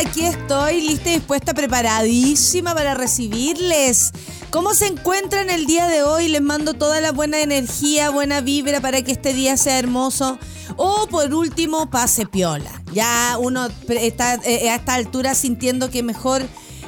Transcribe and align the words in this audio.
Aquí 0.00 0.24
estoy, 0.24 0.80
lista 0.80 1.10
y 1.10 1.16
dispuesta, 1.16 1.52
preparadísima 1.52 2.74
para 2.74 2.94
recibirles. 2.94 4.12
¿Cómo 4.50 4.72
se 4.72 4.86
encuentran 4.86 5.50
el 5.50 5.66
día 5.66 5.88
de 5.88 6.02
hoy? 6.02 6.28
Les 6.28 6.40
mando 6.40 6.72
toda 6.72 7.02
la 7.02 7.12
buena 7.12 7.40
energía, 7.40 8.08
buena 8.08 8.40
vibra 8.40 8.80
para 8.80 9.02
que 9.02 9.12
este 9.12 9.34
día 9.34 9.58
sea 9.58 9.78
hermoso. 9.78 10.38
O 10.76 11.06
por 11.10 11.34
último, 11.34 11.90
pase 11.90 12.24
piola. 12.24 12.82
Ya 12.94 13.36
uno 13.38 13.68
está 13.88 14.36
eh, 14.36 14.70
a 14.70 14.76
esta 14.76 14.94
altura 14.94 15.34
sintiendo 15.34 15.90
que 15.90 16.02
mejor 16.02 16.42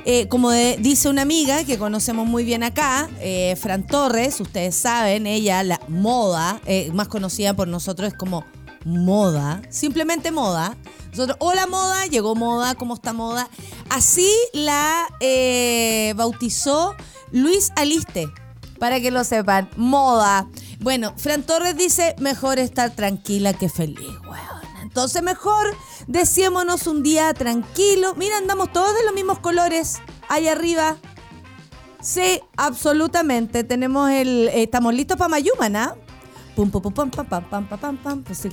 eh, 0.06 0.26
como 0.28 0.50
dice 0.50 1.10
una 1.10 1.20
amiga 1.20 1.64
que 1.64 1.76
conocemos 1.76 2.26
muy 2.26 2.44
bien 2.44 2.62
acá, 2.62 3.10
eh, 3.20 3.56
Fran 3.60 3.86
Torres, 3.86 4.40
ustedes 4.40 4.74
saben, 4.74 5.26
ella, 5.26 5.62
la 5.62 5.80
moda, 5.86 6.62
más 6.94 7.08
conocida 7.08 7.54
por 7.54 7.68
nosotros 7.68 8.08
es 8.08 8.14
como 8.14 8.46
moda, 8.86 9.60
simplemente 9.68 10.30
moda. 10.30 10.76
Nosotros, 11.12 11.36
hola 11.40 11.66
moda, 11.66 12.06
llegó 12.06 12.34
moda, 12.34 12.74
¿cómo 12.74 12.94
está 12.94 13.12
moda? 13.12 13.48
Así 13.90 14.30
la 14.54 15.08
bautizó 16.16 16.96
Luis 17.30 17.70
Aliste, 17.76 18.32
para 18.78 18.98
que 18.98 19.10
lo 19.10 19.22
sepan, 19.22 19.68
moda. 19.76 20.48
Bueno, 20.80 21.12
Fran 21.18 21.42
Torres 21.42 21.76
dice, 21.76 22.16
mejor 22.18 22.58
estar 22.58 22.96
tranquila 22.96 23.52
que 23.52 23.68
feliz, 23.68 24.08
Entonces 24.82 25.22
mejor 25.22 25.76
deseémonos 26.06 26.86
un 26.86 27.02
día 27.02 27.34
tranquilo. 27.34 28.14
Mira, 28.16 28.38
andamos 28.38 28.72
todos 28.72 28.94
de 28.94 29.04
los 29.04 29.14
mismos 29.14 29.38
colores. 29.38 30.00
Ahí 30.28 30.48
arriba. 30.48 30.96
Sí, 32.00 32.40
absolutamente. 32.56 33.64
Tenemos 33.64 34.10
el. 34.10 34.48
estamos 34.48 34.94
listos 34.94 35.18
para 35.18 35.28
Mayumana. 35.28 35.94
Pum, 36.54 36.70
pum, 36.70 36.82
pum, 36.82 36.92
pam, 36.92 37.10
pam, 37.10 37.26
pam, 37.26 37.44
pam, 37.48 37.66
pam, 37.66 37.78
pam, 37.78 37.96
pam, 37.96 38.22
pues 38.24 38.46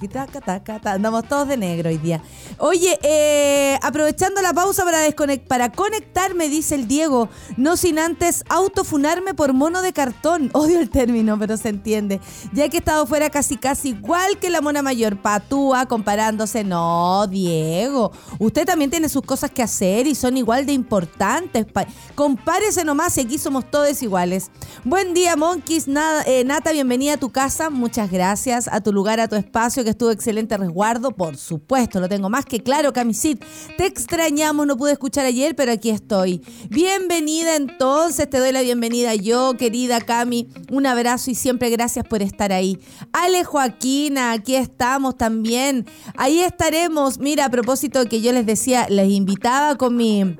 Andamos 0.85 1.27
todos 1.27 1.49
de 1.49 1.57
negro 1.57 1.89
hoy 1.89 1.97
día. 1.97 2.21
Oye, 2.57 2.97
eh, 3.03 3.77
aprovechando 3.81 4.41
la 4.41 4.53
pausa 4.53 4.85
para, 4.85 4.99
para 5.47 5.71
conectarme, 5.73 6.47
dice 6.47 6.75
el 6.75 6.87
Diego, 6.87 7.27
no 7.57 7.75
sin 7.75 7.99
antes 7.99 8.45
autofunarme 8.47 9.33
por 9.33 9.51
mono 9.51 9.81
de 9.81 9.91
cartón. 9.91 10.49
Odio 10.53 10.79
el 10.79 10.89
término, 10.89 11.37
pero 11.37 11.57
se 11.57 11.69
entiende. 11.69 12.21
Ya 12.53 12.69
que 12.69 12.77
he 12.77 12.79
estado 12.79 13.05
fuera 13.05 13.29
casi 13.29 13.57
casi 13.57 13.89
igual 13.89 14.39
que 14.39 14.49
la 14.49 14.61
mona 14.61 14.81
mayor, 14.81 15.21
patúa, 15.21 15.85
comparándose. 15.85 16.63
No, 16.63 17.27
Diego, 17.27 18.13
usted 18.39 18.65
también 18.65 18.91
tiene 18.91 19.09
sus 19.09 19.23
cosas 19.23 19.51
que 19.51 19.61
hacer 19.61 20.07
y 20.07 20.15
son 20.15 20.37
igual 20.37 20.65
de 20.65 20.71
importantes. 20.71 21.65
Compárese 22.15 22.85
nomás 22.85 23.17
y 23.17 23.21
aquí 23.21 23.37
somos 23.37 23.69
todos 23.69 24.01
iguales. 24.01 24.51
Buen 24.85 25.13
día, 25.13 25.35
Monkeys. 25.35 25.87
Eh, 26.25 26.43
Nata, 26.45 26.71
bienvenida 26.71 27.15
a 27.15 27.17
tu 27.17 27.29
casa 27.29 27.69
muchas 27.89 28.11
gracias 28.11 28.69
a 28.71 28.81
tu 28.81 28.93
lugar, 28.93 29.19
a 29.19 29.27
tu 29.27 29.35
espacio, 29.35 29.83
que 29.83 29.89
estuvo 29.89 30.11
excelente 30.11 30.55
resguardo. 30.55 31.09
Por 31.09 31.37
supuesto, 31.37 31.99
lo 31.99 32.07
tengo 32.07 32.29
más 32.29 32.45
que 32.45 32.61
claro, 32.61 32.93
Camisit. 32.93 33.43
Te 33.77 33.87
extrañamos, 33.87 34.67
no 34.67 34.77
pude 34.77 34.91
escuchar 34.91 35.25
ayer, 35.25 35.55
pero 35.55 35.71
aquí 35.71 35.89
estoy. 35.89 36.43
Bienvenida 36.69 37.55
entonces, 37.55 38.29
te 38.29 38.37
doy 38.37 38.51
la 38.51 38.61
bienvenida 38.61 39.15
yo, 39.15 39.55
querida 39.57 40.01
Cami. 40.01 40.49
Un 40.71 40.85
abrazo 40.85 41.31
y 41.31 41.35
siempre 41.35 41.71
gracias 41.71 42.05
por 42.05 42.21
estar 42.21 42.51
ahí. 42.51 42.77
Ale 43.11 43.43
Joaquina, 43.43 44.33
aquí 44.33 44.53
estamos 44.53 45.17
también. 45.17 45.87
Ahí 46.15 46.41
estaremos. 46.41 47.17
Mira, 47.17 47.45
a 47.45 47.49
propósito 47.49 48.05
que 48.05 48.21
yo 48.21 48.31
les 48.33 48.45
decía, 48.45 48.85
les 48.87 49.09
invitaba 49.09 49.77
con 49.77 49.95
mi 49.95 50.37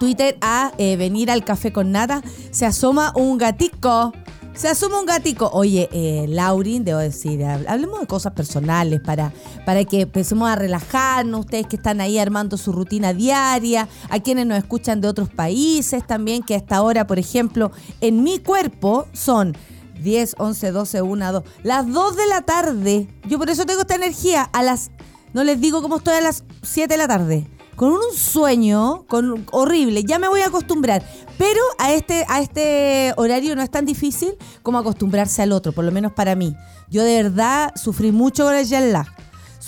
Twitter 0.00 0.38
a 0.40 0.72
eh, 0.78 0.96
venir 0.96 1.30
al 1.30 1.44
café 1.44 1.70
con 1.70 1.92
nada. 1.92 2.22
Se 2.50 2.64
asoma 2.64 3.12
un 3.14 3.36
gatico 3.36 4.14
se 4.58 4.66
asuma 4.66 4.98
un 4.98 5.06
gatico. 5.06 5.48
Oye, 5.52 5.88
eh, 5.92 6.26
Laurin, 6.28 6.84
debo 6.84 6.98
decir, 6.98 7.44
hablemos 7.44 8.00
de 8.00 8.06
cosas 8.08 8.32
personales 8.32 9.00
para, 9.00 9.32
para 9.64 9.84
que 9.84 10.00
empecemos 10.00 10.50
a 10.50 10.56
relajarnos. 10.56 11.40
Ustedes 11.40 11.68
que 11.68 11.76
están 11.76 12.00
ahí 12.00 12.18
armando 12.18 12.56
su 12.56 12.72
rutina 12.72 13.14
diaria, 13.14 13.88
a 14.10 14.18
quienes 14.18 14.46
nos 14.46 14.58
escuchan 14.58 15.00
de 15.00 15.06
otros 15.06 15.28
países 15.28 16.04
también, 16.04 16.42
que 16.42 16.56
hasta 16.56 16.76
ahora, 16.76 17.06
por 17.06 17.20
ejemplo, 17.20 17.70
en 18.00 18.24
mi 18.24 18.40
cuerpo 18.40 19.06
son 19.12 19.56
10, 20.02 20.34
11, 20.38 20.72
12, 20.72 21.02
1, 21.02 21.32
2, 21.32 21.42
las 21.62 21.86
2 21.92 22.16
de 22.16 22.26
la 22.26 22.42
tarde. 22.42 23.08
Yo 23.28 23.38
por 23.38 23.50
eso 23.50 23.64
tengo 23.64 23.82
esta 23.82 23.94
energía. 23.94 24.42
A 24.42 24.64
las, 24.64 24.90
no 25.32 25.44
les 25.44 25.60
digo 25.60 25.82
cómo 25.82 25.98
estoy 25.98 26.14
a 26.14 26.20
las 26.20 26.42
7 26.62 26.92
de 26.92 26.98
la 26.98 27.06
tarde 27.06 27.46
con 27.78 27.92
un 27.92 28.12
sueño 28.12 29.04
con, 29.06 29.46
horrible. 29.52 30.02
Ya 30.02 30.18
me 30.18 30.26
voy 30.26 30.40
a 30.40 30.46
acostumbrar. 30.46 31.00
Pero 31.38 31.60
a 31.78 31.92
este, 31.92 32.24
a 32.28 32.40
este 32.40 33.14
horario 33.16 33.54
no 33.54 33.62
es 33.62 33.70
tan 33.70 33.84
difícil 33.86 34.34
como 34.64 34.78
acostumbrarse 34.78 35.42
al 35.42 35.52
otro, 35.52 35.70
por 35.70 35.84
lo 35.84 35.92
menos 35.92 36.12
para 36.12 36.34
mí. 36.34 36.56
Yo 36.90 37.04
de 37.04 37.22
verdad 37.22 37.70
sufrí 37.76 38.10
mucho 38.10 38.44
con 38.46 38.56
el 38.56 38.66
jet 38.66 38.92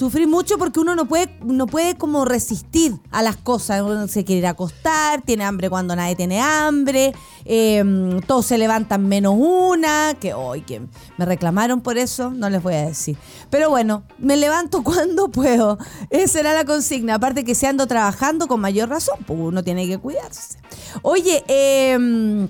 Sufrí 0.00 0.26
mucho 0.26 0.56
porque 0.56 0.80
uno 0.80 0.94
no 0.94 1.04
puede, 1.04 1.28
no 1.44 1.66
puede 1.66 1.94
como 1.94 2.24
resistir 2.24 2.94
a 3.10 3.22
las 3.22 3.36
cosas. 3.36 3.82
Uno 3.82 4.08
se 4.08 4.24
quiere 4.24 4.38
ir 4.38 4.46
a 4.46 4.50
acostar, 4.52 5.20
tiene 5.20 5.44
hambre 5.44 5.68
cuando 5.68 5.94
nadie 5.94 6.16
tiene 6.16 6.40
hambre, 6.40 7.12
em, 7.44 8.18
todos 8.22 8.46
se 8.46 8.56
levantan 8.56 9.06
menos 9.06 9.34
una, 9.36 10.14
que 10.18 10.32
hoy 10.32 10.62
que 10.62 10.80
me 11.18 11.26
reclamaron 11.26 11.82
por 11.82 11.98
eso, 11.98 12.30
no 12.30 12.48
les 12.48 12.62
voy 12.62 12.76
a 12.76 12.86
decir. 12.86 13.18
Pero 13.50 13.68
bueno, 13.68 14.04
me 14.16 14.38
levanto 14.38 14.82
cuando 14.84 15.28
puedo. 15.28 15.76
Esa 16.08 16.40
era 16.40 16.54
la 16.54 16.64
consigna. 16.64 17.16
Aparte 17.16 17.44
que 17.44 17.54
se 17.54 17.66
ando 17.66 17.86
trabajando 17.86 18.48
con 18.48 18.58
mayor 18.58 18.88
razón, 18.88 19.18
pues 19.26 19.38
uno 19.38 19.62
tiene 19.62 19.86
que 19.86 19.98
cuidarse. 19.98 20.56
Oye, 21.02 21.44
eh 21.46 22.48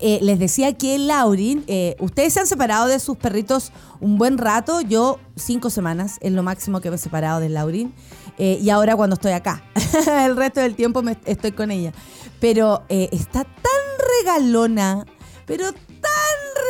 eh, 0.00 0.18
les 0.22 0.38
decía 0.38 0.72
que 0.72 0.98
Laurin, 0.98 1.64
eh, 1.66 1.96
ustedes 2.00 2.34
se 2.34 2.40
han 2.40 2.46
separado 2.46 2.86
de 2.86 2.98
sus 2.98 3.16
perritos 3.16 3.72
un 4.00 4.18
buen 4.18 4.38
rato. 4.38 4.80
Yo, 4.80 5.18
cinco 5.36 5.70
semanas 5.70 6.18
es 6.20 6.32
lo 6.32 6.42
máximo 6.42 6.80
que 6.80 6.90
me 6.90 6.96
he 6.96 6.98
separado 6.98 7.40
de 7.40 7.48
Laurin. 7.48 7.92
Eh, 8.38 8.58
y 8.62 8.70
ahora 8.70 8.96
cuando 8.96 9.14
estoy 9.14 9.32
acá, 9.32 9.62
el 10.24 10.36
resto 10.36 10.60
del 10.60 10.74
tiempo 10.74 11.02
me, 11.02 11.16
estoy 11.24 11.52
con 11.52 11.70
ella. 11.70 11.92
Pero 12.40 12.84
está 12.88 13.44
tan 13.44 13.82
regalona, 14.20 15.04
pero 15.44 15.64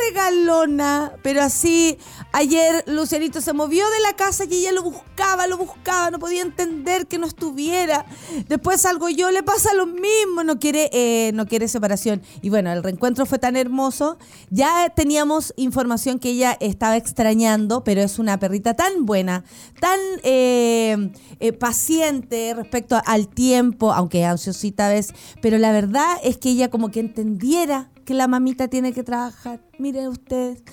regalona, 0.07 1.13
pero 1.21 1.41
así 1.41 1.97
Ayer 2.31 2.83
Lucianito 2.85 3.41
se 3.41 3.53
movió 3.53 3.89
de 3.89 3.99
la 4.01 4.15
casa 4.15 4.43
y 4.47 4.53
ella 4.53 4.71
lo 4.71 4.83
buscaba, 4.83 5.47
lo 5.47 5.57
buscaba, 5.57 6.11
no 6.11 6.19
podía 6.19 6.43
entender 6.43 7.07
que 7.07 7.17
no 7.17 7.25
estuviera. 7.25 8.05
Después 8.47 8.81
salgo 8.81 9.09
yo, 9.09 9.31
le 9.31 9.41
pasa 9.41 9.73
lo 9.73 9.87
mismo, 9.87 10.43
no 10.43 10.59
quiere, 10.59 10.91
eh, 10.93 11.31
no 11.33 11.47
quiere 11.47 11.67
separación. 11.67 12.21
Y 12.43 12.51
bueno, 12.51 12.71
el 12.71 12.83
reencuentro 12.83 13.25
fue 13.25 13.39
tan 13.39 13.55
hermoso. 13.55 14.19
Ya 14.51 14.89
teníamos 14.95 15.55
información 15.57 16.19
que 16.19 16.29
ella 16.29 16.55
estaba 16.59 16.97
extrañando, 16.97 17.83
pero 17.83 18.01
es 18.01 18.19
una 18.19 18.37
perrita 18.37 18.75
tan 18.75 19.07
buena, 19.07 19.43
tan 19.79 19.99
eh, 20.21 21.11
eh, 21.39 21.51
paciente 21.53 22.53
respecto 22.55 23.01
al 23.07 23.27
tiempo, 23.27 23.91
aunque 23.91 24.23
ansiosita 24.23 24.85
a 24.85 24.89
veces. 24.91 25.15
Pero 25.41 25.57
la 25.57 25.71
verdad 25.71 26.17
es 26.23 26.37
que 26.37 26.49
ella 26.51 26.69
como 26.69 26.91
que 26.91 26.99
entendiera 26.99 27.89
que 28.09 28.15
la 28.15 28.27
mamita 28.27 28.67
tiene 28.67 28.91
que 28.91 29.03
trabajar. 29.03 29.59
Miren 29.77 30.07
ustedes. 30.07 30.63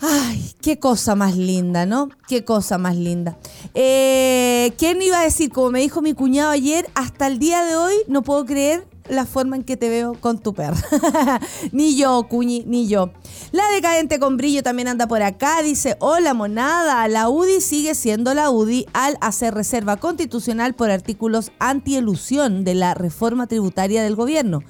Ay, 0.00 0.54
qué 0.62 0.78
cosa 0.78 1.14
más 1.14 1.36
linda, 1.36 1.84
¿no? 1.84 2.08
Qué 2.26 2.42
cosa 2.42 2.78
más 2.78 2.96
linda. 2.96 3.36
Eh, 3.74 4.72
¿Quién 4.78 5.02
iba 5.02 5.20
a 5.20 5.24
decir? 5.24 5.52
Como 5.52 5.70
me 5.70 5.80
dijo 5.80 6.00
mi 6.00 6.14
cuñado 6.14 6.50
ayer, 6.52 6.88
hasta 6.94 7.26
el 7.26 7.38
día 7.38 7.66
de 7.66 7.76
hoy 7.76 7.92
no 8.08 8.22
puedo 8.22 8.46
creer 8.46 8.88
la 9.10 9.26
forma 9.26 9.56
en 9.56 9.62
que 9.62 9.76
te 9.76 9.90
veo 9.90 10.14
con 10.18 10.38
tu 10.38 10.54
perra. 10.54 10.82
ni 11.72 11.96
yo, 11.96 12.28
cuñi, 12.30 12.64
ni 12.66 12.88
yo. 12.88 13.10
La 13.52 13.68
decadente 13.74 14.18
con 14.18 14.38
brillo 14.38 14.62
también 14.62 14.88
anda 14.88 15.06
por 15.06 15.20
acá. 15.20 15.60
Dice, 15.62 15.98
hola 16.00 16.32
monada, 16.32 17.06
la 17.08 17.28
UDI 17.28 17.60
sigue 17.60 17.94
siendo 17.94 18.32
la 18.32 18.48
UDI 18.48 18.86
al 18.94 19.18
hacer 19.20 19.52
reserva 19.52 19.98
constitucional 19.98 20.72
por 20.72 20.90
artículos 20.90 21.52
anti-elusión 21.58 22.64
de 22.64 22.74
la 22.74 22.94
reforma 22.94 23.46
tributaria 23.48 24.02
del 24.02 24.16
gobierno. 24.16 24.62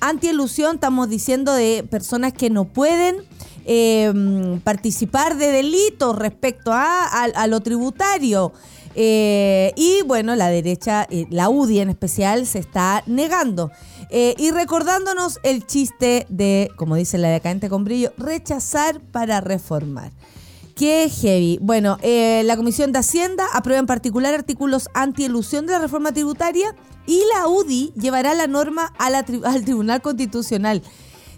Anti-elusión 0.00 0.76
estamos 0.76 1.08
diciendo 1.08 1.52
de 1.52 1.84
personas 1.88 2.32
que 2.32 2.50
no 2.50 2.64
pueden 2.66 3.26
Em, 3.72 4.58
participar 4.60 5.36
de 5.36 5.52
delitos 5.52 6.16
respecto 6.16 6.72
a, 6.72 7.46
lo 7.46 7.60
tributario. 7.60 8.52
Eh, 8.96 9.72
y 9.76 10.02
bueno, 10.06 10.34
la 10.34 10.48
derecha, 10.48 11.06
eh, 11.10 11.26
la 11.30 11.48
UDI 11.48 11.80
en 11.80 11.90
especial, 11.90 12.46
se 12.46 12.58
está 12.58 13.04
negando. 13.06 13.70
Eh, 14.10 14.34
y 14.38 14.50
recordándonos 14.50 15.38
el 15.44 15.66
chiste 15.66 16.26
de, 16.28 16.70
como 16.76 16.96
dice 16.96 17.18
la 17.18 17.28
decadente 17.28 17.68
con 17.68 17.84
brillo, 17.84 18.12
rechazar 18.16 19.00
para 19.00 19.40
reformar. 19.40 20.10
Qué 20.80 21.10
heavy. 21.10 21.58
Bueno, 21.60 21.98
la 22.02 22.56
Comisión 22.56 22.90
de 22.90 23.00
Hacienda 23.00 23.44
aprueba 23.52 23.80
en 23.80 23.86
particular 23.86 24.32
artículos 24.32 24.88
anti-elusión 24.94 25.66
de 25.66 25.74
la 25.74 25.78
reforma 25.78 26.10
tributaria 26.10 26.74
y 27.06 27.22
la 27.34 27.48
UDI 27.48 27.92
llevará 27.96 28.32
la 28.32 28.46
norma 28.46 28.90
al 28.96 29.62
Tribunal 29.62 30.00
Constitucional 30.00 30.82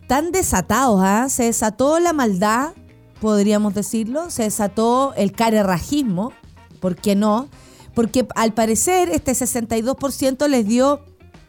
tan 0.06 0.30
desatados, 0.30 1.00
¿ah? 1.02 1.28
Se 1.28 1.42
desató 1.42 1.98
la 1.98 2.12
maldad, 2.12 2.74
podríamos 3.20 3.74
decirlo, 3.74 4.30
se 4.30 4.44
desató 4.44 5.12
el 5.16 5.32
carerrajismo, 5.32 6.32
¿por 6.78 6.94
qué 6.94 7.16
no? 7.16 7.48
porque 7.94 8.26
al 8.36 8.54
parecer 8.54 9.10
este 9.10 9.32
62% 9.32 10.48
les 10.48 10.66
dio, 10.68 11.00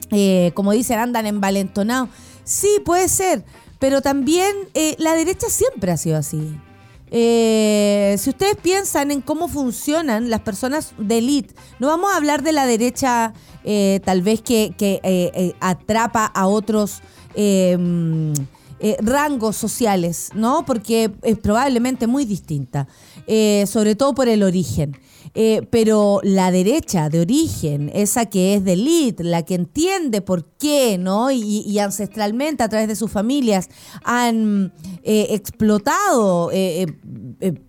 eh, 0.09 0.51
como 0.55 0.71
dicen, 0.71 0.97
andan 0.97 1.25
envalentonados. 1.25 2.09
Sí, 2.43 2.81
puede 2.83 3.07
ser, 3.07 3.45
pero 3.77 4.01
también 4.01 4.51
eh, 4.73 4.95
la 4.97 5.13
derecha 5.13 5.47
siempre 5.49 5.91
ha 5.91 5.97
sido 5.97 6.17
así. 6.17 6.57
Eh, 7.15 8.15
si 8.17 8.31
ustedes 8.31 8.55
piensan 8.55 9.11
en 9.11 9.21
cómo 9.21 9.47
funcionan 9.47 10.31
las 10.31 10.39
personas 10.41 10.93
de 10.97 11.19
élite, 11.19 11.53
no 11.77 11.85
vamos 11.87 12.11
a 12.11 12.17
hablar 12.17 12.41
de 12.41 12.53
la 12.53 12.65
derecha 12.65 13.33
tal 14.03 14.21
vez 14.23 14.41
que, 14.41 15.53
atrapa 15.59 16.25
a 16.25 16.47
otros 16.47 17.01
rangos 18.99 19.55
sociales, 19.55 20.31
¿no? 20.33 20.65
Porque 20.65 21.11
es 21.21 21.37
probablemente 21.37 22.07
muy 22.07 22.25
distinta, 22.25 22.87
sobre 23.67 23.95
todo 23.95 24.15
por 24.15 24.27
el 24.27 24.41
origen. 24.41 24.97
Eh, 25.35 25.67
pero 25.71 26.19
la 26.21 26.51
derecha 26.51 27.09
de 27.09 27.21
origen, 27.21 27.89
esa 27.93 28.27
que 28.27 28.53
es 28.53 28.63
de 28.63 28.73
elite, 28.73 29.23
la 29.23 29.43
que 29.43 29.55
entiende 29.55 30.21
por 30.21 30.45
qué, 30.45 30.99
¿no? 30.99 31.31
Y, 31.31 31.79
ancestralmente 31.79 32.63
a 32.63 32.69
través 32.69 32.87
de 32.87 32.95
sus 32.95 33.11
familias 33.11 33.67
han 34.03 34.73
eh, 35.01 35.27
explotado, 35.31 36.51
eh, 36.53 36.85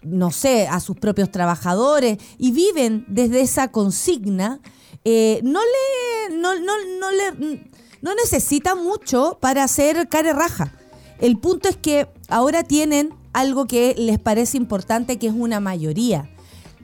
no 0.03 0.31
sé, 0.31 0.69
a 0.69 0.79
sus 0.81 0.97
propios 0.97 1.31
trabajadores 1.31 2.19
y 2.37 2.53
viven 2.53 3.07
desde 3.09 3.41
esa 3.41 3.69
consigna, 3.69 4.61
no 5.05 5.61
le, 5.61 6.37
no, 6.37 6.55
no, 6.61 6.73
no 7.01 7.11
le, 7.11 7.71
no 8.03 8.15
necesita 8.15 8.75
mucho 8.75 9.39
para 9.41 9.65
hacer 9.65 10.09
care 10.09 10.35
raja. 10.35 10.75
El 11.19 11.39
punto 11.39 11.71
es 11.71 11.77
que 11.77 12.09
ahora 12.29 12.63
tienen 12.63 13.15
algo 13.33 13.67
que 13.67 13.95
les 13.97 14.19
parece 14.19 14.59
importante, 14.59 15.19
que 15.19 15.29
es 15.29 15.35
una 15.35 15.61
mayoría. 15.61 16.31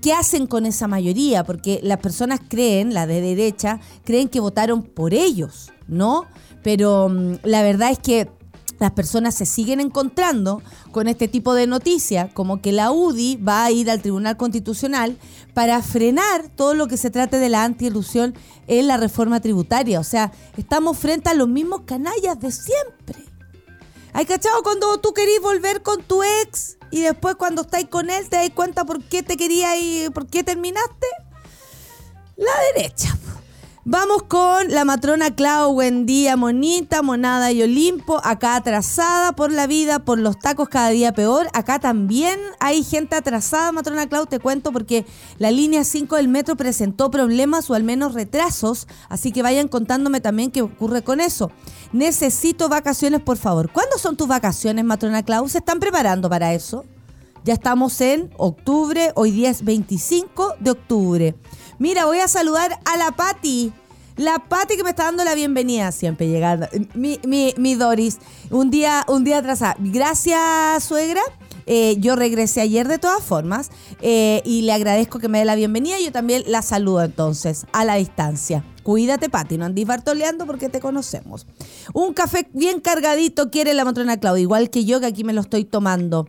¿Qué 0.02 0.14
hacen 0.14 0.46
con 0.46 0.64
esa 0.64 0.88
mayoría? 0.88 1.44
Porque 1.44 1.80
las 1.82 1.98
personas 1.98 2.40
creen, 2.48 2.94
la 2.94 3.06
de 3.06 3.20
derecha, 3.20 3.80
creen 4.04 4.28
que 4.28 4.40
votaron 4.40 4.82
por 4.82 5.12
ellos, 5.12 5.72
¿no? 5.88 6.26
Pero 6.62 7.08
mm, 7.08 7.34
la 7.44 7.62
verdad 7.62 7.90
es 7.90 7.98
que 7.98 8.30
las 8.78 8.92
personas 8.92 9.34
se 9.34 9.44
siguen 9.44 9.78
encontrando 9.78 10.62
con 10.90 11.06
este 11.06 11.28
tipo 11.28 11.52
de 11.52 11.66
noticias, 11.66 12.32
como 12.32 12.62
que 12.62 12.72
la 12.72 12.90
UDI 12.90 13.36
va 13.36 13.64
a 13.64 13.70
ir 13.70 13.90
al 13.90 14.00
Tribunal 14.00 14.38
Constitucional 14.38 15.18
para 15.52 15.82
frenar 15.82 16.48
todo 16.48 16.72
lo 16.72 16.88
que 16.88 16.96
se 16.96 17.10
trate 17.10 17.36
de 17.36 17.50
la 17.50 17.62
anti-ilusión 17.62 18.34
en 18.68 18.86
la 18.86 18.96
reforma 18.96 19.40
tributaria. 19.40 20.00
O 20.00 20.04
sea, 20.04 20.32
estamos 20.56 20.96
frente 20.96 21.28
a 21.28 21.34
los 21.34 21.46
mismos 21.46 21.82
canallas 21.84 22.40
de 22.40 22.50
siempre. 22.50 23.22
¿Hay 24.14 24.24
cachado 24.24 24.62
cuando 24.62 24.98
tú 24.98 25.12
querís 25.12 25.42
volver 25.42 25.82
con 25.82 26.02
tu 26.02 26.22
ex 26.22 26.78
y 26.90 27.02
después 27.02 27.36
cuando 27.36 27.62
estáis 27.62 27.88
con 27.88 28.10
él 28.10 28.28
te 28.28 28.36
das 28.36 28.50
cuenta 28.50 28.84
por 28.84 29.02
qué 29.02 29.22
te 29.22 29.36
quería 29.36 29.76
y 29.76 30.08
por 30.10 30.26
qué 30.26 30.42
terminaste? 30.42 31.06
La 32.36 32.52
derecha. 32.74 33.16
Vamos 33.86 34.24
con 34.24 34.68
la 34.68 34.84
matrona 34.84 35.34
Clau, 35.34 35.72
buen 35.72 36.04
día, 36.04 36.36
monita, 36.36 37.00
monada 37.00 37.50
y 37.50 37.62
Olimpo, 37.62 38.20
acá 38.22 38.56
atrasada 38.56 39.32
por 39.32 39.50
la 39.50 39.66
vida, 39.66 40.00
por 40.00 40.18
los 40.18 40.38
tacos 40.38 40.68
cada 40.68 40.90
día 40.90 41.14
peor. 41.14 41.48
Acá 41.54 41.78
también 41.78 42.38
hay 42.58 42.84
gente 42.84 43.16
atrasada, 43.16 43.72
matrona 43.72 44.06
Clau, 44.06 44.26
te 44.26 44.38
cuento, 44.38 44.70
porque 44.70 45.06
la 45.38 45.50
línea 45.50 45.82
5 45.82 46.16
del 46.16 46.28
metro 46.28 46.56
presentó 46.56 47.10
problemas 47.10 47.70
o 47.70 47.74
al 47.74 47.82
menos 47.82 48.12
retrasos, 48.12 48.86
así 49.08 49.32
que 49.32 49.40
vayan 49.40 49.66
contándome 49.66 50.20
también 50.20 50.50
qué 50.50 50.60
ocurre 50.60 51.02
con 51.02 51.18
eso. 51.18 51.50
Necesito 51.94 52.68
vacaciones, 52.68 53.22
por 53.22 53.38
favor. 53.38 53.72
¿Cuándo 53.72 53.96
son 53.96 54.14
tus 54.14 54.28
vacaciones, 54.28 54.84
matrona 54.84 55.22
Clau? 55.22 55.48
¿Se 55.48 55.56
están 55.56 55.80
preparando 55.80 56.28
para 56.28 56.52
eso? 56.52 56.84
Ya 57.44 57.54
estamos 57.54 57.98
en 58.02 58.30
octubre, 58.36 59.12
hoy 59.14 59.30
día 59.30 59.48
es 59.48 59.64
25 59.64 60.56
de 60.60 60.70
octubre. 60.70 61.34
Mira, 61.80 62.04
voy 62.04 62.18
a 62.18 62.28
saludar 62.28 62.78
a 62.84 62.98
la 62.98 63.10
Patti. 63.12 63.72
La 64.18 64.38
Patti 64.38 64.76
que 64.76 64.84
me 64.84 64.90
está 64.90 65.04
dando 65.04 65.24
la 65.24 65.34
bienvenida 65.34 65.92
siempre 65.92 66.28
llegando. 66.28 66.68
Mi, 66.92 67.74
Doris, 67.74 68.18
un 68.50 68.70
día, 68.70 69.06
un 69.08 69.24
día 69.24 69.38
atrasada. 69.38 69.76
Gracias, 69.78 70.84
suegra. 70.84 71.22
Eh, 71.64 71.96
yo 71.98 72.16
regresé 72.16 72.60
ayer 72.60 72.86
de 72.86 72.98
todas 72.98 73.22
formas 73.22 73.70
eh, 74.02 74.42
y 74.44 74.60
le 74.62 74.72
agradezco 74.74 75.20
que 75.20 75.28
me 75.28 75.38
dé 75.38 75.46
la 75.46 75.54
bienvenida. 75.54 75.98
Yo 75.98 76.12
también 76.12 76.42
la 76.46 76.60
saludo 76.60 77.02
entonces 77.02 77.64
a 77.72 77.86
la 77.86 77.94
distancia. 77.94 78.62
Cuídate, 78.82 79.30
Pati, 79.30 79.56
no 79.56 79.64
andís 79.64 79.86
bartoleando 79.86 80.44
porque 80.44 80.68
te 80.68 80.80
conocemos. 80.80 81.46
Un 81.94 82.12
café 82.12 82.46
bien 82.52 82.80
cargadito 82.80 83.50
quiere 83.50 83.72
la 83.72 83.86
matrona 83.86 84.18
Claudia, 84.18 84.42
igual 84.42 84.68
que 84.68 84.84
yo 84.84 85.00
que 85.00 85.06
aquí 85.06 85.24
me 85.24 85.32
lo 85.32 85.40
estoy 85.40 85.64
tomando. 85.64 86.28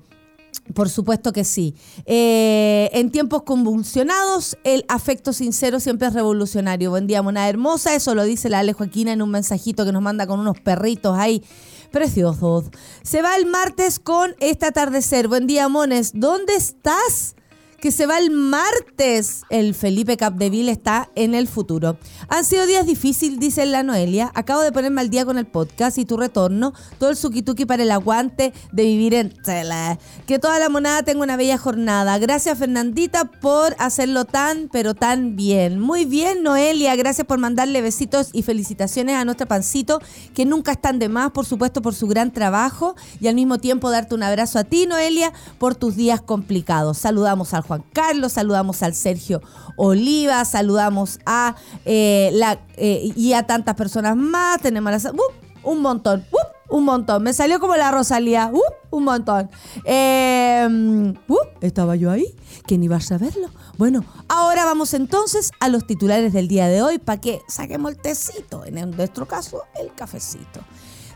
Por 0.73 0.89
supuesto 0.89 1.33
que 1.33 1.43
sí. 1.43 1.75
Eh, 2.05 2.89
en 2.93 3.11
tiempos 3.11 3.43
convulsionados, 3.43 4.57
el 4.63 4.85
afecto 4.87 5.33
sincero 5.33 5.79
siempre 5.79 6.07
es 6.07 6.13
revolucionario. 6.13 6.89
Buen 6.89 7.07
día, 7.07 7.21
mona 7.21 7.47
hermosa. 7.49 7.95
Eso 7.95 8.15
lo 8.15 8.23
dice 8.23 8.49
la 8.49 8.59
Ale 8.59 8.73
Joaquina 8.73 9.13
en 9.13 9.21
un 9.21 9.31
mensajito 9.31 9.85
que 9.85 9.91
nos 9.91 10.01
manda 10.01 10.27
con 10.27 10.39
unos 10.39 10.59
perritos 10.59 11.17
ahí 11.17 11.43
preciosos. 11.91 12.65
Se 13.03 13.21
va 13.21 13.35
el 13.35 13.45
martes 13.45 13.99
con 13.99 14.35
este 14.39 14.65
atardecer. 14.65 15.27
Buen 15.27 15.47
día, 15.47 15.67
mones. 15.67 16.11
¿Dónde 16.13 16.55
estás? 16.55 17.35
Que 17.81 17.91
se 17.91 18.05
va 18.05 18.19
el 18.19 18.29
martes. 18.29 19.41
El 19.49 19.73
Felipe 19.73 20.15
Capdeville 20.15 20.71
está 20.71 21.09
en 21.15 21.33
el 21.33 21.47
futuro. 21.47 21.97
Han 22.29 22.45
sido 22.45 22.67
días 22.67 22.85
difíciles, 22.85 23.39
dice 23.39 23.65
la 23.65 23.81
Noelia. 23.81 24.31
Acabo 24.35 24.61
de 24.61 24.71
ponerme 24.71 25.01
al 25.01 25.09
día 25.09 25.25
con 25.25 25.39
el 25.39 25.47
podcast 25.47 25.97
y 25.97 26.05
tu 26.05 26.15
retorno. 26.15 26.73
Todo 26.99 27.09
el 27.09 27.17
suki 27.17 27.41
para 27.65 27.81
el 27.81 27.91
aguante 27.91 28.53
de 28.71 28.83
vivir 28.83 29.15
en 29.15 29.29
tele. 29.29 29.97
Que 30.27 30.37
toda 30.37 30.59
la 30.59 30.69
monada 30.69 31.01
tenga 31.01 31.23
una 31.23 31.37
bella 31.37 31.57
jornada. 31.57 32.19
Gracias, 32.19 32.57
Fernandita, 32.57 33.25
por 33.25 33.75
hacerlo 33.79 34.25
tan, 34.25 34.69
pero 34.71 34.93
tan 34.93 35.35
bien. 35.35 35.79
Muy 35.79 36.05
bien, 36.05 36.43
Noelia. 36.43 36.95
Gracias 36.95 37.25
por 37.25 37.39
mandarle 37.39 37.81
besitos 37.81 38.29
y 38.31 38.43
felicitaciones 38.43 39.15
a 39.15 39.25
nuestro 39.25 39.47
pancito, 39.47 39.99
que 40.35 40.45
nunca 40.45 40.73
están 40.73 40.99
de 40.99 41.09
más, 41.09 41.31
por 41.31 41.45
supuesto, 41.47 41.81
por 41.81 41.95
su 41.95 42.07
gran 42.07 42.31
trabajo. 42.31 42.95
Y 43.19 43.27
al 43.27 43.33
mismo 43.33 43.57
tiempo 43.57 43.89
darte 43.89 44.13
un 44.13 44.21
abrazo 44.21 44.59
a 44.59 44.63
ti, 44.65 44.85
Noelia, 44.85 45.33
por 45.57 45.73
tus 45.73 45.95
días 45.95 46.21
complicados. 46.21 46.99
Saludamos 46.99 47.55
al 47.55 47.63
Juan 47.71 47.85
Carlos, 47.93 48.33
saludamos 48.33 48.83
al 48.83 48.93
Sergio 48.93 49.41
Oliva, 49.77 50.43
saludamos 50.43 51.19
a 51.25 51.55
eh, 51.85 52.29
la 52.33 52.59
eh, 52.75 53.13
y 53.15 53.31
a 53.31 53.47
tantas 53.47 53.75
personas 53.75 54.17
más. 54.17 54.61
Tenemos 54.61 55.05
uh, 55.05 55.17
un 55.63 55.81
montón, 55.81 56.25
uh, 56.33 56.75
un 56.75 56.83
montón. 56.83 57.23
Me 57.23 57.31
salió 57.31 57.61
como 57.61 57.77
la 57.77 57.89
Rosalía, 57.89 58.51
uh, 58.51 58.61
un 58.89 59.05
montón. 59.05 59.49
Em, 59.85 61.13
estaba 61.61 61.95
yo 61.95 62.11
ahí, 62.11 62.35
¿quién 62.65 62.83
iba 62.83 62.97
a 62.97 62.99
saberlo? 62.99 63.47
Bueno, 63.77 64.03
ahora 64.27 64.65
vamos 64.65 64.93
entonces 64.93 65.51
a 65.61 65.69
los 65.69 65.87
titulares 65.87 66.33
del 66.33 66.49
día 66.49 66.67
de 66.67 66.81
hoy 66.81 66.99
para 66.99 67.21
que 67.21 67.39
saquemos 67.47 67.93
el 67.93 68.01
tecito, 68.01 68.65
en 68.65 68.91
nuestro 68.91 69.29
caso, 69.29 69.63
el 69.81 69.93
cafecito. 69.95 70.59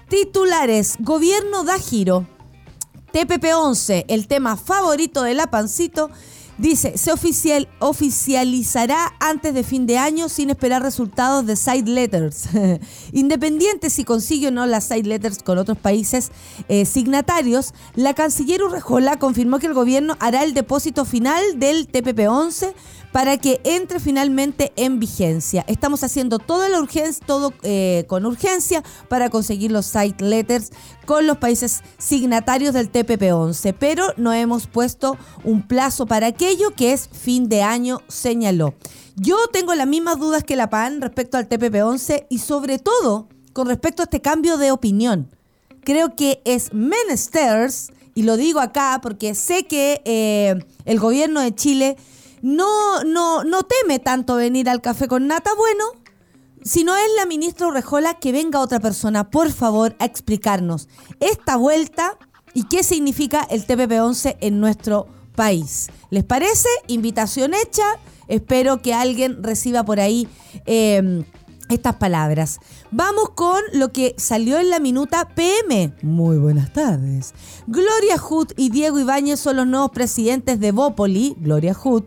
Titulares, 0.08 0.96
gobierno 1.00 1.66
da 1.66 1.78
giro. 1.80 2.26
TPP-11, 3.16 4.06
el 4.10 4.28
tema 4.28 4.58
favorito 4.58 5.24
de 5.24 5.36
la 5.36 5.48
Pancito, 5.48 6.10
Dice, 6.58 6.98
se 6.98 7.12
oficial, 7.12 7.68
oficializará 7.80 9.14
antes 9.20 9.54
de 9.54 9.64
fin 9.64 9.86
de 9.86 9.98
año 9.98 10.30
sin 10.30 10.50
esperar 10.50 10.82
resultados 10.82 11.46
de 11.46 11.58
side 11.58 11.90
letters. 11.92 12.48
Independiente 13.12 13.90
si 13.90 14.06
consigue 14.06 14.48
o 14.48 14.52
no 14.52 14.66
las 14.66 14.86
side 14.86 15.04
letters 15.04 15.44
con 15.44 15.58
otros 15.58 15.78
países 15.78 16.32
eh, 16.70 16.86
signatarios, 16.86 17.74
la 17.96 18.14
canciller 18.14 18.64
Urrejola 18.64 19.20
confirmó 19.20 19.60
que 19.60 19.68
el 19.68 19.74
gobierno 19.74 20.16
hará 20.20 20.46
el 20.46 20.54
depósito 20.54 21.04
final 21.04 21.60
del 21.60 21.92
TPP-11 21.92 22.74
para 23.16 23.38
que 23.38 23.62
entre 23.64 24.02
finalmente 24.02 24.74
en 24.76 25.00
vigencia. 25.00 25.64
Estamos 25.70 26.04
haciendo 26.04 26.38
toda 26.38 26.68
la 26.68 26.82
urgencia, 26.82 27.26
todo 27.26 27.54
eh, 27.64 28.04
con 28.10 28.26
urgencia 28.26 28.84
para 29.08 29.30
conseguir 29.30 29.72
los 29.72 29.86
site 29.86 30.22
letters 30.22 30.72
con 31.06 31.26
los 31.26 31.38
países 31.38 31.82
signatarios 31.98 32.74
del 32.74 32.92
TPP-11, 32.92 33.74
pero 33.80 34.08
no 34.18 34.34
hemos 34.34 34.68
puesto 34.68 35.18
un 35.46 35.66
plazo 35.66 36.06
para 36.06 36.28
aquello 36.28 36.72
que 36.76 36.92
es 36.92 37.08
fin 37.08 37.48
de 37.48 37.62
año, 37.62 38.02
señaló. 38.10 38.74
Yo 39.16 39.38
tengo 39.54 39.74
las 39.76 39.88
mismas 39.88 40.20
dudas 40.20 40.44
que 40.44 40.58
la 40.58 40.70
PAN 40.70 41.00
respecto 41.00 41.38
al 41.38 41.48
TPP-11 41.48 42.26
y 42.30 42.40
sobre 42.40 42.80
todo 42.80 43.30
con 43.54 43.70
respecto 43.70 44.02
a 44.02 44.08
este 44.08 44.20
cambio 44.22 44.58
de 44.58 44.74
opinión. 44.74 45.34
Creo 45.86 46.18
que 46.18 46.42
es 46.44 46.74
menesters, 46.74 47.94
y 48.14 48.24
lo 48.24 48.36
digo 48.36 48.60
acá 48.62 49.00
porque 49.02 49.36
sé 49.36 49.68
que 49.68 50.02
eh, 50.04 50.56
el 50.84 51.00
gobierno 51.00 51.40
de 51.40 51.54
Chile 51.56 51.98
no, 52.46 53.04
no, 53.04 53.44
no 53.44 53.64
teme 53.64 53.98
tanto 53.98 54.36
venir 54.36 54.70
al 54.70 54.80
café 54.80 55.08
con 55.08 55.25
nata 55.25 55.50
bueno, 55.56 55.84
si 56.64 56.84
no 56.84 56.96
es 56.96 57.08
la 57.18 57.25
ministra 57.25 57.66
Urrejola, 57.66 58.20
que 58.20 58.32
venga 58.32 58.60
otra 58.60 58.80
persona, 58.80 59.32
por 59.32 59.52
favor, 59.52 59.96
a 59.98 60.06
explicarnos 60.06 60.88
esta 61.20 61.56
vuelta 61.56 62.20
y 62.54 62.66
qué 62.66 62.84
significa 62.84 63.48
el 63.50 63.66
TPP-11 63.66 64.38
en 64.42 64.60
nuestro 64.60 65.08
país. 65.36 65.88
¿Les 66.12 66.24
parece? 66.24 66.70
Invitación 66.86 67.56
hecha. 67.56 67.84
Espero 68.28 68.80
que 68.80 68.94
alguien 68.94 69.42
reciba 69.42 69.84
por 69.84 70.00
ahí 70.00 70.28
em, 70.68 71.24
estas 71.70 71.96
palabras. 71.96 72.60
Vamos 72.92 73.30
con 73.36 73.62
lo 73.74 73.92
que 73.92 74.16
salió 74.18 74.60
en 74.60 74.70
la 74.70 74.80
minuta 74.80 75.28
PM. 75.30 75.94
Muy 76.02 76.38
buenas 76.38 76.74
tardes. 76.74 77.34
Gloria 77.68 78.18
Hood 78.18 78.52
y 78.56 78.70
Diego 78.70 79.00
Ibáñez 79.00 79.40
son 79.40 79.58
los 79.58 79.68
nuevos 79.68 79.92
presidentes 79.92 80.60
de 80.60 80.72
Bópoli, 80.72 81.36
Gloria 81.40 81.74
Hood, 81.74 82.06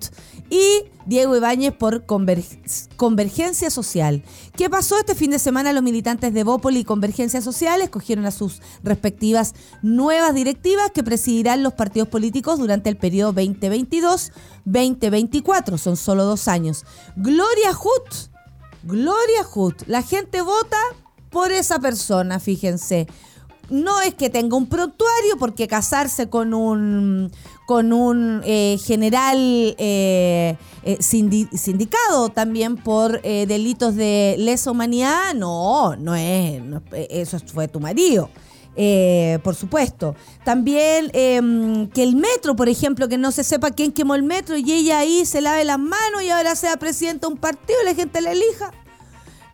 y 0.50 0.84
Diego 1.06 1.36
Ibáñez 1.36 1.74
por 1.74 2.06
Convergencia 2.06 3.70
Social. 3.70 4.22
¿Qué 4.56 4.70
pasó 4.70 4.98
este 4.98 5.14
fin 5.14 5.30
de 5.30 5.38
semana? 5.38 5.72
Los 5.72 5.82
militantes 5.82 6.34
de 6.34 6.44
Bópoli 6.44 6.80
y 6.80 6.84
Convergencia 6.84 7.40
Social 7.40 7.80
escogieron 7.80 8.26
a 8.26 8.30
sus 8.30 8.60
respectivas 8.82 9.54
nuevas 9.82 10.34
directivas 10.34 10.90
que 10.90 11.02
presidirán 11.02 11.62
los 11.62 11.72
partidos 11.74 12.08
políticos 12.08 12.58
durante 12.58 12.90
el 12.90 12.96
periodo 12.96 13.32
2022-2024. 13.34 15.78
Son 15.78 15.96
solo 15.96 16.24
dos 16.24 16.48
años. 16.48 16.84
Gloria 17.16 17.72
Hood 17.74 18.28
Gloria 18.88 19.44
Hood. 19.44 19.74
La 19.86 20.02
gente 20.02 20.40
vota 20.40 20.78
por 21.30 21.52
esa 21.52 21.78
persona, 21.78 22.40
fíjense. 22.40 23.06
No 23.68 24.00
es 24.00 24.14
que 24.14 24.30
tenga 24.30 24.56
un 24.56 24.66
prontuario, 24.66 25.36
porque 25.38 25.68
casarse 25.68 26.30
con 26.30 26.54
un, 26.54 27.30
con 27.66 27.92
un 27.92 28.40
eh, 28.46 28.78
general 28.82 29.36
eh, 29.76 30.56
eh, 30.84 30.98
sindicado 31.02 32.30
también 32.30 32.76
por 32.76 33.20
delitos 33.20 33.94
de 33.94 34.36
lesa 34.38 34.70
humanidad, 34.70 35.34
no, 35.34 35.94
no 35.96 36.14
es, 36.14 36.62
eso 37.10 37.38
fue 37.40 37.68
tu 37.68 37.80
marido. 37.80 38.30
Por 39.42 39.54
supuesto. 39.54 40.14
También 40.44 41.10
em, 41.12 41.88
que 41.88 42.02
el 42.02 42.14
metro, 42.14 42.54
por 42.54 42.68
ejemplo, 42.68 43.08
que 43.08 43.18
no 43.18 43.32
se 43.32 43.42
sepa 43.44 43.72
quién 43.72 43.92
quemó 43.92 44.14
el 44.14 44.22
metro 44.22 44.56
y 44.56 44.72
ella 44.72 44.98
ahí 44.98 45.26
se 45.26 45.40
lave 45.40 45.64
las 45.64 45.78
manos 45.78 46.22
y 46.22 46.30
ahora 46.30 46.54
sea 46.54 46.76
presidenta 46.76 47.26
de 47.26 47.34
un 47.34 47.38
partido 47.40 47.78
y 47.82 47.86
la 47.86 47.94
gente 47.94 48.20
la 48.20 48.32
elija. 48.32 48.72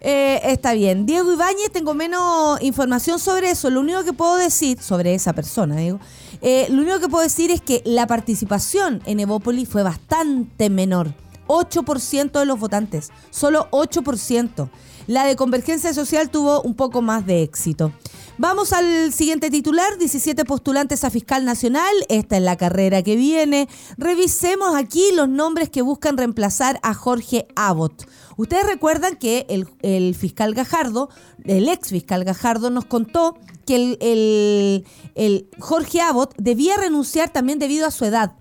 Eh, 0.06 0.52
está 0.52 0.74
bien. 0.74 1.06
Diego 1.06 1.32
Ibáñez, 1.32 1.70
tengo 1.72 1.94
menos 1.94 2.60
información 2.60 3.18
sobre 3.18 3.50
eso. 3.50 3.70
Lo 3.70 3.80
único 3.80 4.04
que 4.04 4.12
puedo 4.12 4.36
decir, 4.36 4.78
sobre 4.82 5.14
esa 5.14 5.32
persona, 5.32 5.76
digo, 5.76 5.98
eh, 6.42 6.66
lo 6.68 6.82
único 6.82 7.00
que 7.00 7.08
puedo 7.08 7.24
decir 7.24 7.50
es 7.50 7.62
que 7.62 7.80
la 7.86 8.06
participación 8.06 9.00
en 9.06 9.20
Evópolis 9.20 9.66
fue 9.66 9.82
bastante 9.82 10.68
menor. 10.68 11.14
8% 11.46 12.38
de 12.38 12.44
los 12.44 12.60
votantes, 12.60 13.10
solo 13.30 13.68
8%. 13.70 14.68
La 15.06 15.24
de 15.26 15.36
Convergencia 15.36 15.92
Social 15.92 16.30
tuvo 16.30 16.62
un 16.62 16.74
poco 16.74 17.02
más 17.02 17.26
de 17.26 17.42
éxito. 17.42 17.92
Vamos 18.38 18.72
al 18.72 19.12
siguiente 19.12 19.50
titular, 19.50 19.96
17 19.98 20.44
postulantes 20.44 21.04
a 21.04 21.10
fiscal 21.10 21.44
nacional, 21.44 21.94
esta 22.08 22.36
es 22.36 22.42
la 22.42 22.56
carrera 22.56 23.02
que 23.02 23.14
viene. 23.14 23.68
Revisemos 23.96 24.74
aquí 24.74 25.10
los 25.14 25.28
nombres 25.28 25.68
que 25.68 25.82
buscan 25.82 26.16
reemplazar 26.16 26.80
a 26.82 26.94
Jorge 26.94 27.46
Abbott. 27.54 28.08
Ustedes 28.36 28.66
recuerdan 28.66 29.16
que 29.16 29.46
el, 29.82 30.14
fiscal 30.16 30.54
Gajardo, 30.54 31.10
el 31.44 31.68
ex 31.68 31.90
fiscal 31.90 32.24
Gajardo, 32.24 32.70
nos 32.70 32.86
contó 32.86 33.38
que 33.66 33.98
el, 34.00 35.46
Jorge 35.60 36.00
Abbott 36.00 36.34
debía 36.36 36.76
renunciar 36.76 37.30
también 37.30 37.60
debido 37.60 37.86
a 37.86 37.92
su 37.92 38.04
edad, 38.04 38.32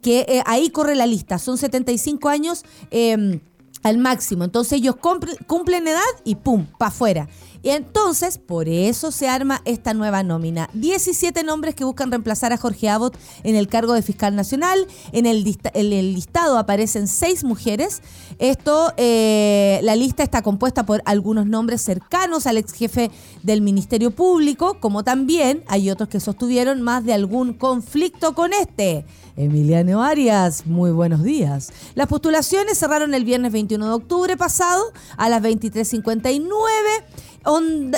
que 0.00 0.20
eh, 0.20 0.42
ahí 0.46 0.70
corre 0.70 0.94
la 0.94 1.06
lista, 1.06 1.38
son 1.38 1.58
75 1.58 2.28
años. 2.28 2.64
Em, 2.90 3.40
al 3.84 3.98
máximo. 3.98 4.42
Entonces 4.42 4.72
ellos 4.72 4.96
cumplen 4.96 5.86
edad 5.86 6.00
y 6.24 6.34
¡pum! 6.34 6.66
para 6.78 6.88
afuera. 6.88 7.28
Y 7.64 7.70
entonces, 7.70 8.36
por 8.36 8.68
eso 8.68 9.10
se 9.10 9.26
arma 9.26 9.62
esta 9.64 9.94
nueva 9.94 10.22
nómina. 10.22 10.68
17 10.74 11.42
nombres 11.44 11.74
que 11.74 11.82
buscan 11.82 12.10
reemplazar 12.10 12.52
a 12.52 12.58
Jorge 12.58 12.90
Abbott 12.90 13.16
en 13.42 13.56
el 13.56 13.68
cargo 13.68 13.94
de 13.94 14.02
fiscal 14.02 14.36
nacional. 14.36 14.86
En 15.12 15.24
el, 15.24 15.44
listado 15.44 16.58
aparecen 16.58 17.08
seis 17.08 17.42
mujeres. 17.42 18.02
Esto, 18.38 18.92
eh, 18.98 19.80
la 19.82 19.96
lista 19.96 20.22
está 20.22 20.42
compuesta 20.42 20.84
por 20.84 21.00
algunos 21.06 21.46
nombres 21.46 21.80
cercanos 21.80 22.46
al 22.46 22.58
ex 22.58 22.74
jefe 22.74 23.10
del 23.42 23.62
Ministerio 23.62 24.10
Público, 24.10 24.76
como 24.78 25.02
también 25.02 25.64
hay 25.66 25.90
otros 25.90 26.10
que 26.10 26.20
sostuvieron 26.20 26.82
más 26.82 27.02
de 27.06 27.14
algún 27.14 27.54
conflicto 27.54 28.34
con 28.34 28.52
este. 28.52 29.06
Emiliano 29.36 30.02
Arias, 30.02 30.66
muy 30.66 30.92
buenos 30.92 31.22
días. 31.22 31.72
Las 31.94 32.08
postulaciones 32.08 32.78
cerraron 32.78 33.14
el 33.14 33.24
viernes 33.24 33.52
21 33.52 33.86
de 33.86 33.92
octubre 33.92 34.36
pasado 34.36 34.92
a 35.16 35.28
las 35.28 35.42
23.59 35.42 36.34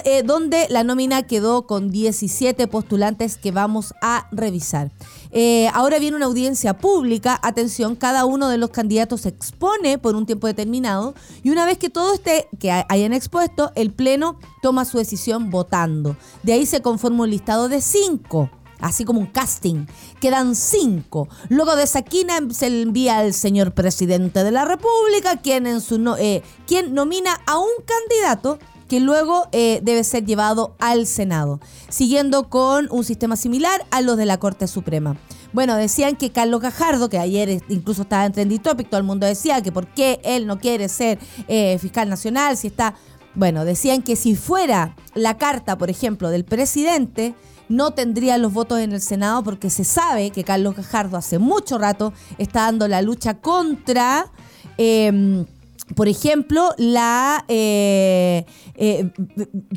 eh, 0.05 0.23
donde 0.25 0.67
la 0.71 0.83
nómina 0.83 1.23
quedó 1.23 1.67
con 1.67 1.91
17 1.91 2.67
postulantes 2.67 3.37
que 3.37 3.53
vamos 3.53 3.95
a 4.03 4.29
revisar. 4.33 4.91
Eh, 5.31 5.69
ahora 5.73 5.99
viene 5.99 6.17
una 6.17 6.27
audiencia 6.27 6.79
pública. 6.79 7.39
Atención, 7.43 7.95
cada 7.95 8.25
uno 8.25 8.49
de 8.49 8.59
los 8.59 8.71
candidatos 8.71 9.21
se 9.23 9.29
expone 9.29 9.99
por 9.99 10.17
un 10.17 10.27
tiempo 10.27 10.47
determinado 10.47 11.15
y 11.43 11.51
una 11.51 11.65
vez 11.65 11.79
que 11.79 11.91
todo 11.91 12.15
esté, 12.15 12.49
que 12.59 12.71
hayan 12.71 13.13
expuesto, 13.13 13.71
el 13.77 13.93
Pleno 13.93 14.39
toma 14.63 14.85
su 14.85 14.99
decisión 14.99 15.51
votando. 15.51 16.17
De 16.43 16.53
ahí 16.53 16.67
se 16.67 16.83
conforma 16.83 17.25
un 17.25 17.31
listado 17.31 17.69
de 17.69 17.81
cinco 17.81 18.51
así 18.81 19.05
como 19.05 19.21
un 19.21 19.27
casting. 19.27 19.87
Quedan 20.21 20.55
cinco. 20.55 21.29
Luego 21.49 21.77
de 21.77 21.85
esa 21.85 22.03
quina 22.03 22.41
se 22.51 22.83
envía 22.83 23.19
al 23.19 23.33
señor 23.33 23.73
presidente 23.73 24.45
de 24.45 24.51
la 24.51 24.65
República, 24.65 25.37
quien, 25.41 25.67
en 25.67 25.81
su 25.81 25.97
eh, 26.19 26.43
quien 26.67 26.95
nomina 26.95 27.41
a 27.47 27.59
un 27.59 27.71
candidato 27.85 28.59
que 28.89 29.01
luego 29.01 29.49
eh, 29.53 29.81
debe 29.83 30.05
ser 30.05 30.25
llevado 30.25 30.75
al 30.79 31.07
Senado, 31.07 31.61
siguiendo 31.89 32.49
con 32.49 32.89
un 32.91 33.05
sistema 33.05 33.37
similar 33.37 33.85
a 33.91 34.01
los 34.01 34.17
de 34.17 34.27
la 34.27 34.39
Corte 34.39 34.67
Suprema. 34.69 35.17
Bueno, 35.53 35.77
decían 35.77 36.17
que 36.17 36.33
Carlos 36.33 36.61
Gajardo, 36.61 37.09
que 37.09 37.19
ayer 37.19 37.63
incluso 37.69 38.03
estaba 38.03 38.27
en 38.27 38.33
Trendy 38.33 38.59
Topic, 38.59 38.89
todo 38.89 38.99
el 38.99 39.07
mundo 39.07 39.27
decía 39.27 39.63
que 39.63 39.73
por 39.73 39.87
qué 39.87 40.21
él 40.23 40.47
no 40.47 40.59
quiere 40.59 40.89
ser 40.89 41.19
eh, 41.49 41.79
fiscal 41.79 42.09
nacional, 42.09 42.57
si 42.57 42.69
está... 42.69 42.95
Bueno, 43.35 43.67
decían 43.67 44.03
que 44.03 44.17
si 44.17 44.35
fuera 44.35 44.97
la 45.15 45.37
carta, 45.37 45.77
por 45.77 45.91
ejemplo, 45.91 46.31
del 46.31 46.47
presidente, 46.47 47.35
no 47.69 47.91
tendría 47.91 48.39
los 48.39 48.53
votos 48.53 48.81
en 48.81 48.93
el 48.93 49.03
Senado 49.03 49.43
porque 49.43 49.69
se 49.69 49.85
sabe 49.85 50.31
que 50.31 50.43
Carlos 50.43 50.75
Gajardo 50.75 51.19
hace 51.19 51.39
mucho 51.39 51.77
rato 51.77 52.13
está 52.39 52.63
dando 52.63 52.89
la 52.89 53.03
lucha 53.03 53.35
contra... 53.35 54.31
Em, 54.79 55.47
por 55.95 56.09
ejemplo, 56.09 56.71
la 56.79 57.45
eh, 57.49 58.45
eh, 58.75 59.11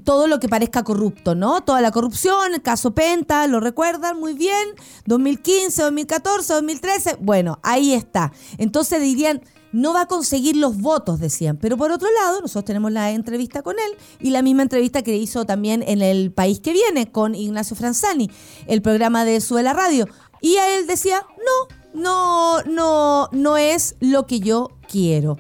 todo 0.03 0.27
lo 0.27 0.39
que 0.39 0.49
parezca 0.49 0.83
corrupto, 0.83 1.35
¿no? 1.35 1.61
Toda 1.61 1.81
la 1.81 1.91
corrupción, 1.91 2.53
el 2.53 2.61
caso 2.61 2.91
Penta, 2.91 3.45
lo 3.47 3.59
recuerdan 3.59 4.19
muy 4.19 4.33
bien, 4.33 4.69
2015, 5.05 5.83
2014, 5.83 6.53
2013, 6.53 7.17
bueno, 7.21 7.59
ahí 7.61 7.93
está. 7.93 8.33
Entonces 8.57 9.01
dirían, 9.01 9.41
no 9.71 9.93
va 9.93 10.01
a 10.01 10.07
conseguir 10.07 10.55
los 10.55 10.77
votos, 10.77 11.19
decían. 11.19 11.57
Pero 11.57 11.77
por 11.77 11.91
otro 11.91 12.07
lado, 12.11 12.41
nosotros 12.41 12.65
tenemos 12.65 12.91
la 12.91 13.11
entrevista 13.11 13.61
con 13.61 13.75
él 13.75 13.97
y 14.19 14.31
la 14.31 14.41
misma 14.41 14.63
entrevista 14.63 15.03
que 15.03 15.15
hizo 15.15 15.45
también 15.45 15.83
en 15.87 16.01
El 16.01 16.31
País 16.31 16.59
que 16.59 16.73
Viene 16.73 17.11
con 17.11 17.35
Ignacio 17.35 17.75
Franzani, 17.75 18.31
el 18.67 18.81
programa 18.81 19.25
de 19.25 19.41
Suela 19.41 19.73
Radio. 19.73 20.07
Y 20.41 20.55
a 20.55 20.75
él 20.75 20.87
decía, 20.87 21.23
no, 21.37 21.77
no, 22.01 22.63
no, 22.63 23.29
no 23.31 23.57
es 23.57 23.95
lo 23.99 24.25
que 24.25 24.39
yo 24.39 24.71
quiero. 24.87 25.37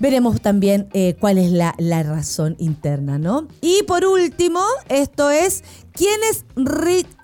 Veremos 0.00 0.40
también 0.40 0.88
eh, 0.92 1.16
cuál 1.18 1.38
es 1.38 1.50
la, 1.50 1.74
razón 2.04 2.54
interna, 2.58 3.18
¿no? 3.18 3.48
Y 3.60 3.82
por 3.82 4.04
último, 4.04 4.60
esto 4.88 5.30
es, 5.30 5.64
¿quién 5.92 6.20
es 6.30 6.44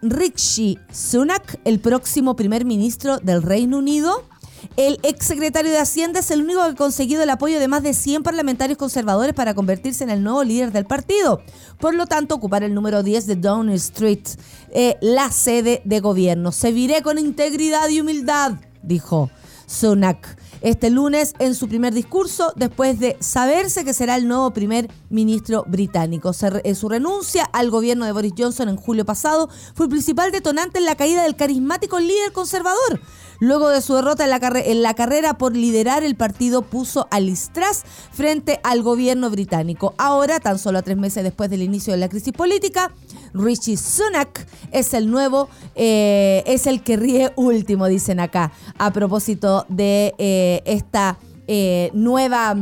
Rishi 0.03 0.79
Sunak, 0.93 1.61
el 1.65 1.79
próximo 1.79 2.35
primer 2.35 2.65
ministro 2.65 3.19
del 3.19 3.43
Reino 3.43 3.79
Unido? 3.79 4.25
El 4.77 4.99
exsecretario 5.05 5.71
de 5.71 5.79
Hacienda 5.79 6.19
es 6.19 6.33
el 6.33 6.43
único 6.43 6.63
que 6.63 6.71
ha 6.71 6.75
conseguido 6.75 7.23
el 7.23 7.31
apoyo 7.31 7.61
de 7.61 7.69
más 7.69 7.85
de 7.85 7.95
100 7.95 8.25
parlamentarios 8.25 8.77
conservadores 8.77 9.35
para 9.35 9.55
convertirse 9.55 10.03
en 10.03 10.11
el 10.11 10.25
nuevo 10.25 10.43
líder 10.43 10.73
del 10.73 10.85
partido. 10.85 11.43
Por 11.79 11.95
lo 11.95 12.07
tanto, 12.07 12.35
ocupar 12.35 12.65
el 12.65 12.75
número 12.75 13.05
10 13.05 13.27
de 13.27 13.37
Downing 13.37 13.75
Street, 13.75 14.27
eh, 14.71 14.97
la 15.01 15.31
sede 15.31 15.81
de 15.85 16.01
gobierno. 16.01 16.51
Se 16.51 16.73
viré 16.73 17.03
con 17.03 17.19
integridad 17.19 17.89
y 17.89 18.01
humildad, 18.01 18.55
dijo 18.83 19.31
Sunak 19.67 20.39
este 20.65 20.89
lunes 20.89 21.35
en 21.41 21.55
su 21.55 21.69
primer 21.69 21.93
discurso 21.93 22.55
después 22.57 22.99
de 22.99 23.19
saberse 23.21 23.85
que 23.85 23.93
será 23.93 24.17
el 24.17 24.27
nuevo 24.27 24.51
primer 24.53 24.91
ministro 25.11 25.65
británico. 25.69 26.33
Su 26.33 26.89
renuncia 26.89 27.45
al 27.53 27.71
gobierno 27.71 28.07
de 28.07 28.13
Boris 28.13 28.33
Johnson 28.37 28.71
en 28.71 28.77
julio 28.77 29.05
pasado 29.05 29.51
fue 29.75 29.87
el 29.87 29.91
principal 29.91 30.33
detonante 30.33 30.79
en 30.79 30.87
la 30.87 30.97
caída 30.97 31.23
del 31.23 31.37
carismático 31.37 32.01
líder 32.01 32.33
conservador. 32.33 32.99
Luego 33.41 33.69
de 33.69 33.81
su 33.81 33.95
derrota 33.95 34.25
en 34.25 34.83
la, 34.83 34.95
carrera 34.95 35.35
por 35.39 35.57
liderar 35.57 36.05
el 36.05 36.15
partido, 36.15 36.63
puso 36.63 37.09
a 37.11 37.21
Liz 37.21 37.51
frente 38.13 38.61
al 38.63 38.83
gobierno 38.83 39.31
británico. 39.31 39.95
Ahora, 39.99 40.41
tan 40.41 40.59
solo 40.59 40.79
a 40.79 40.83
tres 40.83 40.97
meses 40.97 41.23
después 41.25 41.51
del 41.51 41.63
inicio 41.63 41.93
de 41.93 41.99
la 41.99 42.09
crisis 42.09 42.33
política, 42.33 42.93
Richie 43.33 43.77
Sunak 43.77 44.47
es 44.71 44.95
el 44.95 45.11
nuevo, 45.11 45.49
eh, 45.75 46.43
es 46.47 46.67
el 46.67 46.83
que 46.83 46.97
ríe 46.97 47.33
último, 47.37 47.87
dicen 47.87 48.21
acá, 48.21 48.53
a 48.79 48.93
propósito 48.93 49.67
de 49.69 50.15
eh, 50.19 50.63
esta 50.65 51.19
eh, 51.47 51.91
nueva... 51.93 52.55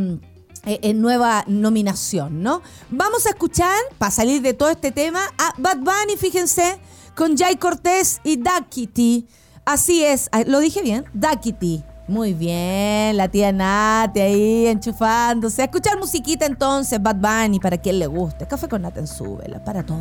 nueva 0.95 1.45
nominación, 1.49 2.41
¿no? 2.41 2.62
Vamos 2.88 3.26
a 3.26 3.31
escuchar, 3.31 3.76
para 3.99 4.12
salir 4.12 4.43
de 4.43 4.55
todo 4.55 4.71
este 4.71 4.93
tema, 4.93 5.21
a 5.37 5.52
Bad 5.59 5.79
Bunny, 5.79 6.17
fíjense, 6.17 6.79
con 7.17 7.37
Jay 7.37 7.57
Cortés 7.57 8.21
y 8.25 8.37
Duckity. 8.37 9.26
Así 9.64 10.04
es, 10.04 10.28
lo 10.47 10.59
dije 10.59 10.83
bien, 10.83 11.04
Duckity. 11.12 11.85
Muy 12.09 12.35
bien, 12.35 13.16
la 13.16 13.28
tía 13.28 13.52
Nati 13.52 14.21
ahí 14.21 14.66
enchufándose. 14.66 15.62
A 15.62 15.66
escuchar 15.66 15.97
musiquita 15.99 16.47
entonces, 16.47 17.00
Bad 17.00 17.16
Bunny, 17.16 17.61
para 17.61 17.78
quien 17.78 18.00
le 18.00 18.09
guste. 18.09 18.45
Café 18.47 18.69
con 18.69 18.83
Nata 18.83 18.99
en 18.99 19.07
su 19.07 19.40
para 19.64 19.85
todos. 19.85 20.00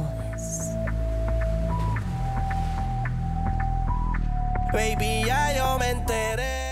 Baby, 4.74 5.26
ya 5.28 5.56
yo 5.56 5.78
me 5.78 5.92
enteré, 5.92 6.71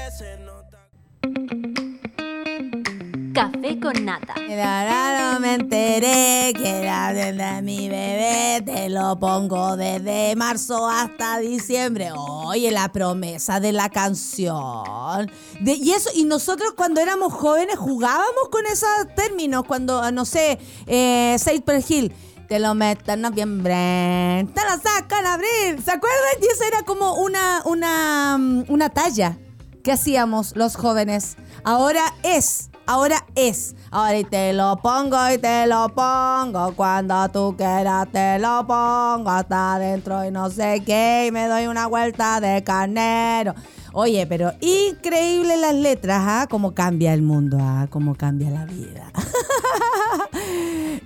Café 3.39 3.79
con 3.79 4.03
nata. 4.03 4.34
Ahora 4.36 5.31
no 5.31 5.39
me 5.39 5.53
enteré 5.53 6.51
que 6.58 6.81
era 6.81 7.13
de 7.13 7.62
mi 7.62 7.88
bebé. 7.88 8.62
Te 8.65 8.89
lo 8.89 9.17
pongo 9.17 9.77
desde 9.77 10.36
marzo 10.36 10.89
hasta 10.89 11.39
diciembre. 11.39 12.10
Oye, 12.13 12.69
la 12.69 12.91
promesa 12.91 13.62
de 13.62 13.72
la 13.72 13.88
canción. 13.88 15.31
y 15.62 15.91
eso, 15.91 16.10
y 16.13 16.25
nosotros 16.25 16.74
cuando 16.75 17.00
éramos 17.00 17.31
jóvenes 17.31 17.77
jugábamos 17.77 18.50
con 18.51 18.65
esos 18.65 18.89
términos. 19.15 19.63
Cuando, 19.65 20.12
no 20.12 20.25
sé, 20.25 20.60
eh, 20.86 21.38
per 21.65 21.81
Hill 21.88 22.13
te 22.50 22.60
lo 22.60 22.75
meto 22.75 23.13
en 23.13 23.22
noviembre, 23.22 24.48
te 24.53 24.62
lo 24.63 24.81
saco 24.81 25.15
en 25.17 25.25
abril. 25.25 25.81
¿Se 25.86 25.91
acuerdan? 25.91 26.41
Y 26.41 26.46
eso 26.46 26.65
era 26.67 26.84
como 26.84 27.13
una, 27.13 27.62
una, 27.63 28.38
una 28.67 28.89
talla 28.89 29.38
que 29.81 29.93
hacíamos 29.93 30.58
los 30.58 30.75
jóvenes. 30.75 31.38
Ahora 31.63 32.03
es 32.24 32.69
ahora 32.89 33.24
es. 33.36 33.75
Ahora 33.91 34.17
y 34.17 34.24
te 34.24 34.51
lo 34.51 34.77
pongo 34.77 35.17
y 35.31 35.38
te 35.38 35.67
lo 35.67 35.89
pongo. 35.89 36.74
Cuando 36.75 37.29
tú 37.29 37.55
quieras 37.55 38.08
te 38.12 38.39
lo 38.39 38.65
pongo 38.65 39.29
hasta 39.29 39.75
adentro 39.75 40.25
y 40.25 40.31
no 40.31 40.50
sé 40.50 40.81
qué. 40.86 41.25
Y 41.27 41.31
me 41.31 41.48
doy 41.48 41.67
una 41.67 41.86
vuelta 41.86 42.41
de 42.41 42.63
carnero. 42.63 43.53
Oye, 43.93 44.25
pero 44.27 44.53
increíble 44.62 45.58
las 45.58 45.75
letras, 45.75 46.22
¿ah? 46.25 46.48
Cómo 46.50 46.74
cambia 46.74 47.13
el 47.13 47.22
mundo, 47.22 47.58
¿ah? 47.60 47.88
Cómo 47.89 48.15
cambia 48.15 48.50
la 48.50 48.65
vida. 48.65 49.12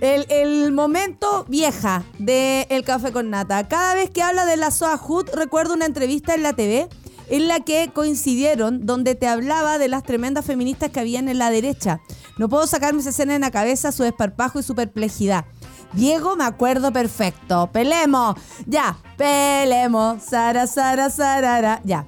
el, 0.00 0.72
momento 0.72 1.44
vieja 1.48 2.02
de 2.18 2.66
El 2.70 2.84
Café 2.84 3.12
con 3.12 3.30
Nata. 3.30 3.68
Cada 3.68 3.94
vez 3.94 4.10
que 4.10 4.22
habla 4.22 4.44
de 4.44 4.56
la 4.56 4.70
Soa 4.70 5.00
recuerdo 5.34 5.74
una 5.74 5.86
entrevista 5.86 6.34
en 6.34 6.42
la 6.42 6.52
TV 6.52 6.88
en 7.28 7.48
la 7.48 7.60
que 7.60 7.90
coincidieron, 7.92 8.86
donde 8.86 9.14
te 9.14 9.26
hablaba 9.26 9.78
de 9.78 9.88
las 9.88 10.02
tremendas 10.02 10.44
feministas 10.44 10.90
que 10.90 11.00
habían 11.00 11.28
en 11.28 11.38
la 11.38 11.50
derecha. 11.50 12.00
No 12.38 12.48
puedo 12.48 12.66
sacarme 12.66 13.00
esa 13.00 13.10
escena 13.10 13.34
en 13.34 13.42
la 13.42 13.50
cabeza, 13.50 13.92
su 13.92 14.02
desparpajo 14.02 14.58
y 14.58 14.62
su 14.62 14.74
perplejidad. 14.74 15.44
Diego, 15.92 16.36
me 16.36 16.44
acuerdo 16.44 16.92
perfecto. 16.92 17.70
Pelemos. 17.72 18.36
Ya, 18.66 18.98
pelemos. 19.16 20.22
Sara, 20.22 20.66
Sara, 20.66 21.08
Sarara. 21.08 21.80
Ya. 21.84 22.06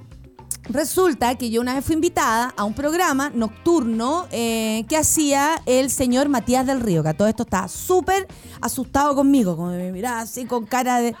Resulta 0.69 1.35
que 1.35 1.49
yo 1.49 1.61
una 1.61 1.75
vez 1.75 1.85
fui 1.85 1.95
invitada 1.95 2.53
a 2.57 2.65
un 2.65 2.73
programa 2.73 3.31
nocturno 3.33 4.27
eh, 4.31 4.85
que 4.89 4.97
hacía 4.97 5.61
el 5.65 5.89
señor 5.89 6.27
Matías 6.27 6.65
del 6.65 6.81
Río, 6.81 7.03
que 7.03 7.09
a 7.09 7.13
todo 7.15 7.29
esto 7.29 7.43
estaba 7.43 7.69
súper 7.69 8.27
asustado 8.59 9.15
conmigo, 9.15 9.55
como 9.55 9.69
me 9.69 9.91
miraba 9.93 10.19
así 10.19 10.45
con 10.45 10.65
cara 10.65 10.99
de... 10.99 11.15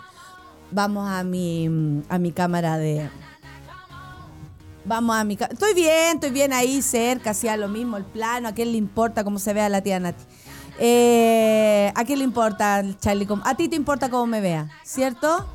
Vamos 0.69 1.09
a 1.09 1.23
mi, 1.23 2.03
a 2.09 2.17
mi 2.17 2.33
cámara 2.33 2.77
de, 2.77 3.09
Vamos 4.87 5.17
a 5.17 5.25
mi 5.25 5.35
casa. 5.35 5.51
Estoy 5.51 5.73
bien, 5.73 6.15
estoy 6.15 6.29
bien 6.29 6.53
ahí 6.53 6.81
cerca, 6.81 7.31
hacía 7.31 7.57
lo 7.57 7.67
mismo, 7.67 7.97
el 7.97 8.05
plano. 8.05 8.47
¿A 8.47 8.53
quién 8.53 8.71
le 8.71 8.77
importa 8.77 9.25
cómo 9.25 9.37
se 9.37 9.51
vea 9.51 9.67
la 9.67 9.81
tía 9.81 9.99
Nati? 9.99 10.23
Eh, 10.79 11.91
¿A 11.93 12.05
quién 12.05 12.19
le 12.19 12.25
importa, 12.25 12.81
Charlie? 13.01 13.27
A 13.43 13.55
ti 13.55 13.67
te 13.67 13.75
importa 13.75 14.09
cómo 14.09 14.27
me 14.27 14.39
vea, 14.39 14.69
¿cierto? 14.83 15.45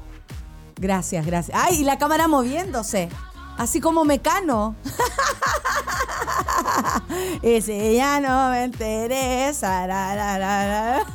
Gracias, 0.76 1.24
gracias. 1.24 1.58
Ay, 1.58 1.80
y 1.80 1.84
la 1.84 1.96
cámara 1.96 2.28
moviéndose. 2.28 3.08
Así 3.56 3.80
como 3.80 4.04
mecano. 4.04 4.76
Ese 7.42 7.94
ya 7.94 8.20
no 8.20 8.50
me 8.50 8.64
interesa. 8.64 9.86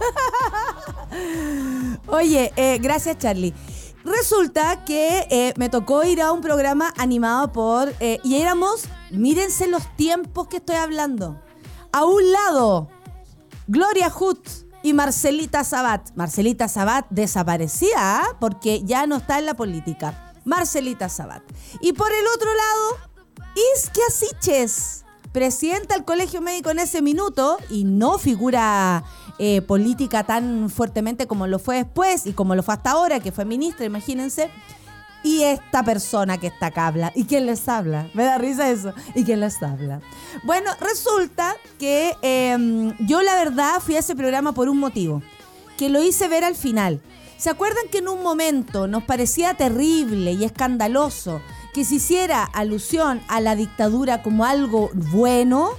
Oye, 2.08 2.52
eh, 2.56 2.80
gracias, 2.82 3.20
Charlie. 3.20 3.54
Resulta 4.08 4.86
que 4.86 5.28
eh, 5.30 5.54
me 5.58 5.68
tocó 5.68 6.06
ir 6.06 6.22
a 6.22 6.32
un 6.32 6.40
programa 6.40 6.94
animado 6.96 7.52
por... 7.52 7.94
Eh, 8.00 8.22
y 8.24 8.38
éramos, 8.38 8.86
mírense 9.12 9.68
los 9.68 9.84
tiempos 9.98 10.48
que 10.48 10.58
estoy 10.58 10.78
hablando. 10.78 11.42
A 11.92 12.06
un 12.06 12.32
lado, 12.32 12.88
Gloria 13.68 14.10
Hood 14.10 14.38
y 14.82 14.94
Marcelita 14.94 15.66
Sabat. 15.66 16.12
Marcelita 16.16 16.70
Sabat 16.70 17.06
desaparecía 17.10 18.24
porque 18.40 18.82
ya 18.86 19.08
no 19.08 19.18
está 19.18 19.40
en 19.40 19.46
la 19.46 19.56
política. 19.56 20.34
Marcelita 20.46 21.10
Sabat. 21.10 21.44
Y 21.82 21.92
por 21.92 22.10
el 22.10 22.26
otro 22.34 22.50
lado, 22.56 23.44
Isquia 23.76 24.06
Siches, 24.10 25.04
presidenta 25.34 25.96
del 25.96 26.06
Colegio 26.06 26.40
Médico 26.40 26.70
en 26.70 26.80
ese 26.80 27.02
minuto 27.02 27.58
y 27.70 27.84
no 27.84 28.18
figura 28.20 29.04
eh, 29.40 29.62
política 29.62 30.24
tan 30.24 30.70
fuertemente 30.70 31.28
como 31.28 31.46
lo 31.46 31.60
fue 31.60 31.78
después 31.78 32.26
y 32.26 32.34
como 32.34 32.56
lo 32.56 32.64
fue 32.64 32.74
hasta 32.74 32.92
ahora, 32.92 33.20
que 33.20 33.32
fue 33.32 33.46
ministra, 33.46 33.86
imagínense. 33.86 34.50
Y 35.24 35.44
esta 35.44 35.84
persona 35.84 36.38
que 36.38 36.48
está 36.48 36.68
acá 36.68 36.88
habla. 36.88 37.12
¿Y 37.14 37.26
quién 37.26 37.46
les 37.46 37.68
habla? 37.68 38.10
Me 38.14 38.24
da 38.24 38.38
risa 38.38 38.70
eso. 38.70 38.94
¿Y 39.14 39.24
quién 39.26 39.40
les 39.40 39.62
habla? 39.62 40.00
Bueno, 40.44 40.72
resulta 40.80 41.56
que 41.78 42.16
em, 42.22 42.96
yo 43.06 43.22
la 43.22 43.36
verdad 43.36 43.80
fui 43.80 43.96
a 43.96 44.00
ese 44.00 44.16
programa 44.16 44.54
por 44.54 44.70
un 44.70 44.80
motivo, 44.80 45.22
que 45.78 45.90
lo 45.90 46.02
hice 46.02 46.28
ver 46.28 46.44
al 46.44 46.56
final. 46.56 47.02
¿Se 47.38 47.52
acuerdan 47.52 47.84
que 47.92 48.00
en 48.00 48.08
un 48.08 48.24
momento 48.24 48.88
nos 48.88 49.04
parecía 49.04 49.54
terrible 49.54 50.32
y 50.32 50.44
escandaloso 50.44 51.42
que 51.74 51.86
se 51.86 51.96
hiciera 51.96 52.44
alusión 52.44 53.22
a 53.28 53.40
la 53.42 53.56
dictadura 53.56 54.24
como 54.24 54.46
algo 54.46 54.90
bueno? 54.94 55.70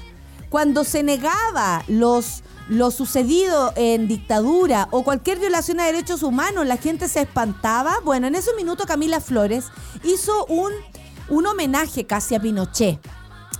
Cuando 0.50 0.84
se 0.84 1.02
negaba 1.02 1.82
los 1.88 2.42
lo 2.68 2.90
sucedido 2.90 3.72
en 3.76 4.08
dictadura 4.08 4.88
o 4.90 5.02
cualquier 5.02 5.38
violación 5.38 5.80
a 5.80 5.86
derechos 5.86 6.22
humanos, 6.22 6.66
la 6.66 6.76
gente 6.76 7.08
se 7.08 7.22
espantaba. 7.22 7.98
Bueno, 8.04 8.26
en 8.26 8.34
ese 8.34 8.54
minuto 8.54 8.84
Camila 8.84 9.20
Flores 9.20 9.66
hizo 10.04 10.46
un, 10.46 10.72
un 11.28 11.46
homenaje 11.46 12.04
casi 12.04 12.34
a 12.34 12.40
Pinochet. 12.40 12.98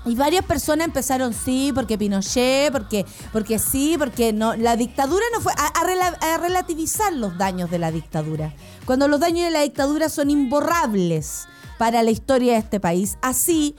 Y 0.05 0.14
varias 0.14 0.44
personas 0.44 0.87
empezaron, 0.87 1.35
sí, 1.35 1.73
porque 1.75 1.99
Pinochet, 1.99 2.73
porque, 2.73 3.05
porque 3.33 3.59
sí, 3.59 3.97
porque 3.99 4.33
no. 4.33 4.55
La 4.57 4.77
dictadura 4.77 5.25
no 5.35 5.40
fue. 5.40 5.53
A, 5.57 5.66
a, 5.66 6.38
relativizar 6.38 7.12
los 7.12 7.37
daños 7.37 7.71
de 7.71 7.79
la 7.79 7.90
dictadura. 7.90 8.55
Cuando 8.87 9.09
los 9.09 9.21
daños 9.21 9.44
de 9.44 9.51
la 9.51 9.62
dictadura 9.62 10.09
son 10.09 10.31
imborrables 10.31 11.47
para 11.79 12.03
la 12.03 12.11
historia 12.11 12.55
de 12.55 12.59
este 12.59 12.81
país. 12.81 13.17
Así 13.23 13.77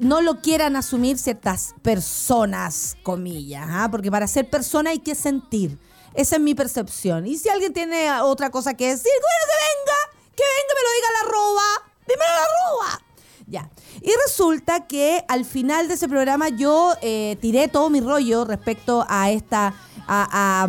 no 0.00 0.20
lo 0.20 0.40
quieran 0.40 0.76
asumir 0.76 1.18
ciertas 1.18 1.74
personas, 1.82 2.96
comillas, 3.02 3.66
¿ah? 3.68 3.88
porque 3.90 4.10
para 4.10 4.26
ser 4.26 4.48
persona 4.48 4.90
hay 4.90 4.98
que 4.98 5.14
sentir. 5.14 5.78
Esa 6.14 6.36
es 6.36 6.42
mi 6.42 6.54
percepción. 6.54 7.26
Y 7.26 7.36
si 7.36 7.48
alguien 7.50 7.72
tiene 7.72 8.10
otra 8.22 8.50
cosa 8.50 8.74
que 8.74 8.88
decir, 8.88 9.12
bueno, 9.12 9.44
que 9.46 9.56
venga, 9.68 10.34
que 10.34 10.42
venga, 10.42 10.74
me 10.74 10.82
lo 10.82 10.90
diga 10.96 11.08
la 11.12 11.30
roba, 11.30 11.62
dímelo 12.08 12.32
la 12.32 12.46
roba. 12.70 13.02
Ya. 13.48 13.70
Y 14.00 14.10
resulta 14.26 14.86
que 14.86 15.24
al 15.28 15.44
final 15.44 15.88
de 15.88 15.94
ese 15.94 16.08
programa 16.08 16.48
yo 16.48 16.94
eh, 17.02 17.36
tiré 17.40 17.68
todo 17.68 17.90
mi 17.90 18.00
rollo 18.00 18.44
respecto 18.44 19.04
a 19.08 19.30
esta, 19.30 19.74
a, 20.08 20.68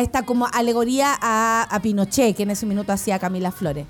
esta 0.00 0.22
como 0.24 0.46
alegoría 0.52 1.16
a, 1.20 1.66
a, 1.70 1.80
Pinochet, 1.80 2.36
que 2.36 2.44
en 2.44 2.50
ese 2.50 2.66
minuto 2.66 2.92
hacía 2.92 3.18
Camila 3.18 3.50
Flores. 3.50 3.86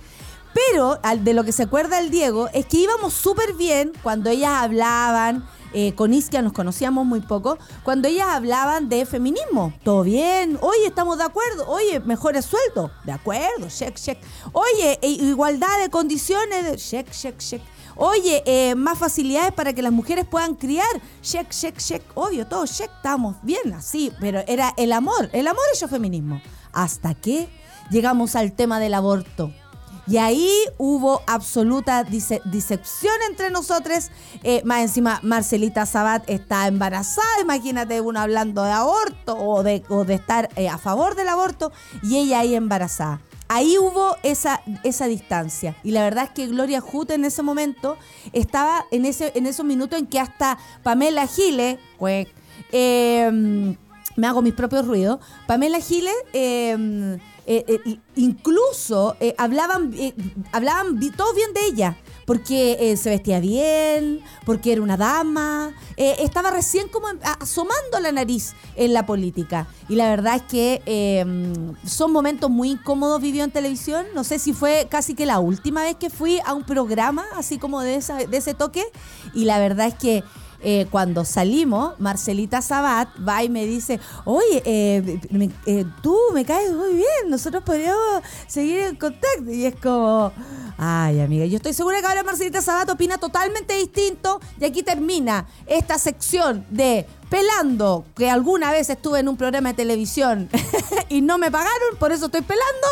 Pero 0.54 0.98
de 1.18 1.34
lo 1.34 1.44
que 1.44 1.52
se 1.52 1.64
acuerda 1.64 1.98
el 1.98 2.10
Diego 2.10 2.48
es 2.52 2.66
que 2.66 2.78
íbamos 2.78 3.14
súper 3.14 3.54
bien 3.54 3.92
cuando 4.02 4.30
ellas 4.30 4.52
hablaban. 4.52 5.46
Eh, 5.74 5.94
con 5.94 6.12
Isquia 6.12 6.42
nos 6.42 6.52
conocíamos 6.52 7.06
muy 7.06 7.20
poco, 7.22 7.56
cuando 7.82 8.06
ellas 8.06 8.28
hablaban 8.28 8.90
de 8.90 9.06
feminismo. 9.06 9.72
Todo 9.82 10.02
bien, 10.02 10.58
oye, 10.60 10.86
estamos 10.86 11.16
de 11.16 11.24
acuerdo, 11.24 11.66
oye, 11.66 11.98
mejores 12.00 12.44
sueldos, 12.44 12.90
de 13.04 13.12
acuerdo, 13.12 13.68
check, 13.68 13.94
check. 13.94 14.18
Oye, 14.52 14.98
e, 15.00 15.08
igualdad 15.08 15.80
de 15.80 15.88
condiciones, 15.88 16.76
check, 16.90 17.10
check, 17.10 17.38
check. 17.38 17.62
Oye, 17.96 18.42
eh, 18.44 18.74
más 18.74 18.98
facilidades 18.98 19.52
para 19.52 19.72
que 19.72 19.80
las 19.80 19.92
mujeres 19.92 20.26
puedan 20.26 20.56
criar, 20.56 21.00
check, 21.22 21.48
check, 21.48 21.78
check. 21.78 22.02
Obvio, 22.14 22.46
todo 22.46 22.66
check, 22.66 22.90
estamos 22.96 23.36
bien 23.42 23.72
así, 23.72 24.12
pero 24.20 24.42
era 24.46 24.74
el 24.76 24.92
amor, 24.92 25.30
el 25.32 25.46
amor 25.46 25.64
es 25.72 25.82
el 25.82 25.88
feminismo. 25.88 26.42
Hasta 26.72 27.14
que 27.14 27.48
llegamos 27.90 28.36
al 28.36 28.52
tema 28.52 28.78
del 28.78 28.92
aborto. 28.92 29.52
Y 30.06 30.16
ahí 30.16 30.50
hubo 30.78 31.22
absoluta 31.26 32.04
disección 32.04 33.14
entre 33.30 33.50
nosotros. 33.50 34.10
Eh, 34.42 34.62
más 34.64 34.82
encima, 34.82 35.20
Marcelita 35.22 35.86
Sabat 35.86 36.28
está 36.28 36.66
embarazada. 36.66 37.40
Imagínate 37.40 38.00
uno 38.00 38.20
hablando 38.20 38.64
de 38.64 38.72
aborto 38.72 39.36
o 39.38 39.62
de, 39.62 39.84
estar 40.08 40.48
eh, 40.56 40.68
a 40.68 40.78
favor 40.78 41.14
del 41.14 41.28
aborto 41.28 41.72
y 42.02 42.16
ella 42.16 42.40
ahí 42.40 42.54
embarazada. 42.54 43.20
Ahí 43.48 43.76
hubo 43.78 44.16
esa, 44.22 44.62
esa 44.82 45.06
distancia. 45.06 45.76
Y 45.84 45.90
la 45.92 46.02
verdad 46.02 46.24
es 46.24 46.30
que 46.30 46.46
Gloria 46.46 46.80
Jute 46.80 47.14
en 47.14 47.24
ese 47.24 47.42
momento 47.42 47.96
estaba 48.32 48.86
en, 48.90 49.04
ese, 49.04 49.30
en 49.34 49.46
esos 49.46 49.64
minutos 49.66 49.98
en 49.98 50.06
que 50.06 50.18
hasta 50.18 50.58
Pamela 50.82 51.26
Giles, 51.26 51.78
eh, 52.72 53.76
me 54.16 54.26
hago 54.26 54.42
mis 54.42 54.54
propios 54.54 54.86
ruidos, 54.86 55.20
Pamela 55.46 55.80
Giles 55.80 56.14
eh, 57.46 57.64
eh, 57.66 57.98
incluso 58.14 59.16
eh, 59.18 59.34
hablaban, 59.36 59.92
hablaban 60.52 61.00
todos 61.16 61.34
bien 61.34 61.52
de 61.52 61.66
ella, 61.66 61.96
porque 62.24 62.96
se 62.96 63.10
vestía 63.10 63.40
bien, 63.40 64.20
porque 64.46 64.72
era 64.72 64.82
una 64.82 64.96
dama, 64.96 65.74
estaba 65.96 66.50
recién 66.50 66.86
como 66.88 67.08
asomando 67.40 67.98
la 68.00 68.12
nariz 68.12 68.54
en 68.76 68.92
la 68.92 69.06
política. 69.06 69.66
Y 69.88 69.96
la 69.96 70.08
verdad 70.08 70.36
es 70.36 70.42
que 70.42 70.82
em, 70.86 71.74
son 71.84 72.12
momentos 72.12 72.48
muy 72.48 72.70
incómodos 72.70 73.20
vivió 73.20 73.42
en 73.42 73.50
televisión. 73.50 74.06
No 74.14 74.22
sé 74.22 74.38
si 74.38 74.52
fue 74.52 74.86
casi 74.88 75.14
que 75.14 75.26
la 75.26 75.40
última 75.40 75.82
vez 75.82 75.96
que 75.96 76.10
fui 76.10 76.38
a 76.44 76.54
un 76.54 76.64
programa 76.64 77.24
así 77.36 77.58
como 77.58 77.80
de, 77.80 78.00
de 78.28 78.36
ese 78.36 78.54
toque. 78.54 78.84
Y 79.34 79.44
la 79.44 79.58
verdad 79.58 79.88
es 79.88 79.94
que 79.94 80.22
eh, 80.62 80.86
cuando 80.90 81.24
salimos, 81.24 81.98
Marcelita 81.98 82.62
Sabat 82.62 83.08
va 83.26 83.42
y 83.42 83.48
me 83.48 83.66
dice, 83.66 83.98
oye, 84.24 84.62
eh, 84.64 85.20
eh, 85.66 85.84
tú 86.02 86.16
me 86.32 86.44
caes 86.44 86.72
muy 86.72 86.94
bien, 86.94 87.28
nosotros 87.28 87.62
podríamos 87.64 88.22
seguir 88.46 88.80
en 88.80 88.96
contacto. 88.96 89.50
Y 89.50 89.66
es 89.66 89.74
como, 89.76 90.32
ay 90.78 91.20
amiga, 91.20 91.46
yo 91.46 91.56
estoy 91.56 91.72
segura 91.72 92.00
que 92.00 92.06
ahora 92.06 92.22
Marcelita 92.22 92.62
Sabat 92.62 92.90
opina 92.90 93.18
totalmente 93.18 93.76
distinto 93.76 94.40
y 94.60 94.64
aquí 94.64 94.82
termina 94.82 95.46
esta 95.66 95.98
sección 95.98 96.64
de 96.70 97.06
pelando, 97.32 98.04
que 98.14 98.28
alguna 98.28 98.72
vez 98.72 98.90
estuve 98.90 99.20
en 99.20 99.26
un 99.26 99.38
programa 99.38 99.70
de 99.70 99.74
televisión 99.74 100.50
y 101.08 101.22
no 101.22 101.38
me 101.38 101.50
pagaron, 101.50 101.96
por 101.98 102.12
eso 102.12 102.26
estoy 102.26 102.42
pelando, 102.42 102.86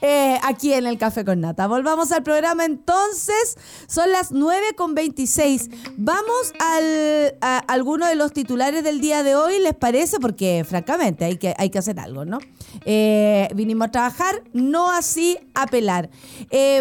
eh, 0.00 0.38
aquí 0.44 0.72
en 0.72 0.86
el 0.86 0.96
Café 0.96 1.24
con 1.24 1.40
Nata. 1.40 1.66
Volvamos 1.66 2.12
al 2.12 2.22
programa 2.22 2.64
entonces, 2.64 3.56
son 3.88 4.12
las 4.12 4.30
9 4.30 4.76
con 4.76 4.94
26. 4.94 5.70
Vamos 5.96 6.52
a 6.60 7.58
alguno 7.66 8.06
de 8.06 8.14
los 8.14 8.32
titulares 8.32 8.84
del 8.84 9.00
día 9.00 9.24
de 9.24 9.34
hoy, 9.34 9.58
¿les 9.58 9.74
parece? 9.74 10.20
Porque 10.20 10.64
francamente 10.64 11.24
hay 11.24 11.36
que, 11.36 11.56
hay 11.58 11.70
que 11.70 11.80
hacer 11.80 11.98
algo, 11.98 12.24
¿no? 12.24 12.38
Eh, 12.84 13.48
vinimos 13.56 13.88
a 13.88 13.90
trabajar, 13.90 14.44
no 14.52 14.92
así 14.92 15.36
a 15.54 15.66
pelar. 15.66 16.10
Eh, 16.50 16.80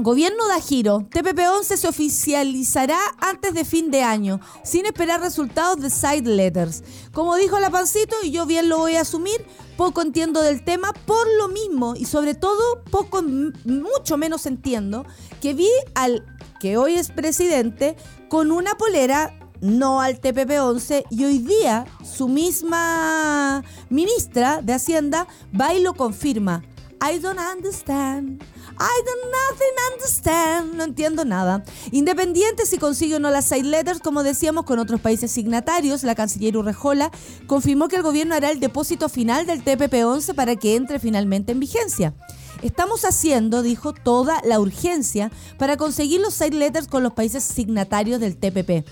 Gobierno 0.00 0.46
da 0.46 0.60
giro. 0.60 1.00
TPP-11 1.10 1.76
se 1.76 1.88
oficializará 1.88 3.00
antes 3.18 3.52
de 3.52 3.64
fin 3.64 3.90
de 3.90 4.02
año, 4.02 4.38
sin 4.62 4.86
esperar 4.86 5.20
resultados 5.20 5.80
de 5.80 5.90
side 5.90 6.22
letters. 6.22 6.84
Como 7.12 7.34
dijo 7.34 7.58
la 7.58 7.68
Pancito, 7.68 8.14
y 8.22 8.30
yo 8.30 8.46
bien 8.46 8.68
lo 8.68 8.78
voy 8.78 8.94
a 8.94 9.00
asumir, 9.00 9.44
poco 9.76 10.00
entiendo 10.00 10.40
del 10.40 10.62
tema 10.62 10.92
por 10.92 11.26
lo 11.38 11.48
mismo 11.48 11.96
y 11.96 12.04
sobre 12.04 12.34
todo 12.34 12.84
poco, 12.92 13.22
mucho 13.22 14.16
menos 14.16 14.46
entiendo 14.46 15.04
que 15.40 15.52
vi 15.52 15.68
al 15.96 16.24
que 16.60 16.76
hoy 16.76 16.94
es 16.94 17.10
presidente 17.10 17.96
con 18.28 18.52
una 18.52 18.76
polera 18.76 19.36
no 19.60 20.00
al 20.00 20.20
TPP-11 20.20 21.06
y 21.10 21.24
hoy 21.24 21.38
día 21.40 21.86
su 22.04 22.28
misma 22.28 23.64
ministra 23.90 24.62
de 24.62 24.74
Hacienda 24.74 25.26
va 25.60 25.74
y 25.74 25.82
lo 25.82 25.94
confirma. 25.94 26.62
I 27.00 27.18
don't 27.18 27.40
understand. 27.40 28.42
I 28.80 29.02
don't 29.04 29.32
nothing 29.50 29.92
understand. 29.92 30.74
No 30.76 30.84
entiendo 30.84 31.24
nada. 31.24 31.64
Independiente 31.90 32.64
si 32.64 32.78
consigue 32.78 33.16
o 33.16 33.18
no 33.18 33.30
las 33.30 33.46
side 33.46 33.64
letters, 33.64 34.00
como 34.00 34.22
decíamos 34.22 34.64
con 34.64 34.78
otros 34.78 35.00
países 35.00 35.32
signatarios, 35.32 36.04
la 36.04 36.14
canciller 36.14 36.56
Urrejola 36.56 37.10
confirmó 37.46 37.88
que 37.88 37.96
el 37.96 38.02
gobierno 38.02 38.34
hará 38.34 38.50
el 38.50 38.60
depósito 38.60 39.08
final 39.08 39.46
del 39.46 39.64
TPP-11 39.64 40.34
para 40.34 40.54
que 40.56 40.76
entre 40.76 41.00
finalmente 41.00 41.52
en 41.52 41.60
vigencia. 41.60 42.14
Estamos 42.62 43.04
haciendo, 43.04 43.62
dijo, 43.62 43.92
toda 43.92 44.40
la 44.44 44.58
urgencia 44.58 45.30
para 45.58 45.76
conseguir 45.76 46.20
los 46.20 46.34
side 46.34 46.56
letters 46.56 46.88
con 46.88 47.02
los 47.02 47.12
países 47.12 47.44
signatarios 47.44 48.20
del 48.20 48.36
TPP 48.36 48.84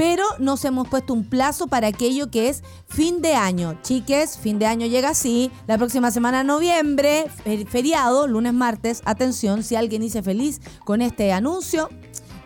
pero 0.00 0.24
nos 0.38 0.64
hemos 0.64 0.88
puesto 0.88 1.12
un 1.12 1.28
plazo 1.28 1.66
para 1.66 1.88
aquello 1.88 2.30
que 2.30 2.48
es 2.48 2.62
fin 2.88 3.20
de 3.20 3.34
año. 3.34 3.78
Chiques, 3.82 4.38
fin 4.38 4.58
de 4.58 4.64
año 4.64 4.86
llega 4.86 5.10
así, 5.10 5.50
la 5.66 5.76
próxima 5.76 6.10
semana 6.10 6.42
noviembre, 6.42 7.26
feriado, 7.68 8.26
lunes, 8.26 8.54
martes, 8.54 9.02
atención, 9.04 9.62
si 9.62 9.76
alguien 9.76 10.00
dice 10.00 10.22
feliz 10.22 10.62
con 10.86 11.02
este 11.02 11.34
anuncio, 11.34 11.90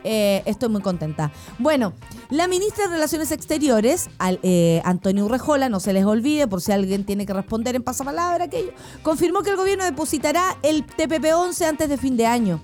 eh, 0.02 0.42
estoy 0.46 0.68
muy 0.68 0.82
contenta. 0.82 1.30
Bueno, 1.60 1.92
la 2.28 2.48
ministra 2.48 2.86
de 2.86 2.94
Relaciones 2.94 3.30
Exteriores, 3.30 4.10
eh, 4.42 4.82
Antonio 4.84 5.24
Urrejola, 5.24 5.68
no 5.68 5.78
se 5.78 5.92
les 5.92 6.04
olvide 6.04 6.48
por 6.48 6.60
si 6.60 6.72
alguien 6.72 7.04
tiene 7.04 7.24
que 7.24 7.34
responder 7.34 7.76
en 7.76 7.84
pasapalabra 7.84 8.46
aquello, 8.46 8.72
confirmó 9.04 9.44
que 9.44 9.50
el 9.50 9.56
gobierno 9.56 9.84
depositará 9.84 10.58
el 10.64 10.84
TPP-11 10.84 11.66
antes 11.66 11.88
de 11.88 11.98
fin 11.98 12.16
de 12.16 12.26
año. 12.26 12.60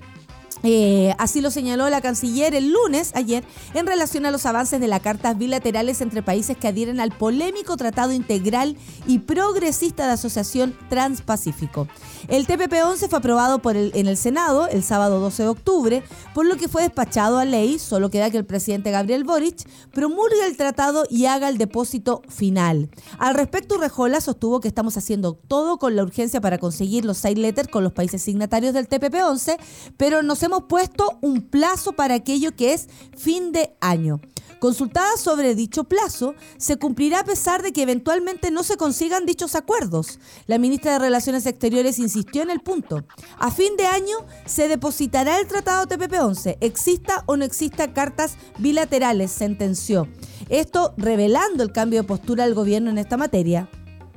Eh, 0.62 1.14
así 1.18 1.40
lo 1.40 1.50
señaló 1.50 1.88
la 1.88 2.00
canciller 2.00 2.54
el 2.54 2.72
lunes, 2.72 3.12
ayer, 3.14 3.44
en 3.74 3.86
relación 3.86 4.26
a 4.26 4.30
los 4.30 4.46
avances 4.46 4.80
de 4.80 4.88
las 4.88 5.00
cartas 5.00 5.38
bilaterales 5.38 6.00
entre 6.00 6.22
países 6.22 6.56
que 6.56 6.68
adhieren 6.68 7.00
al 7.00 7.12
polémico 7.12 7.76
Tratado 7.76 8.12
Integral 8.12 8.76
y 9.06 9.20
Progresista 9.20 10.06
de 10.06 10.12
Asociación 10.12 10.76
Transpacífico. 10.88 11.88
El 12.28 12.46
TPP-11 12.46 13.08
fue 13.08 13.18
aprobado 13.18 13.60
por 13.60 13.76
el, 13.76 13.92
en 13.94 14.06
el 14.06 14.16
Senado 14.16 14.68
el 14.68 14.82
sábado 14.82 15.20
12 15.20 15.42
de 15.42 15.48
octubre, 15.48 16.02
por 16.34 16.46
lo 16.46 16.56
que 16.56 16.68
fue 16.68 16.82
despachado 16.82 17.38
a 17.38 17.44
ley. 17.44 17.78
Solo 17.78 18.10
queda 18.10 18.30
que 18.30 18.38
el 18.38 18.44
presidente 18.44 18.90
Gabriel 18.90 19.24
Boric 19.24 19.68
promulgue 19.90 20.46
el 20.46 20.56
tratado 20.56 21.04
y 21.08 21.26
haga 21.26 21.48
el 21.48 21.58
depósito 21.58 22.22
final. 22.28 22.90
Al 23.18 23.34
respecto, 23.34 23.78
Rejola 23.78 24.20
sostuvo 24.20 24.60
que 24.60 24.68
estamos 24.68 24.96
haciendo 24.96 25.34
todo 25.34 25.78
con 25.78 25.96
la 25.96 26.02
urgencia 26.02 26.40
para 26.40 26.58
conseguir 26.58 27.04
los 27.04 27.18
side 27.18 27.36
letters 27.36 27.68
con 27.68 27.84
los 27.84 27.92
países 27.92 28.22
signatarios 28.22 28.74
del 28.74 28.88
TPP-11, 28.88 29.58
pero 29.96 30.22
nos 30.22 30.42
hemos 30.42 30.64
puesto 30.64 31.18
un 31.20 31.42
plazo 31.42 31.92
para 31.92 32.14
aquello 32.14 32.54
que 32.54 32.72
es 32.72 32.88
fin 33.16 33.52
de 33.52 33.74
año. 33.80 34.20
Consultada 34.60 35.16
sobre 35.16 35.54
dicho 35.54 35.84
plazo, 35.84 36.34
se 36.58 36.76
cumplirá 36.76 37.20
a 37.20 37.24
pesar 37.24 37.62
de 37.62 37.72
que 37.72 37.80
eventualmente 37.80 38.50
no 38.50 38.62
se 38.62 38.76
consigan 38.76 39.24
dichos 39.24 39.54
acuerdos. 39.54 40.18
La 40.46 40.58
ministra 40.58 40.92
de 40.92 40.98
Relaciones 40.98 41.46
Exteriores 41.46 41.98
insistió 42.10 42.42
en 42.42 42.50
el 42.50 42.60
punto. 42.60 43.04
A 43.38 43.50
fin 43.52 43.76
de 43.76 43.86
año 43.86 44.16
se 44.44 44.66
depositará 44.66 45.38
el 45.38 45.46
tratado 45.46 45.86
TPP-11, 45.86 46.58
exista 46.60 47.22
o 47.26 47.36
no 47.36 47.44
exista 47.44 47.92
cartas 47.92 48.36
bilaterales, 48.58 49.30
sentenció. 49.30 50.08
Esto 50.48 50.92
revelando 50.96 51.62
el 51.62 51.72
cambio 51.72 52.02
de 52.02 52.08
postura 52.08 52.44
del 52.44 52.54
gobierno 52.54 52.90
en 52.90 52.98
esta 52.98 53.16
materia. 53.16 53.70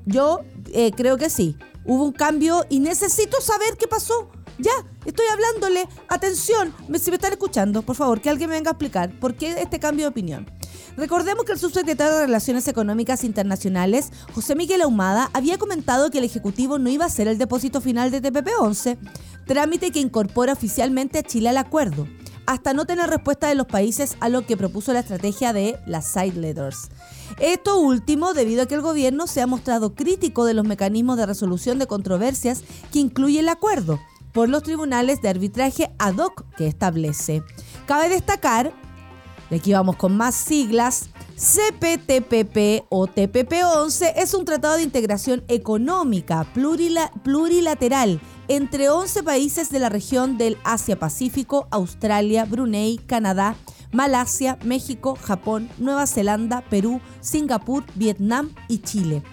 Yo 0.05 0.39
eh, 0.73 0.91
creo 0.91 1.17
que 1.17 1.29
sí. 1.29 1.55
Hubo 1.85 2.05
un 2.05 2.13
cambio 2.13 2.65
y 2.69 2.79
necesito 2.79 3.39
saber 3.41 3.77
qué 3.77 3.87
pasó. 3.87 4.31
Ya, 4.57 4.71
estoy 5.05 5.25
hablándole. 5.31 5.87
Atención, 6.07 6.73
si 6.99 7.11
me 7.11 7.17
están 7.17 7.33
escuchando, 7.33 7.81
por 7.81 7.95
favor, 7.95 8.21
que 8.21 8.29
alguien 8.29 8.49
me 8.49 8.55
venga 8.55 8.71
a 8.71 8.73
explicar 8.73 9.19
por 9.19 9.35
qué 9.35 9.61
este 9.61 9.79
cambio 9.79 10.05
de 10.05 10.09
opinión. 10.09 10.49
Recordemos 10.95 11.43
que 11.45 11.53
el 11.53 11.59
subsecretario 11.59 12.15
de 12.15 12.25
Relaciones 12.27 12.67
Económicas 12.67 13.23
Internacionales, 13.23 14.11
José 14.33 14.55
Miguel 14.55 14.81
Ahumada, 14.81 15.31
había 15.33 15.57
comentado 15.57 16.11
que 16.11 16.19
el 16.19 16.23
Ejecutivo 16.23 16.77
no 16.77 16.89
iba 16.89 17.03
a 17.03 17.07
hacer 17.07 17.27
el 17.27 17.39
depósito 17.39 17.81
final 17.81 18.11
de 18.11 18.21
TPP-11, 18.21 18.97
trámite 19.47 19.91
que 19.91 19.99
incorpora 19.99 20.53
oficialmente 20.53 21.19
a 21.19 21.23
Chile 21.23 21.49
al 21.49 21.57
acuerdo, 21.57 22.07
hasta 22.45 22.73
no 22.73 22.85
tener 22.85 23.09
respuesta 23.09 23.47
de 23.47 23.55
los 23.55 23.65
países 23.65 24.17
a 24.19 24.29
lo 24.29 24.45
que 24.45 24.55
propuso 24.55 24.93
la 24.93 24.99
estrategia 24.99 25.51
de 25.51 25.79
las 25.87 26.05
side 26.05 26.39
letters. 26.39 26.89
Esto 27.39 27.79
último 27.79 28.35
debido 28.35 28.61
a 28.61 28.65
que 28.67 28.75
el 28.75 28.81
gobierno 28.81 29.25
se 29.25 29.41
ha 29.41 29.47
mostrado 29.47 29.95
crítico 29.95 30.45
de 30.45 30.53
los 30.53 30.65
mecanismos 30.65 31.17
de 31.17 31.25
resolución 31.25 31.79
de 31.79 31.87
controversias 31.87 32.63
que 32.91 32.99
incluye 32.99 33.39
el 33.39 33.49
acuerdo 33.49 33.99
por 34.31 34.49
los 34.49 34.63
tribunales 34.63 35.21
de 35.21 35.29
arbitraje 35.29 35.91
ad 35.97 36.17
hoc 36.17 36.45
que 36.55 36.67
establece. 36.67 37.43
Cabe 37.85 38.09
destacar, 38.09 38.73
aquí 39.57 39.73
vamos 39.73 39.95
con 39.95 40.15
más 40.15 40.35
siglas, 40.35 41.09
CPTPP 41.35 42.85
o 42.89 43.07
TPP-11 43.07 44.13
es 44.15 44.33
un 44.33 44.45
tratado 44.45 44.77
de 44.77 44.83
integración 44.83 45.43
económica 45.47 46.45
plurilateral 46.53 48.21
entre 48.47 48.89
11 48.89 49.23
países 49.23 49.69
de 49.69 49.79
la 49.79 49.89
región 49.89 50.37
del 50.37 50.57
Asia-Pacífico, 50.63 51.67
Australia, 51.71 52.45
Brunei, 52.45 52.97
Canadá, 52.97 53.55
Malasia, 53.91 54.57
México, 54.63 55.17
Japón, 55.21 55.69
Nueva 55.77 56.07
Zelanda, 56.07 56.61
Perú, 56.69 57.01
Singapur, 57.21 57.83
Vietnam 57.95 58.51
y 58.67 58.79
Chile. 58.79 59.23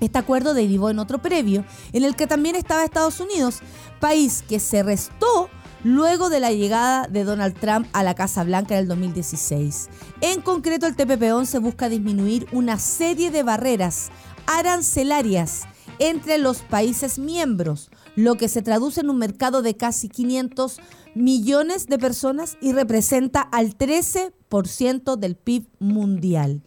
Este 0.00 0.18
acuerdo 0.18 0.52
derivó 0.52 0.90
en 0.90 0.98
otro 0.98 1.18
previo, 1.18 1.64
en 1.92 2.04
el 2.04 2.16
que 2.16 2.26
también 2.26 2.54
estaba 2.54 2.84
Estados 2.84 3.20
Unidos, 3.20 3.60
país 3.98 4.44
que 4.46 4.60
se 4.60 4.82
restó 4.82 5.48
luego 5.86 6.30
de 6.30 6.40
la 6.40 6.50
llegada 6.50 7.06
de 7.06 7.22
Donald 7.22 7.54
Trump 7.60 7.86
a 7.92 8.02
la 8.02 8.16
Casa 8.16 8.42
Blanca 8.42 8.74
en 8.74 8.80
el 8.80 8.88
2016. 8.88 9.88
En 10.20 10.40
concreto, 10.40 10.88
el 10.88 10.96
TPP-11 10.96 11.60
busca 11.60 11.88
disminuir 11.88 12.48
una 12.50 12.80
serie 12.80 13.30
de 13.30 13.44
barreras 13.44 14.10
arancelarias 14.48 15.62
entre 16.00 16.38
los 16.38 16.62
países 16.62 17.20
miembros, 17.20 17.92
lo 18.16 18.34
que 18.34 18.48
se 18.48 18.62
traduce 18.62 19.00
en 19.00 19.10
un 19.10 19.18
mercado 19.18 19.62
de 19.62 19.76
casi 19.76 20.08
500 20.08 20.80
millones 21.14 21.86
de 21.86 21.98
personas 21.98 22.58
y 22.60 22.72
representa 22.72 23.40
al 23.40 23.78
13% 23.78 25.16
del 25.16 25.36
PIB 25.36 25.68
mundial. 25.78 26.62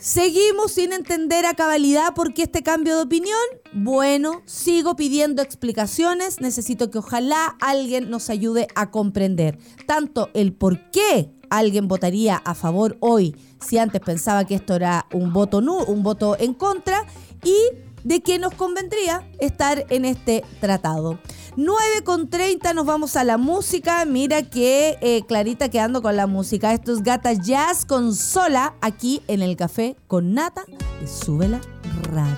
Seguimos 0.00 0.72
sin 0.72 0.94
entender 0.94 1.44
a 1.44 1.52
cabalidad 1.52 2.14
por 2.14 2.32
qué 2.32 2.44
este 2.44 2.62
cambio 2.62 2.96
de 2.96 3.02
opinión. 3.02 3.38
Bueno, 3.74 4.40
sigo 4.46 4.96
pidiendo 4.96 5.42
explicaciones. 5.42 6.40
Necesito 6.40 6.90
que 6.90 6.96
ojalá 6.96 7.54
alguien 7.60 8.08
nos 8.08 8.30
ayude 8.30 8.66
a 8.74 8.90
comprender 8.90 9.58
tanto 9.86 10.30
el 10.32 10.54
por 10.54 10.90
qué 10.90 11.30
alguien 11.50 11.86
votaría 11.86 12.36
a 12.36 12.54
favor 12.54 12.96
hoy 13.00 13.36
si 13.60 13.76
antes 13.76 14.00
pensaba 14.00 14.46
que 14.46 14.54
esto 14.54 14.74
era 14.74 15.06
un 15.12 15.34
voto 15.34 15.60
nu, 15.60 15.82
un 15.82 16.02
voto 16.02 16.34
en 16.38 16.54
contra 16.54 17.04
y 17.44 17.58
de 18.02 18.22
qué 18.22 18.38
nos 18.38 18.54
convendría 18.54 19.28
estar 19.38 19.84
en 19.90 20.06
este 20.06 20.42
tratado. 20.62 21.18
9 21.56 22.04
con 22.04 22.28
30 22.30 22.74
nos 22.74 22.86
vamos 22.86 23.16
a 23.16 23.24
la 23.24 23.36
música. 23.36 24.04
Mira 24.04 24.42
que 24.42 24.98
eh, 25.00 25.22
Clarita 25.26 25.68
quedando 25.68 26.02
con 26.02 26.16
la 26.16 26.26
música. 26.26 26.72
Esto 26.72 26.92
es 26.92 27.02
Gata 27.02 27.32
Jazz 27.32 27.84
con 27.84 28.14
Sola 28.14 28.74
aquí 28.80 29.22
en 29.26 29.42
el 29.42 29.56
café 29.56 29.96
con 30.06 30.34
Nata 30.34 30.64
de 31.00 31.06
Súbela 31.06 31.60
Radio. 32.02 32.36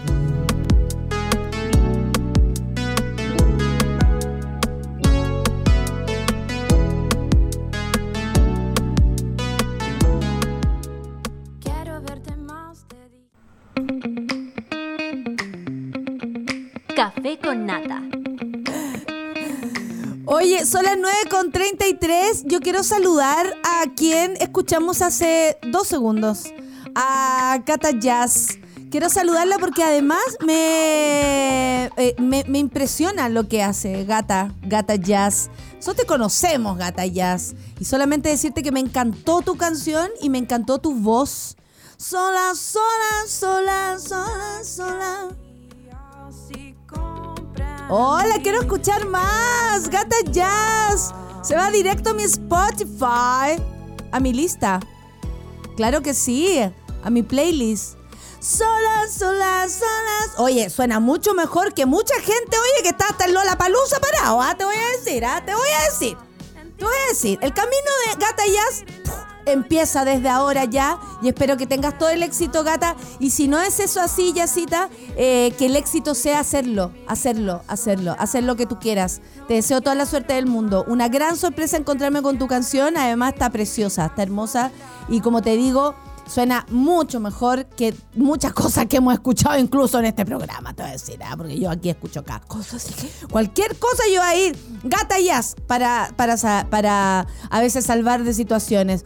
Café 16.94 17.38
con 17.42 17.66
nata. 17.66 18.21
Oye, 20.34 20.64
son 20.64 20.84
las 20.84 20.96
9 20.96 21.14
con 21.28 21.52
33. 21.52 22.44
Yo 22.46 22.60
quiero 22.60 22.82
saludar 22.82 23.54
a 23.64 23.84
quien 23.94 24.34
escuchamos 24.40 25.02
hace 25.02 25.58
dos 25.70 25.86
segundos. 25.86 26.44
A 26.94 27.62
Cata 27.66 27.90
Jazz. 27.90 28.58
Quiero 28.90 29.10
saludarla 29.10 29.58
porque 29.58 29.82
además 29.82 30.22
me, 30.40 31.90
eh, 31.98 32.14
me, 32.18 32.44
me, 32.48 32.58
impresiona 32.58 33.28
lo 33.28 33.46
que 33.46 33.62
hace 33.62 34.06
Gata, 34.06 34.54
Gata 34.62 34.96
Jazz. 34.96 35.50
Nosotros 35.74 35.96
te 35.96 36.06
conocemos, 36.06 36.78
Gata 36.78 37.04
Jazz. 37.04 37.54
Y 37.78 37.84
solamente 37.84 38.30
decirte 38.30 38.62
que 38.62 38.72
me 38.72 38.80
encantó 38.80 39.42
tu 39.42 39.58
canción 39.58 40.08
y 40.22 40.30
me 40.30 40.38
encantó 40.38 40.78
tu 40.78 40.94
voz. 40.94 41.58
Sola, 41.98 42.54
sola, 42.54 43.26
sola, 43.26 43.98
sola, 43.98 44.64
sola. 44.64 45.28
Hola, 47.94 48.38
quiero 48.42 48.58
escuchar 48.58 49.06
más. 49.06 49.90
Gata 49.90 50.16
Jazz. 50.30 51.12
Se 51.42 51.54
va 51.54 51.70
directo 51.70 52.08
a 52.08 52.14
mi 52.14 52.22
Spotify. 52.22 53.62
A 54.10 54.18
mi 54.18 54.32
lista. 54.32 54.80
Claro 55.76 56.00
que 56.00 56.14
sí. 56.14 56.58
A 57.04 57.10
mi 57.10 57.22
playlist. 57.22 57.98
Solas, 58.40 59.12
solas, 59.12 59.72
solas. 59.72 60.38
Oye, 60.38 60.70
suena 60.70 61.00
mucho 61.00 61.34
mejor 61.34 61.74
que 61.74 61.84
mucha 61.84 62.14
gente, 62.14 62.56
oye, 62.56 62.82
que 62.82 62.88
está 62.88 63.08
hasta 63.10 63.26
en 63.26 63.34
Lola 63.34 63.58
Palusa 63.58 64.00
parado. 64.00 64.40
¿ah? 64.40 64.54
Te 64.56 64.64
voy 64.64 64.74
a 64.74 64.98
decir, 64.98 65.22
¿ah? 65.26 65.42
te 65.44 65.54
voy 65.54 65.68
a 65.68 65.84
decir. 65.84 66.16
Te 66.78 66.84
voy 66.86 66.94
a 66.94 67.08
decir. 67.10 67.38
El 67.42 67.52
camino 67.52 67.90
de 68.06 68.24
Gata 68.24 68.44
Jazz 68.46 68.84
empieza 69.46 70.04
desde 70.04 70.28
ahora 70.28 70.64
ya 70.64 70.98
y 71.22 71.28
espero 71.28 71.56
que 71.56 71.66
tengas 71.66 71.98
todo 71.98 72.08
el 72.08 72.22
éxito, 72.22 72.64
gata. 72.64 72.96
Y 73.18 73.30
si 73.30 73.48
no 73.48 73.60
es 73.60 73.80
eso 73.80 74.00
así, 74.00 74.32
Yacita, 74.32 74.88
eh, 75.16 75.52
que 75.58 75.66
el 75.66 75.76
éxito 75.76 76.14
sea 76.14 76.40
hacerlo, 76.40 76.92
hacerlo, 77.06 77.62
hacerlo, 77.68 78.16
hacer 78.18 78.44
lo 78.44 78.56
que 78.56 78.66
tú 78.66 78.78
quieras. 78.78 79.20
Te 79.48 79.54
deseo 79.54 79.80
toda 79.80 79.94
la 79.94 80.06
suerte 80.06 80.34
del 80.34 80.46
mundo. 80.46 80.84
Una 80.88 81.08
gran 81.08 81.36
sorpresa 81.36 81.76
encontrarme 81.76 82.22
con 82.22 82.38
tu 82.38 82.46
canción. 82.46 82.96
Además, 82.96 83.34
está 83.34 83.50
preciosa, 83.50 84.06
está 84.06 84.22
hermosa. 84.22 84.70
Y 85.08 85.20
como 85.20 85.42
te 85.42 85.56
digo, 85.56 85.94
suena 86.26 86.66
mucho 86.70 87.20
mejor 87.20 87.66
que 87.66 87.94
muchas 88.14 88.52
cosas 88.54 88.86
que 88.86 88.98
hemos 88.98 89.14
escuchado 89.14 89.58
incluso 89.58 89.98
en 89.98 90.06
este 90.06 90.24
programa, 90.24 90.74
te 90.74 90.82
voy 90.82 90.90
a 90.90 90.92
decir, 90.92 91.18
¿ah? 91.22 91.34
porque 91.36 91.58
yo 91.58 91.70
aquí 91.70 91.90
escucho 91.90 92.24
cada 92.24 92.40
cosa, 92.40 92.76
así 92.76 92.92
que 92.94 93.08
cualquier 93.26 93.76
cosa 93.78 94.02
yo 94.12 94.20
voy 94.20 94.28
a 94.28 94.36
ir 94.36 94.58
gata 94.84 95.18
jazz 95.20 95.56
para, 95.66 96.12
para, 96.16 96.36
para 96.70 97.26
a 97.50 97.60
veces 97.60 97.84
salvar 97.84 98.24
de 98.24 98.34
situaciones. 98.34 99.04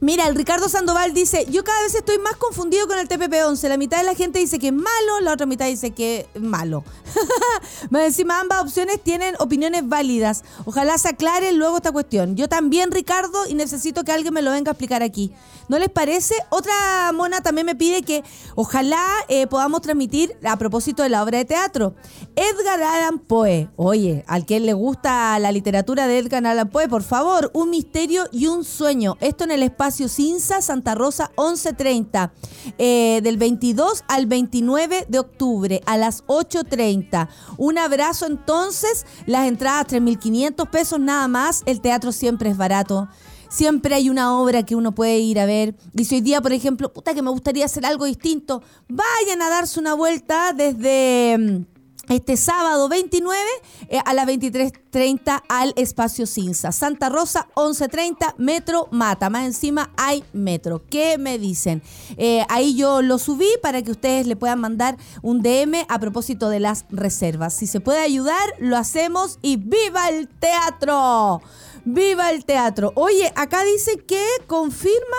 Mira, 0.00 0.26
el 0.26 0.34
Ricardo 0.34 0.68
Sandoval 0.68 1.14
dice, 1.14 1.46
yo 1.50 1.64
cada 1.64 1.82
vez 1.82 1.94
estoy 1.94 2.18
más 2.18 2.36
confundido 2.36 2.86
con 2.86 2.98
el 2.98 3.08
TPP-11. 3.08 3.68
La 3.68 3.76
mitad 3.76 3.98
de 3.98 4.04
la 4.04 4.14
gente 4.14 4.38
dice 4.38 4.58
que 4.58 4.68
es 4.68 4.72
malo, 4.72 5.20
la 5.20 5.32
otra 5.32 5.46
mitad 5.46 5.66
dice 5.66 5.92
que 5.92 6.26
es 6.34 6.42
malo. 6.42 6.84
Más 7.90 8.02
encima, 8.02 8.40
ambas 8.40 8.62
opciones 8.62 9.02
tienen 9.02 9.34
opiniones 9.38 9.88
válidas. 9.88 10.44
Ojalá 10.64 10.98
se 10.98 11.08
aclare 11.08 11.52
luego 11.52 11.76
esta 11.76 11.92
cuestión. 11.92 12.36
Yo 12.36 12.48
también, 12.48 12.90
Ricardo, 12.90 13.46
y 13.48 13.54
necesito 13.54 14.04
que 14.04 14.12
alguien 14.12 14.34
me 14.34 14.42
lo 14.42 14.50
venga 14.50 14.70
a 14.70 14.72
explicar 14.72 15.02
aquí. 15.02 15.32
¿No 15.68 15.78
les 15.78 15.88
parece? 15.88 16.34
Otra 16.50 17.10
mona 17.14 17.40
también 17.40 17.66
me 17.66 17.74
pide 17.74 18.02
que 18.02 18.22
ojalá 18.54 19.02
eh, 19.28 19.46
podamos 19.46 19.80
transmitir 19.80 20.36
a 20.44 20.58
propósito 20.58 21.02
de 21.02 21.08
la 21.08 21.22
obra 21.22 21.38
de 21.38 21.44
teatro. 21.44 21.94
Edgar 22.36 22.82
Allan 22.82 23.18
Poe. 23.18 23.70
Oye, 23.76 24.24
al 24.26 24.44
que 24.44 24.60
le 24.60 24.74
gusta 24.74 25.38
la 25.38 25.52
literatura 25.52 26.06
de 26.06 26.18
Edgar 26.18 26.46
Allan 26.46 26.68
Poe, 26.68 26.88
por 26.88 27.02
favor, 27.02 27.50
un 27.54 27.70
misterio 27.70 28.24
y 28.30 28.46
un 28.46 28.64
sueño. 28.64 29.16
Esto 29.20 29.44
en 29.44 29.52
el 29.52 29.62
espacio 29.62 30.08
Cinza, 30.08 30.60
Santa 30.60 30.94
Rosa, 30.94 31.30
1130. 31.38 32.32
Eh, 32.78 33.20
del 33.22 33.36
22 33.36 34.04
al 34.08 34.26
29 34.26 35.06
de 35.08 35.18
octubre 35.18 35.82
a 35.86 35.96
las 35.96 36.24
8.30. 36.26 37.28
Un 37.56 37.78
abrazo 37.78 38.26
entonces. 38.26 39.06
Las 39.26 39.46
entradas 39.46 39.86
3.500 39.86 40.68
pesos 40.68 41.00
nada 41.00 41.26
más. 41.28 41.62
El 41.66 41.80
teatro 41.80 42.12
siempre 42.12 42.50
es 42.50 42.56
barato. 42.56 43.08
Siempre 43.48 43.94
hay 43.94 44.10
una 44.10 44.38
obra 44.38 44.64
que 44.64 44.76
uno 44.76 44.94
puede 44.94 45.18
ir 45.18 45.40
a 45.40 45.46
ver. 45.46 45.74
Y 45.94 46.04
si 46.04 46.16
hoy 46.16 46.20
día, 46.20 46.40
por 46.40 46.52
ejemplo, 46.52 46.92
puta 46.92 47.14
que 47.14 47.22
me 47.22 47.30
gustaría 47.30 47.64
hacer 47.64 47.86
algo 47.86 48.04
distinto, 48.04 48.62
vayan 48.88 49.42
a 49.42 49.50
darse 49.50 49.80
una 49.80 49.94
vuelta 49.94 50.52
desde 50.52 51.36
mm, 51.38 51.74
este 52.08 52.36
sábado 52.36 52.88
29 52.88 53.40
eh, 53.88 53.98
a 54.04 54.14
las 54.14 54.26
23.30 54.26 55.42
al 55.48 55.72
espacio 55.76 56.26
Cinza. 56.26 56.72
Santa 56.72 57.08
Rosa 57.08 57.48
11.30, 57.54 58.34
Metro 58.38 58.88
Mata. 58.90 59.30
Más 59.30 59.46
encima 59.46 59.90
hay 59.96 60.24
Metro. 60.32 60.82
¿Qué 60.90 61.18
me 61.18 61.38
dicen? 61.38 61.82
Eh, 62.16 62.44
ahí 62.48 62.74
yo 62.74 63.02
lo 63.02 63.18
subí 63.18 63.48
para 63.62 63.82
que 63.82 63.90
ustedes 63.90 64.26
le 64.26 64.36
puedan 64.36 64.60
mandar 64.60 64.96
un 65.22 65.42
DM 65.42 65.86
a 65.88 65.98
propósito 65.98 66.48
de 66.48 66.60
las 66.60 66.84
reservas. 66.90 67.54
Si 67.54 67.66
se 67.66 67.80
puede 67.80 68.00
ayudar, 68.00 68.54
lo 68.58 68.76
hacemos 68.76 69.38
y 69.42 69.56
¡viva 69.56 70.08
el 70.08 70.28
teatro! 70.28 71.40
¡Viva 71.84 72.30
el 72.30 72.44
teatro! 72.44 72.92
Oye, 72.94 73.30
acá 73.36 73.62
dice 73.64 73.98
que 73.98 74.24
confirma, 74.46 75.18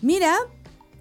mira, 0.00 0.38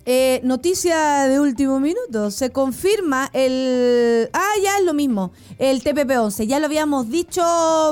eh, 0.06 0.41
noticia 0.43 1.27
de 1.27 1.39
último 1.39 1.80
minuto, 1.80 2.32
se 2.32 2.51
confirma 2.51 3.30
el... 3.34 4.30
Ah, 4.34 4.54
ya 4.62 4.80
es 4.80 4.84
lo 4.84 4.93
mismo, 4.93 5.32
el 5.60 5.84
TPP-11, 5.84 6.47
ya 6.47 6.60
lo 6.60 6.65
habíamos 6.65 7.10
dicho 7.10 7.41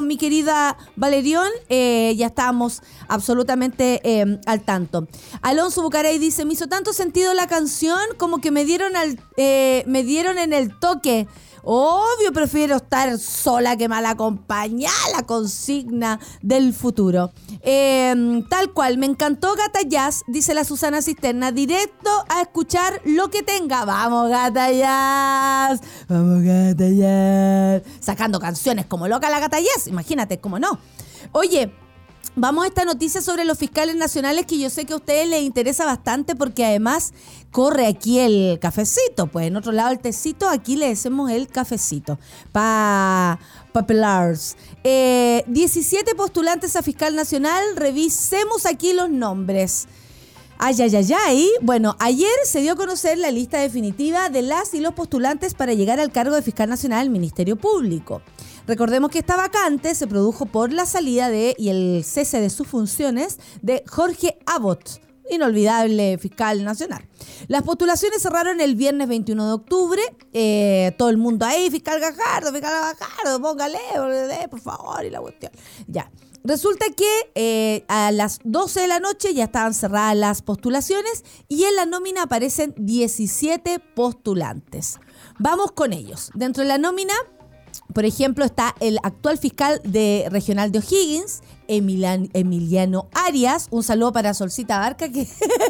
mi 0.02 0.18
querida 0.18 0.76
Valerión, 0.96 1.48
eh, 1.70 2.16
ya 2.18 2.28
estábamos 2.28 2.82
absolutamente 3.08 4.02
eh, 4.04 4.40
al 4.48 4.62
tanto. 4.66 5.08
Alonso 5.42 5.84
Bucarey 5.84 6.18
dice, 6.18 6.44
me 6.44 6.54
hizo 6.54 6.68
tanto 6.68 6.92
sentido 6.92 7.34
la 7.34 7.48
canción 7.48 8.02
como 8.18 8.42
que 8.42 8.52
me 8.52 8.66
dieron, 8.66 8.96
al, 8.96 9.20
me 9.38 10.04
dieron 10.04 10.38
en 10.38 10.52
el 10.52 10.78
toque. 10.80 11.28
Obvio, 11.64 12.32
prefiero 12.34 12.78
estar 12.78 13.18
sola 13.18 13.78
que 13.78 13.88
mal 13.88 14.06
acompañada, 14.06 14.96
la 15.16 15.24
consigna 15.24 16.20
del 16.42 16.74
futuro. 16.74 17.32
Em, 17.62 18.48
tal 18.48 18.74
cual, 18.74 18.98
me 18.98 19.06
encantó 19.06 19.56
Gata 19.56 19.82
Jazz, 19.82 20.24
dice 20.28 20.54
la 20.54 20.64
Susana 20.64 21.02
Cisterna, 21.02 21.52
directo 21.52 22.10
a 22.30 22.42
escuchar 22.42 23.02
lo 23.06 23.30
que 23.30 23.44
tenga. 23.44 23.86
Vamos, 23.86 24.30
Gata 24.30 24.72
Jazz, 24.72 25.82
vamos, 26.08 26.44
Gata 26.44 26.90
Jazz. 26.90 27.84
Sacando 28.00 28.40
canciones 28.40 28.86
como 28.86 29.08
loca 29.08 29.30
la 29.30 29.40
Gata 29.40 29.60
Jazz, 29.60 29.88
imagínate, 29.88 30.40
cómo 30.40 30.60
no. 30.60 30.80
Oye, 31.32 31.72
Vamos 32.36 32.64
a 32.64 32.68
esta 32.68 32.86
noticia 32.86 33.22
sobre 33.22 33.44
los 33.44 33.58
fiscales 33.58 33.96
nacionales 33.96 34.46
que 34.46 34.60
yo 34.60 34.70
sé 34.70 34.86
que 34.86 34.94
a 34.94 34.98
ustedes 34.98 35.28
les 35.28 35.42
interesa 35.42 35.86
bastante 35.86 36.36
porque 36.36 36.64
además 36.64 37.12
corre 37.52 37.88
aquí 37.88 38.20
el 38.20 38.60
cafecito. 38.60 39.28
Pues 39.28 39.48
en 39.48 39.58
otro 39.58 39.72
lado 39.72 39.92
el 39.92 40.00
tecito, 40.00 40.48
aquí 40.48 40.76
le 40.76 40.90
decimos 40.90 41.32
el 41.32 41.48
cafecito. 41.48 42.20
Pa 42.52 43.40
Papelars. 43.72 44.58
Eh, 44.84 45.44
17 45.48 46.16
postulantes 46.16 46.76
a 46.76 46.84
fiscal 46.84 47.16
nacional. 47.16 47.64
Revisemos 47.76 48.66
aquí 48.66 48.94
los 48.94 49.10
nombres. 49.10 49.88
Ay, 50.62 50.76
ay, 50.82 50.94
ay, 50.94 51.14
ay. 51.26 51.50
Bueno, 51.62 51.96
ayer 52.00 52.30
se 52.44 52.62
dio 52.62 52.74
a 52.74 52.76
conocer 52.76 53.18
la 53.18 53.32
lista 53.32 53.60
definitiva 53.60 54.30
de 54.30 54.42
las 54.42 54.74
y 54.74 54.82
los 54.82 54.94
postulantes 54.94 55.54
para 55.54 55.74
llegar 55.74 56.02
al 56.02 56.12
cargo 56.12 56.36
de 56.36 56.42
fiscal 56.42 56.70
nacional 56.70 57.06
del 57.06 57.12
Ministerio 57.12 57.56
Público. 57.56 58.22
Recordemos 58.70 59.10
que 59.10 59.18
esta 59.18 59.36
vacante 59.36 59.96
se 59.96 60.06
produjo 60.06 60.46
por 60.46 60.72
la 60.72 60.86
salida 60.86 61.28
de 61.28 61.56
y 61.58 61.70
el 61.70 62.04
cese 62.06 62.40
de 62.40 62.52
sus 62.52 62.68
funciones 62.68 63.40
de 63.64 63.84
Jorge 63.88 64.38
Abbott 64.46 65.02
inolvidable 65.28 66.20
fiscal 66.20 66.64
nacional. 66.64 67.04
Las 67.48 67.64
postulaciones 67.64 68.22
cerraron 68.22 68.62
el 68.62 68.76
viernes 68.76 69.08
21 69.08 69.48
de 69.48 69.54
octubre. 69.54 70.02
Eh, 70.34 70.94
todo 71.00 71.10
el 71.10 71.18
mundo 71.18 71.48
ahí, 71.48 71.72
fiscal 71.72 72.00
Gajardo, 72.00 72.52
fiscal 72.52 72.72
Gajardo, 72.72 73.42
póngale, 73.42 73.80
por 74.52 74.60
favor, 74.60 75.04
y 75.04 75.10
la 75.10 75.20
cuestión. 75.20 75.52
Ya. 75.88 76.12
Resulta 76.44 76.86
que 76.96 77.32
eh, 77.34 77.86
a 77.88 78.12
las 78.12 78.40
12 78.44 78.82
de 78.82 78.88
la 78.88 79.00
noche 79.00 79.34
ya 79.34 79.46
estaban 79.46 79.74
cerradas 79.74 80.16
las 80.16 80.42
postulaciones 80.44 81.24
y 81.48 81.64
en 81.64 81.76
la 81.76 81.88
nómina 81.88 82.24
aparecen 82.24 82.76
17 82.78 83.80
postulantes. 83.96 85.00
Vamos 85.40 85.72
con 85.72 85.92
ellos. 85.92 86.30
Dentro 86.36 86.62
de 86.62 86.70
la 86.70 86.78
nómina 86.78 87.14
por 87.94 88.06
ejemplo, 88.06 88.46
está 88.46 88.76
el 88.80 89.00
actual 89.02 89.38
fiscal 89.38 89.82
de 89.84 90.28
regional 90.30 90.72
de 90.72 90.80
O'Higgins, 90.80 91.42
Emiliano 91.68 93.08
Arias. 93.14 93.68
Un 93.72 93.84
saludo 93.84 94.12
para 94.12 94.34
Solcita 94.34 94.78
Barca, 94.78 95.10
que, 95.10 95.28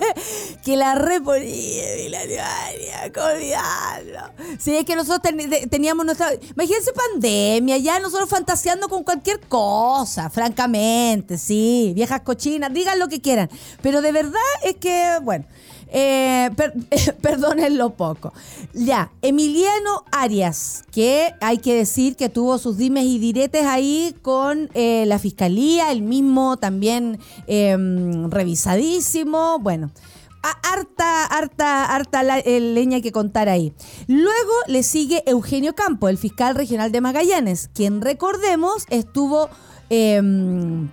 que 0.66 0.76
la 0.76 0.96
reponía, 0.96 1.94
Emiliano 1.94 2.34
Arias, 2.66 3.12
olvidarlo. 3.16 4.34
Sí, 4.60 4.76
es 4.76 4.86
que 4.86 4.96
nosotros 4.96 5.34
teníamos 5.70 6.06
nuestra. 6.06 6.34
Imagínense 6.34 6.92
pandemia, 6.94 7.78
ya 7.78 8.00
nosotros 8.00 8.30
fantaseando 8.30 8.90
con 8.90 9.04
cualquier 9.04 9.40
cosa, 9.40 10.30
francamente, 10.30 11.38
sí, 11.38 11.94
viejas 11.96 12.22
cochinas, 12.22 12.74
digan 12.74 13.00
lo 13.00 13.08
que 13.08 13.22
quieran. 13.22 13.50
Pero 13.82 14.02
de 14.02 14.12
verdad 14.12 14.42
es 14.64 14.76
que, 14.76 15.20
bueno. 15.22 15.46
Eh, 15.92 16.50
perdónenlo 17.22 17.92
poco. 17.92 18.34
Ya, 18.74 19.12
Emiliano 19.22 20.06
Arias, 20.12 20.84
que 20.92 21.34
hay 21.42 21.58
que 21.58 21.74
decir 21.74 22.16
que 22.16 22.30
tuvo 22.30 22.58
sus 22.58 22.78
dimes 22.78 23.06
y 23.06 23.20
diretes 23.20 23.66
ahí 23.66 24.16
con 24.22 24.70
eh, 24.74 25.06
la 25.08 25.20
fiscalía, 25.20 25.92
el 25.92 26.02
mismo 26.02 26.58
también 26.58 27.20
em, 27.48 28.30
revisadísimo. 28.30 29.60
Bueno 29.60 29.92
harta, 30.42 31.26
harta, 31.26 31.86
harta 31.94 32.24
la, 32.24 32.40
leña 32.40 33.02
que 33.02 33.12
contar 33.12 33.50
ahí. 33.50 33.74
Luego 34.08 34.54
le 34.68 34.84
sigue 34.84 35.24
Eugenio 35.26 35.76
Campo, 35.76 36.08
el 36.08 36.18
fiscal 36.18 36.56
regional 36.56 36.92
de 36.92 37.02
Magallanes, 37.02 37.70
quien 37.74 38.02
recordemos 38.02 38.86
estuvo 38.90 39.50
em, 39.90 40.90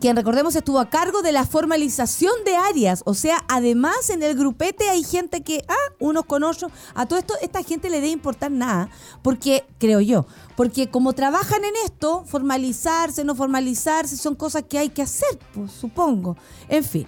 quien 0.00 0.16
recordemos 0.16 0.56
estuvo 0.56 0.80
a 0.80 0.88
cargo 0.88 1.22
de 1.22 1.32
la 1.32 1.44
formalización 1.44 2.32
de 2.44 2.56
áreas. 2.56 3.02
O 3.04 3.14
sea, 3.14 3.44
además 3.48 4.10
en 4.10 4.22
el 4.22 4.36
grupete 4.36 4.88
hay 4.88 5.04
gente 5.04 5.42
que, 5.42 5.64
ah, 5.68 5.94
unos 5.98 6.24
con 6.24 6.42
otros. 6.44 6.72
A 6.94 7.06
todo 7.06 7.18
esto, 7.18 7.34
esta 7.42 7.62
gente 7.62 7.90
le 7.90 7.96
debe 7.96 8.08
importar 8.08 8.50
nada. 8.50 8.88
Porque, 9.22 9.64
creo 9.78 10.00
yo, 10.00 10.26
porque 10.56 10.88
como 10.88 11.12
trabajan 11.12 11.64
en 11.64 11.74
esto, 11.84 12.24
formalizarse, 12.26 13.24
no 13.24 13.34
formalizarse, 13.34 14.16
son 14.16 14.34
cosas 14.34 14.64
que 14.68 14.78
hay 14.78 14.88
que 14.88 15.02
hacer, 15.02 15.38
pues 15.54 15.72
supongo. 15.72 16.36
En 16.68 16.84
fin. 16.84 17.06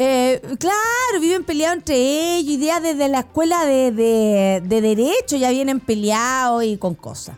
Eh, 0.00 0.40
claro, 0.60 1.20
viven 1.20 1.44
peleados 1.44 1.78
entre 1.78 2.36
ellos, 2.36 2.52
ideas 2.52 2.80
desde 2.80 3.08
la 3.08 3.20
escuela 3.20 3.64
de, 3.64 3.90
de, 3.90 4.62
de 4.64 4.80
derecho 4.80 5.36
ya 5.36 5.50
vienen 5.50 5.80
peleados 5.80 6.62
y 6.62 6.76
con 6.78 6.94
cosas. 6.94 7.36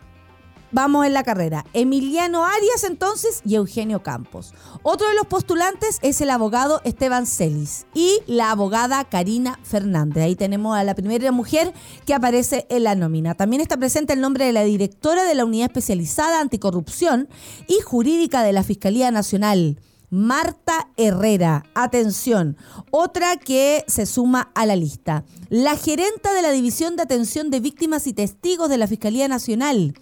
Vamos 0.73 1.05
en 1.05 1.13
la 1.13 1.23
carrera. 1.23 1.65
Emiliano 1.73 2.45
Arias 2.45 2.85
entonces 2.85 3.41
y 3.45 3.55
Eugenio 3.55 4.03
Campos. 4.03 4.53
Otro 4.83 5.09
de 5.09 5.15
los 5.15 5.27
postulantes 5.27 5.99
es 6.01 6.21
el 6.21 6.29
abogado 6.29 6.79
Esteban 6.85 7.25
Celis 7.25 7.85
y 7.93 8.19
la 8.25 8.51
abogada 8.51 9.03
Karina 9.03 9.59
Fernández. 9.63 10.23
Ahí 10.23 10.35
tenemos 10.37 10.77
a 10.77 10.85
la 10.85 10.95
primera 10.95 11.31
mujer 11.33 11.73
que 12.05 12.13
aparece 12.13 12.67
en 12.69 12.85
la 12.85 12.95
nómina. 12.95 13.35
También 13.35 13.61
está 13.61 13.75
presente 13.75 14.13
el 14.13 14.21
nombre 14.21 14.45
de 14.45 14.53
la 14.53 14.63
directora 14.63 15.25
de 15.25 15.35
la 15.35 15.43
Unidad 15.43 15.67
Especializada 15.67 16.39
Anticorrupción 16.39 17.27
y 17.67 17.81
Jurídica 17.81 18.41
de 18.43 18.53
la 18.53 18.63
Fiscalía 18.63 19.11
Nacional. 19.11 19.77
Marta 20.09 20.89
Herrera, 20.97 21.63
atención, 21.73 22.57
otra 22.91 23.37
que 23.37 23.85
se 23.87 24.05
suma 24.05 24.51
a 24.55 24.65
la 24.65 24.75
lista. 24.75 25.23
La 25.49 25.77
gerenta 25.77 26.33
de 26.33 26.41
la 26.41 26.51
División 26.51 26.97
de 26.97 27.03
Atención 27.03 27.49
de 27.49 27.61
Víctimas 27.61 28.07
y 28.07 28.13
Testigos 28.13 28.69
de 28.69 28.77
la 28.77 28.87
Fiscalía 28.87 29.29
Nacional, 29.29 29.93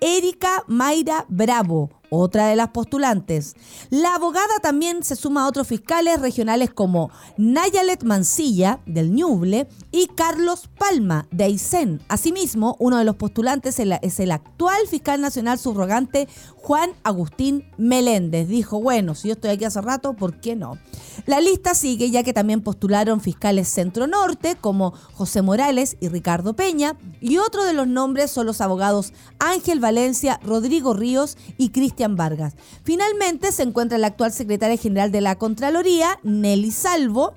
Erika 0.00 0.64
Mayra 0.66 1.26
Bravo, 1.28 1.90
otra 2.08 2.48
de 2.48 2.56
las 2.56 2.70
postulantes. 2.70 3.54
La 3.90 4.14
abogada 4.14 4.58
también 4.62 5.02
se 5.04 5.14
suma 5.14 5.44
a 5.44 5.46
otros 5.46 5.68
fiscales 5.68 6.20
regionales 6.20 6.70
como 6.70 7.10
Nayalet 7.36 8.02
Mancilla, 8.02 8.80
del 8.86 9.14
Ñuble, 9.14 9.68
y 9.92 10.06
Carlos 10.06 10.70
Palma, 10.78 11.26
de 11.30 11.44
Aysén. 11.44 12.00
Asimismo, 12.08 12.76
uno 12.78 12.98
de 12.98 13.04
los 13.04 13.16
postulantes 13.16 13.78
es 13.78 14.20
el 14.20 14.32
actual 14.32 14.86
fiscal 14.88 15.20
nacional 15.20 15.58
subrogante 15.58 16.28
Juan 16.62 16.90
Agustín 17.04 17.64
Meléndez. 17.78 18.48
Dijo, 18.48 18.80
bueno, 18.80 19.14
si 19.14 19.28
yo 19.28 19.34
estoy 19.34 19.50
aquí 19.50 19.64
hace 19.64 19.80
rato, 19.80 20.14
¿por 20.14 20.40
qué 20.40 20.56
no? 20.56 20.78
La 21.26 21.40
lista 21.40 21.74
sigue 21.74 22.10
ya 22.10 22.22
que 22.22 22.32
también 22.32 22.60
postularon 22.60 23.20
fiscales 23.20 23.68
centro-norte 23.68 24.56
como 24.60 24.92
José 25.14 25.42
Morales 25.42 25.96
y 26.00 26.08
Ricardo 26.08 26.54
Peña, 26.54 26.96
y 27.20 27.38
otro 27.38 27.64
de 27.64 27.72
los 27.72 27.86
nombres 27.86 28.30
son 28.30 28.46
los 28.46 28.60
abogados 28.60 29.12
Ángel 29.38 29.80
Valencia, 29.80 30.38
Rodrigo 30.42 30.94
Ríos 30.94 31.36
y 31.56 31.70
Cristian 31.70 32.16
Vargas. 32.16 32.54
Finalmente 32.84 33.52
se 33.52 33.62
encuentra 33.62 33.98
la 33.98 34.08
actual 34.08 34.32
secretaria 34.32 34.76
general 34.76 35.10
de 35.12 35.20
la 35.22 35.36
Contraloría, 35.36 36.18
Nelly 36.22 36.70
Salvo. 36.70 37.34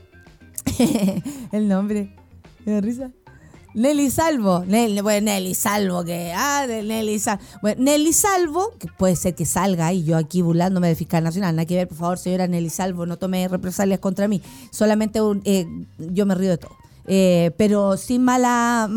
el 1.51 1.67
nombre, 1.67 2.15
me 2.65 2.81
risa. 2.81 3.11
Nelly 3.73 4.11
Salvo, 4.11 4.63
Nelly, 4.65 5.01
bueno, 5.01 5.25
Nelly 5.25 5.55
Salvo, 5.55 6.03
que, 6.03 6.31
ah, 6.35 6.65
Nelly 6.67 7.19
Salvo. 7.19 7.41
Nelly 7.77 8.13
Salvo, 8.13 8.73
que 8.79 8.87
puede 8.87 9.15
ser 9.15 9.35
que 9.35 9.45
salga 9.45 9.91
y 9.93 10.03
yo 10.03 10.17
aquí 10.17 10.41
burlándome 10.41 10.87
de 10.87 10.95
fiscal 10.95 11.23
nacional, 11.23 11.55
nada 11.55 11.65
que 11.65 11.75
ver, 11.75 11.87
por 11.87 11.97
favor, 11.97 12.17
señora 12.17 12.47
Nelly 12.47 12.69
Salvo, 12.69 13.05
no 13.05 13.17
tome 13.17 13.47
represalias 13.47 13.99
contra 13.99 14.27
mí, 14.27 14.41
solamente 14.71 15.19
eh, 15.45 15.65
yo 15.97 16.25
me 16.25 16.35
río 16.35 16.51
de 16.51 16.57
todo. 16.57 16.83
Eh, 17.05 17.51
pero 17.57 17.97
sin 17.97 18.23
mala. 18.23 18.89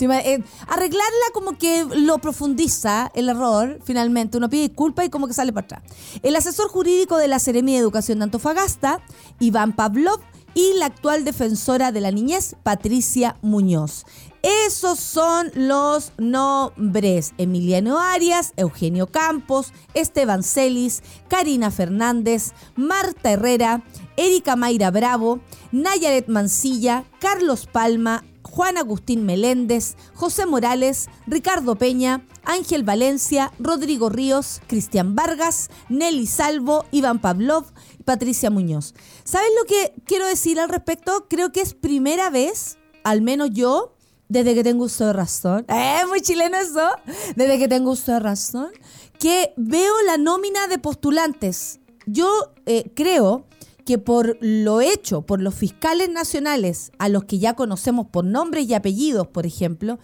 Eh, 0.00 0.42
arreglarla 0.68 1.26
como 1.32 1.56
que 1.56 1.84
lo 1.96 2.18
profundiza 2.18 3.10
el 3.14 3.28
error, 3.28 3.78
finalmente. 3.84 4.36
Uno 4.36 4.50
pide 4.50 4.68
disculpas 4.68 5.06
y 5.06 5.10
como 5.10 5.26
que 5.26 5.32
sale 5.32 5.52
para 5.52 5.64
atrás. 5.64 5.82
El 6.22 6.36
asesor 6.36 6.68
jurídico 6.68 7.16
de 7.16 7.28
la 7.28 7.38
Seremia 7.38 7.74
de 7.74 7.80
Educación 7.80 8.18
de 8.18 8.24
Antofagasta, 8.24 9.00
Iván 9.40 9.74
Pavlov, 9.74 10.20
y 10.54 10.74
la 10.78 10.86
actual 10.86 11.24
defensora 11.24 11.92
de 11.92 12.00
la 12.00 12.10
niñez, 12.10 12.56
Patricia 12.62 13.36
Muñoz. 13.42 14.04
Esos 14.42 15.00
son 15.00 15.50
los 15.54 16.12
nombres. 16.18 17.32
Emiliano 17.38 17.98
Arias, 17.98 18.52
Eugenio 18.56 19.06
Campos, 19.06 19.72
Esteban 19.94 20.42
Celis, 20.42 21.02
Karina 21.28 21.70
Fernández, 21.70 22.52
Marta 22.76 23.32
Herrera, 23.32 23.82
Erika 24.16 24.54
Mayra 24.54 24.90
Bravo, 24.90 25.40
Nayaret 25.72 26.28
Mancilla, 26.28 27.04
Carlos 27.20 27.66
Palma, 27.66 28.22
Juan 28.42 28.76
Agustín 28.76 29.24
Meléndez, 29.24 29.96
José 30.14 30.46
Morales, 30.46 31.08
Ricardo 31.26 31.74
Peña, 31.76 32.22
Ángel 32.44 32.84
Valencia, 32.84 33.50
Rodrigo 33.58 34.10
Ríos, 34.10 34.60
Cristian 34.66 35.16
Vargas, 35.16 35.70
Nelly 35.88 36.26
Salvo, 36.26 36.84
Iván 36.92 37.18
Pavlov 37.18 37.64
Patricia 38.04 38.50
Muñoz. 38.50 38.94
¿Sabes 39.24 39.48
lo 39.58 39.64
que 39.66 39.94
quiero 40.04 40.26
decir 40.26 40.60
al 40.60 40.68
respecto? 40.68 41.26
Creo 41.28 41.52
que 41.52 41.60
es 41.60 41.74
primera 41.74 42.30
vez, 42.30 42.78
al 43.02 43.22
menos 43.22 43.50
yo, 43.52 43.94
desde 44.28 44.54
que 44.54 44.64
tengo 44.64 44.84
uso 44.84 45.06
de 45.06 45.12
razón, 45.12 45.64
¿eh? 45.68 46.00
Muy 46.08 46.20
chileno 46.20 46.56
eso, 46.56 46.90
desde 47.36 47.58
que 47.58 47.68
tengo 47.68 47.90
uso 47.90 48.12
de 48.12 48.20
razón, 48.20 48.70
que 49.18 49.52
veo 49.56 49.92
la 50.06 50.16
nómina 50.16 50.66
de 50.66 50.78
postulantes. 50.78 51.80
Yo 52.06 52.52
eh, 52.66 52.90
creo 52.94 53.46
que 53.84 53.98
por 53.98 54.38
lo 54.40 54.80
hecho 54.80 55.22
por 55.22 55.40
los 55.40 55.54
fiscales 55.54 56.08
nacionales, 56.10 56.90
a 56.98 57.08
los 57.08 57.24
que 57.24 57.38
ya 57.38 57.54
conocemos 57.54 58.06
por 58.06 58.24
nombres 58.24 58.66
y 58.66 58.74
apellidos, 58.74 59.26
por 59.28 59.46
ejemplo, 59.46 59.98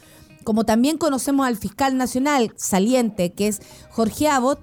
como 0.44 0.64
también 0.64 0.98
conocemos 0.98 1.46
al 1.46 1.56
fiscal 1.56 1.96
nacional 1.96 2.52
saliente, 2.56 3.32
que 3.32 3.48
es 3.48 3.60
Jorge 3.90 4.28
Abbott, 4.28 4.60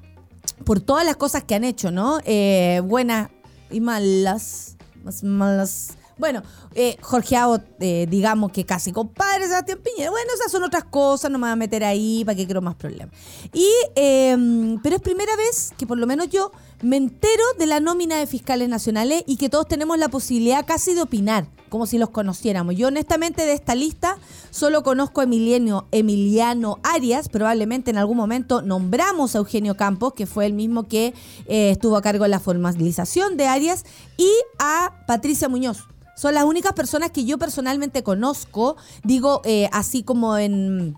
por 0.63 0.79
todas 0.79 1.05
las 1.05 1.15
cosas 1.17 1.43
que 1.43 1.55
han 1.55 1.63
hecho, 1.63 1.91
¿no? 1.91 2.19
Eh, 2.25 2.81
buenas 2.83 3.29
y 3.69 3.79
malas, 3.79 4.77
más 5.03 5.23
malas. 5.23 5.97
Bueno, 6.17 6.41
eh, 6.73 6.97
Jorge 7.01 7.35
Abbott, 7.35 7.63
eh, 7.79 8.07
digamos 8.09 8.51
que 8.51 8.65
casi 8.65 8.91
compadre 8.91 9.47
Sebastián 9.47 9.79
Piñera. 9.83 10.09
Bueno, 10.09 10.31
esas 10.33 10.51
son 10.51 10.63
otras 10.63 10.85
cosas, 10.85 11.29
no 11.29 11.37
me 11.37 11.43
voy 11.43 11.51
a 11.51 11.55
meter 11.55 11.83
ahí 11.83 12.23
para 12.25 12.35
que 12.35 12.45
quiero 12.45 12.61
más 12.61 12.75
problemas. 12.75 13.13
Y, 13.53 13.69
em, 13.95 14.79
pero 14.81 14.95
es 14.95 15.01
primera 15.01 15.35
vez 15.35 15.73
que 15.77 15.85
por 15.85 15.97
lo 15.97 16.07
menos 16.07 16.29
yo 16.29 16.51
me 16.81 16.97
entero 16.97 17.43
de 17.57 17.65
la 17.65 17.79
nómina 17.79 18.17
de 18.17 18.27
fiscales 18.27 18.69
nacionales 18.69 19.23
y 19.25 19.37
que 19.37 19.49
todos 19.49 19.67
tenemos 19.67 19.97
la 19.97 20.09
posibilidad 20.09 20.65
casi 20.65 20.93
de 20.93 21.01
opinar, 21.01 21.47
como 21.69 21.87
si 21.87 21.97
los 21.97 22.11
conociéramos. 22.11 22.75
Yo 22.75 22.87
honestamente 22.87 23.45
de 23.45 23.53
esta 23.53 23.73
lista 23.73 24.17
solo 24.51 24.83
conozco 24.83 25.21
a 25.21 25.23
Emiliano, 25.23 25.87
Emiliano 25.91 26.79
Arias, 26.83 27.29
probablemente 27.29 27.89
en 27.89 27.97
algún 27.97 28.17
momento 28.17 28.61
nombramos 28.61 29.35
a 29.35 29.39
Eugenio 29.39 29.75
Campos, 29.75 30.13
que 30.13 30.27
fue 30.27 30.45
el 30.45 30.53
mismo 30.53 30.87
que 30.87 31.13
eh, 31.47 31.71
estuvo 31.71 31.97
a 31.97 32.01
cargo 32.01 32.23
de 32.25 32.29
la 32.29 32.39
formalización 32.39 33.37
de 33.37 33.47
Arias, 33.47 33.83
y 34.17 34.29
a 34.59 35.03
Patricia 35.07 35.49
Muñoz. 35.49 35.85
Son 36.15 36.33
las 36.33 36.45
únicas 36.45 36.73
personas 36.73 37.11
que 37.11 37.25
yo 37.25 37.37
personalmente 37.37 38.03
conozco, 38.03 38.75
digo, 39.03 39.41
eh, 39.45 39.69
así 39.71 40.03
como 40.03 40.37
en, 40.37 40.95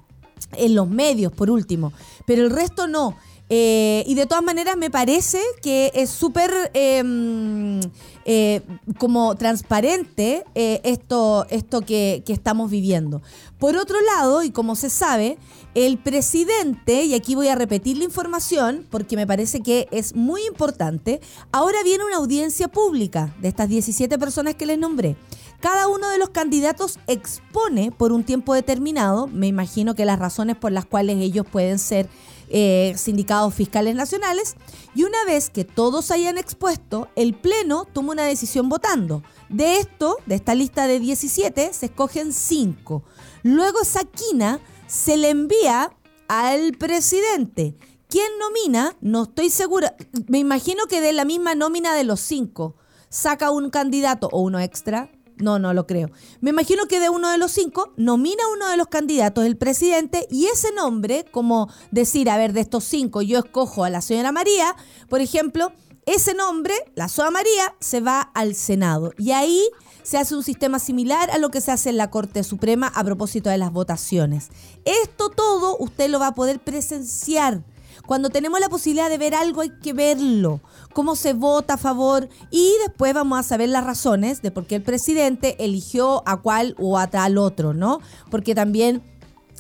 en 0.54 0.76
los 0.76 0.90
medios, 0.90 1.32
por 1.34 1.50
último, 1.50 1.94
pero 2.26 2.44
el 2.44 2.50
resto 2.50 2.88
no. 2.88 3.16
Eh, 3.52 4.04
y 4.06 4.14
de 4.14 4.28
todas 4.28 4.44
maneras 4.44 4.78
me 4.78 4.92
parece 4.92 5.42
que 5.64 5.92
es 5.96 6.12
súper 6.12 6.52
em, 6.76 7.80
eh, 8.26 8.62
como 9.00 9.36
transparente 9.36 10.46
eh, 10.54 10.82
esto, 10.84 11.48
esto 11.50 11.82
que, 11.82 12.22
que, 12.28 12.34
estamos 12.34 12.70
viviendo. 12.70 13.24
Por 13.58 13.76
otro 13.76 13.98
lado, 14.02 14.44
y 14.44 14.52
como 14.52 14.76
se 14.76 14.92
sabe, 14.92 15.40
el 15.74 15.98
presidente, 15.98 17.06
y 17.06 17.16
aquí 17.16 17.34
voy 17.34 17.48
a 17.48 17.56
repetir 17.56 17.98
la 17.98 18.04
información 18.04 18.86
porque 18.92 19.16
me 19.16 19.26
parece 19.26 19.62
que 19.62 19.88
es 19.90 20.16
muy 20.16 20.46
importante, 20.46 21.20
ahora 21.52 21.80
viene 21.84 22.06
una 22.06 22.18
audiencia 22.18 22.68
pública 22.68 23.34
de 23.42 23.48
estas 23.48 23.68
17 23.68 24.20
personas 24.20 24.56
que 24.56 24.68
les 24.68 24.78
nombré 24.78 25.16
Cada 25.60 25.88
uno 25.88 26.08
de 26.10 26.20
los 26.20 26.30
candidatos 26.30 27.00
expone 27.08 27.92
por 27.92 28.12
un 28.12 28.24
tiempo 28.24 28.54
determinado, 28.54 29.26
me 29.26 29.48
imagino 29.48 29.96
que 29.96 30.06
las 30.06 30.20
razones 30.20 30.56
por 30.56 30.72
las 30.72 30.86
cuales 30.86 31.18
ellos 31.18 31.48
pueden 31.52 31.80
ser 31.80 32.08
eh, 32.50 32.94
sindicados 32.98 33.54
fiscales 33.54 33.96
nacionales, 33.96 34.56
y 34.96 35.04
una 35.04 35.24
vez 35.26 35.50
que 35.50 35.66
todos 35.66 36.12
hayan 36.12 36.38
expuesto, 36.38 37.10
el 37.16 37.34
Pleno 37.34 37.86
toma 37.86 38.14
una 38.14 38.24
decisión 38.24 38.70
votando. 38.70 39.24
De 39.50 39.78
esto, 39.78 40.18
de 40.26 40.36
esta 40.36 40.56
lista 40.56 40.88
de 40.88 41.00
17, 41.00 41.74
se 41.74 41.86
escogen 41.88 42.34
5. 42.34 43.04
Luego 43.44 43.82
esa 43.82 44.04
quina 44.04 44.60
se 44.88 45.18
le 45.18 45.30
envía 45.30 45.96
al 46.28 46.74
presidente. 46.74 47.76
¿Quién 48.10 48.28
nomina? 48.40 48.96
No 49.02 49.24
estoy 49.24 49.52
segura. 49.52 49.96
Me 50.28 50.40
imagino 50.40 50.88
que 50.88 51.00
de 51.00 51.14
la 51.14 51.26
misma 51.26 51.54
nómina 51.54 51.94
de 51.94 52.04
los 52.04 52.20
cinco 52.20 52.76
saca 53.10 53.52
un 53.52 53.70
candidato 53.70 54.30
o 54.32 54.42
uno 54.42 54.60
extra. 54.60 55.12
No, 55.40 55.58
no 55.58 55.74
lo 55.74 55.88
creo. 55.88 56.12
Me 56.42 56.50
imagino 56.50 56.86
que 56.88 57.00
de 57.00 57.10
uno 57.10 57.30
de 57.32 57.38
los 57.38 57.52
cinco 57.52 57.94
nomina 57.96 58.44
uno 58.54 58.70
de 58.70 58.78
los 58.78 58.88
candidatos 58.88 59.46
el 59.46 59.58
presidente 59.58 60.28
y 60.30 60.48
ese 60.48 60.74
nombre, 60.74 61.26
como 61.32 61.70
decir, 61.92 62.30
a 62.30 62.38
ver, 62.38 62.52
de 62.54 62.60
estos 62.60 62.84
cinco 62.84 63.22
yo 63.22 63.40
escojo 63.40 63.86
a 63.86 63.90
la 63.90 64.02
señora 64.02 64.32
María, 64.32 64.76
por 65.08 65.22
ejemplo, 65.22 65.72
ese 66.06 66.34
nombre, 66.34 66.74
la 66.96 67.08
señora 67.08 67.32
María, 67.32 67.76
se 67.80 68.02
va 68.02 68.22
al 68.22 68.54
Senado. 68.54 69.14
Y 69.18 69.32
ahí 69.32 69.70
se 70.04 70.18
hace 70.18 70.36
un 70.36 70.44
sistema 70.44 70.80
similar 70.80 71.30
a 71.32 71.38
lo 71.38 71.50
que 71.52 71.62
se 71.62 71.72
hace 71.72 71.90
en 71.90 71.98
la 71.98 72.10
Corte 72.10 72.44
Suprema 72.44 72.88
a 72.88 73.04
propósito 73.04 73.50
de 73.50 73.58
las 73.58 73.72
votaciones. 73.72 74.50
Esto 74.84 75.30
todo 75.30 75.78
usted 75.78 76.10
lo 76.10 76.20
va 76.20 76.28
a 76.28 76.36
poder 76.36 76.60
presenciar. 76.60 77.64
Cuando 78.06 78.30
tenemos 78.30 78.60
la 78.60 78.70
posibilidad 78.70 79.10
de 79.10 79.20
ver 79.20 79.36
algo 79.36 79.62
hay 79.62 79.70
que 79.82 79.94
verlo, 79.94 80.62
cómo 80.94 81.16
se 81.16 81.34
vota 81.34 81.76
a 81.76 81.78
favor 81.78 82.30
y 82.52 82.74
después 82.86 83.14
vamos 83.14 83.40
a 83.40 83.44
saber 83.44 83.70
las 83.70 83.84
razones 83.84 84.42
de 84.42 84.52
por 84.52 84.66
qué 84.66 84.76
el 84.76 84.84
presidente 84.84 85.56
eligió 85.64 86.24
a 86.28 86.38
cuál 86.38 86.76
o 86.78 86.98
a 86.98 87.08
tal 87.08 87.38
otro, 87.38 87.74
¿no? 87.74 88.00
Porque 88.30 88.56
también 88.56 89.02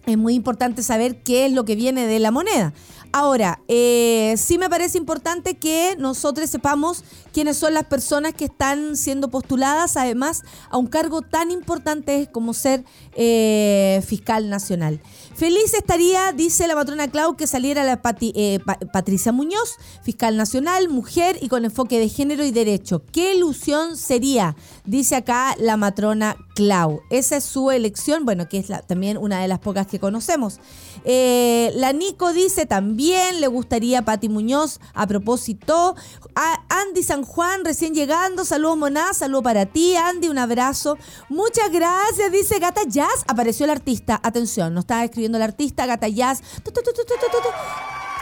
es 0.05 0.17
muy 0.17 0.33
importante 0.33 0.83
saber 0.83 1.21
qué 1.21 1.45
es 1.45 1.53
lo 1.53 1.65
que 1.65 1.75
viene 1.75 2.07
de 2.07 2.19
la 2.19 2.31
moneda. 2.31 2.73
Ahora, 3.11 3.59
eh, 3.67 4.35
sí 4.37 4.59
me 4.59 4.69
parece 4.69 4.99
importante 4.99 5.57
que 5.57 5.95
nosotros 5.97 6.47
sepamos 6.47 7.03
quiénes 7.33 7.57
son 7.57 7.73
las 7.73 7.85
personas 7.85 8.35
que 8.35 8.45
están 8.45 8.95
siendo 8.95 9.29
postuladas, 9.29 9.97
además, 9.97 10.43
a 10.69 10.77
un 10.77 10.85
cargo 10.85 11.23
tan 11.23 11.49
importante 11.49 12.29
como 12.31 12.53
ser 12.53 12.83
eh, 13.13 14.03
fiscal 14.05 14.49
nacional. 14.49 15.01
Feliz 15.35 15.73
estaría, 15.73 16.31
dice 16.33 16.67
la 16.67 16.75
matrona 16.75 17.07
Clau, 17.07 17.35
que 17.35 17.47
saliera 17.47 17.83
la 17.83 18.01
eh, 18.21 18.59
Patricia 18.91 19.31
Muñoz, 19.31 19.77
fiscal 20.03 20.35
nacional, 20.35 20.89
mujer 20.89 21.37
y 21.41 21.47
con 21.47 21.65
enfoque 21.65 21.99
de 21.99 22.09
género 22.09 22.43
y 22.43 22.51
derecho. 22.51 23.03
¿Qué 23.11 23.35
ilusión 23.35 23.95
sería? 23.95 24.55
Dice 24.89 25.17
acá 25.17 25.55
la 25.59 25.77
matrona 25.77 26.35
Clau. 26.55 27.03
Esa 27.11 27.37
es 27.37 27.43
su 27.43 27.69
elección, 27.69 28.25
bueno, 28.25 28.49
que 28.49 28.57
es 28.57 28.71
también 28.87 29.19
una 29.19 29.39
de 29.39 29.47
las 29.47 29.59
pocas 29.59 29.85
que 29.85 29.99
conocemos. 29.99 30.59
Eh, 31.05 31.71
la 31.75 31.93
Nico 31.93 32.33
dice 32.33 32.65
también, 32.65 33.39
le 33.39 33.45
gustaría 33.45 34.03
Pati 34.03 34.29
Muñoz 34.29 34.79
a 34.95 35.05
propósito. 35.05 35.95
Andy 36.69 37.03
San 37.03 37.21
Juan, 37.21 37.63
recién 37.65 37.93
llegando. 37.93 38.45
Saludos, 38.45 38.77
Moná. 38.77 39.13
Saludo 39.13 39.43
para 39.43 39.67
ti, 39.67 39.95
Andy. 39.95 40.27
Un 40.27 40.39
abrazo. 40.39 40.97
Muchas 41.29 41.69
gracias, 41.71 42.31
dice 42.31 42.57
Gata 42.57 42.81
Jazz. 42.87 43.25
Apareció 43.27 43.65
el 43.65 43.69
artista. 43.69 44.19
Atención, 44.23 44.73
nos 44.73 44.85
estaba 44.85 45.03
escribiendo 45.03 45.37
el 45.37 45.43
artista 45.43 45.85
Gata 45.85 46.07
Jazz. 46.07 46.41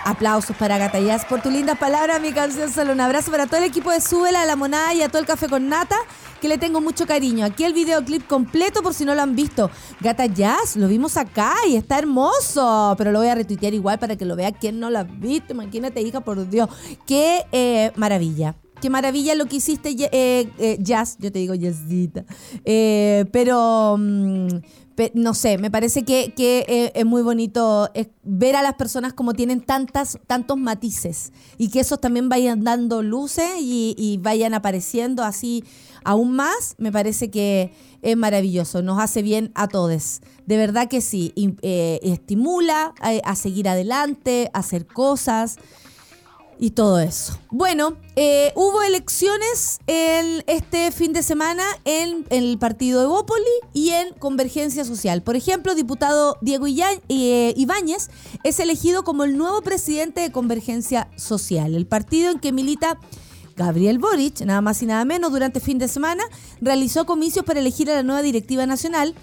Aplausos 0.08 0.56
para 0.56 0.78
Gata 0.78 1.02
Jazz 1.02 1.26
por 1.26 1.42
tu 1.42 1.50
linda 1.50 1.76
palabra, 1.76 2.18
mi 2.18 2.32
canción 2.32 2.72
solo. 2.72 2.94
Un 2.94 3.02
abrazo 3.02 3.30
para 3.30 3.46
todo 3.46 3.58
el 3.58 3.66
equipo 3.66 3.92
de 3.92 4.00
Súbela, 4.00 4.46
la 4.46 4.56
Monada 4.56 4.94
y 4.94 5.02
a 5.02 5.10
todo 5.10 5.20
el 5.20 5.26
Café 5.26 5.50
con 5.50 5.68
Nata, 5.68 5.98
que 6.42 6.48
le 6.48 6.58
tengo 6.58 6.82
mucho 6.82 7.06
cariño. 7.06 7.46
Aquí 7.46 7.64
el 7.64 7.74
videoclip 7.74 8.28
completo 8.28 8.82
por 8.82 8.94
si 8.94 9.06
no 9.06 9.16
lo 9.16 9.22
han 9.22 9.36
visto. 9.36 9.70
Gata 10.02 10.26
Jazz, 10.26 10.76
lo 10.76 10.88
vimos 10.88 11.18
acá 11.18 11.54
y 11.68 11.76
está 11.76 12.00
hermoso, 12.00 12.96
pero 12.98 13.12
lo 13.12 13.20
voy 13.20 13.28
a 13.28 13.36
retuitear 13.36 13.74
igual 13.74 14.00
para 14.00 14.16
que 14.16 14.26
lo 14.26 14.36
vea 14.36 14.52
quien 14.52 14.80
no 14.80 14.90
lo 14.90 15.00
ha 15.00 15.04
visto. 15.04 15.54
Imagínate, 15.54 16.02
hija, 16.02 16.22
por 16.22 16.50
Dios. 16.50 16.70
Qué 17.06 17.46
eh, 17.52 17.92
maravilla. 17.96 18.56
Qué 18.82 18.92
maravilla 18.92 19.34
lo 19.34 19.48
que 19.48 19.56
hiciste, 19.56 19.90
eh, 19.90 20.50
eh, 20.60 20.78
Jazz. 20.80 21.18
Yo 21.20 21.32
te 21.32 21.40
digo 21.40 21.56
Jazzita. 21.56 22.26
pero, 23.32 23.96
mm, 23.98 24.48
no 25.14 25.34
sé, 25.34 25.58
me 25.58 25.70
parece 25.70 26.04
que, 26.04 26.34
eh, 26.38 26.92
es 26.96 27.06
muy 27.06 27.22
bonito 27.22 27.90
ver 28.24 28.56
a 28.56 28.62
las 28.62 28.74
personas 28.76 29.14
como 29.14 29.34
tienen 29.34 29.62
tantas, 29.62 30.20
tantos 30.28 30.58
matices 30.58 31.32
y 31.58 31.70
que 31.70 31.82
esos 31.82 32.02
también 32.02 32.30
vayan 32.30 32.64
dando 32.64 33.04
luces 33.04 33.50
y, 33.60 34.20
vayan 34.22 34.54
apareciendo 34.54 35.24
así 35.24 35.64
aún 36.04 36.34
más, 36.34 36.76
me 36.78 36.92
parece 36.92 37.30
que 37.30 37.74
es 38.02 38.18
maravilloso, 38.18 38.82
nos 38.82 39.00
hace 39.00 39.22
bien 39.22 39.52
a 39.56 39.68
todos. 39.68 40.22
De 40.46 40.58
verdad 40.58 40.88
que 40.88 41.02
sí, 41.02 41.34
eh, 41.62 42.00
estimula 42.02 42.94
a 43.02 43.36
seguir 43.36 43.70
adelante, 43.70 44.50
a 44.54 44.60
hacer 44.60 44.88
cosas 44.88 45.58
y 46.60 46.72
todo 46.72 47.00
eso. 47.00 47.38
Bueno, 47.50 47.98
eh, 48.16 48.52
hubo 48.56 48.82
elecciones 48.82 49.80
el, 49.88 50.44
este 50.48 50.92
fin 50.92 51.14
de 51.14 51.24
semana 51.24 51.64
en, 51.86 52.26
el 52.30 52.58
partido 52.58 53.02
de 53.02 53.08
Bópoli 53.08 53.44
y 53.74 53.90
en 53.90 54.14
Convergencia 54.14 54.84
Social. 54.86 55.22
Por 55.22 55.36
ejemplo, 55.36 55.76
diputado 55.76 56.38
Diego 56.42 56.66
eh, 56.68 57.54
Ibáñez 57.56 58.10
es 58.44 58.60
elegido 58.60 59.04
como 59.04 59.24
el 59.24 59.38
nuevo 59.38 59.62
presidente 59.62 60.22
de 60.22 60.32
Convergencia 60.32 61.10
Social, 61.16 61.76
el 61.76 61.86
partido 61.86 62.32
en 62.32 62.40
que 62.40 62.52
milita 62.52 63.00
Gabriel 63.56 63.98
Boric, 63.98 64.42
nada 64.42 64.62
más 64.62 64.82
y 64.84 64.86
nada 64.86 65.04
menos, 65.04 65.32
durante 65.32 65.60
fin 65.60 65.80
de 65.80 65.88
semana 65.88 66.24
realizó 66.62 67.06
comicios 67.06 67.44
para 67.44 67.60
elegir 67.60 67.90
a 67.90 67.96
la 67.96 68.04
nueva 68.04 68.22
directiva 68.22 68.68
nacional 68.68 69.16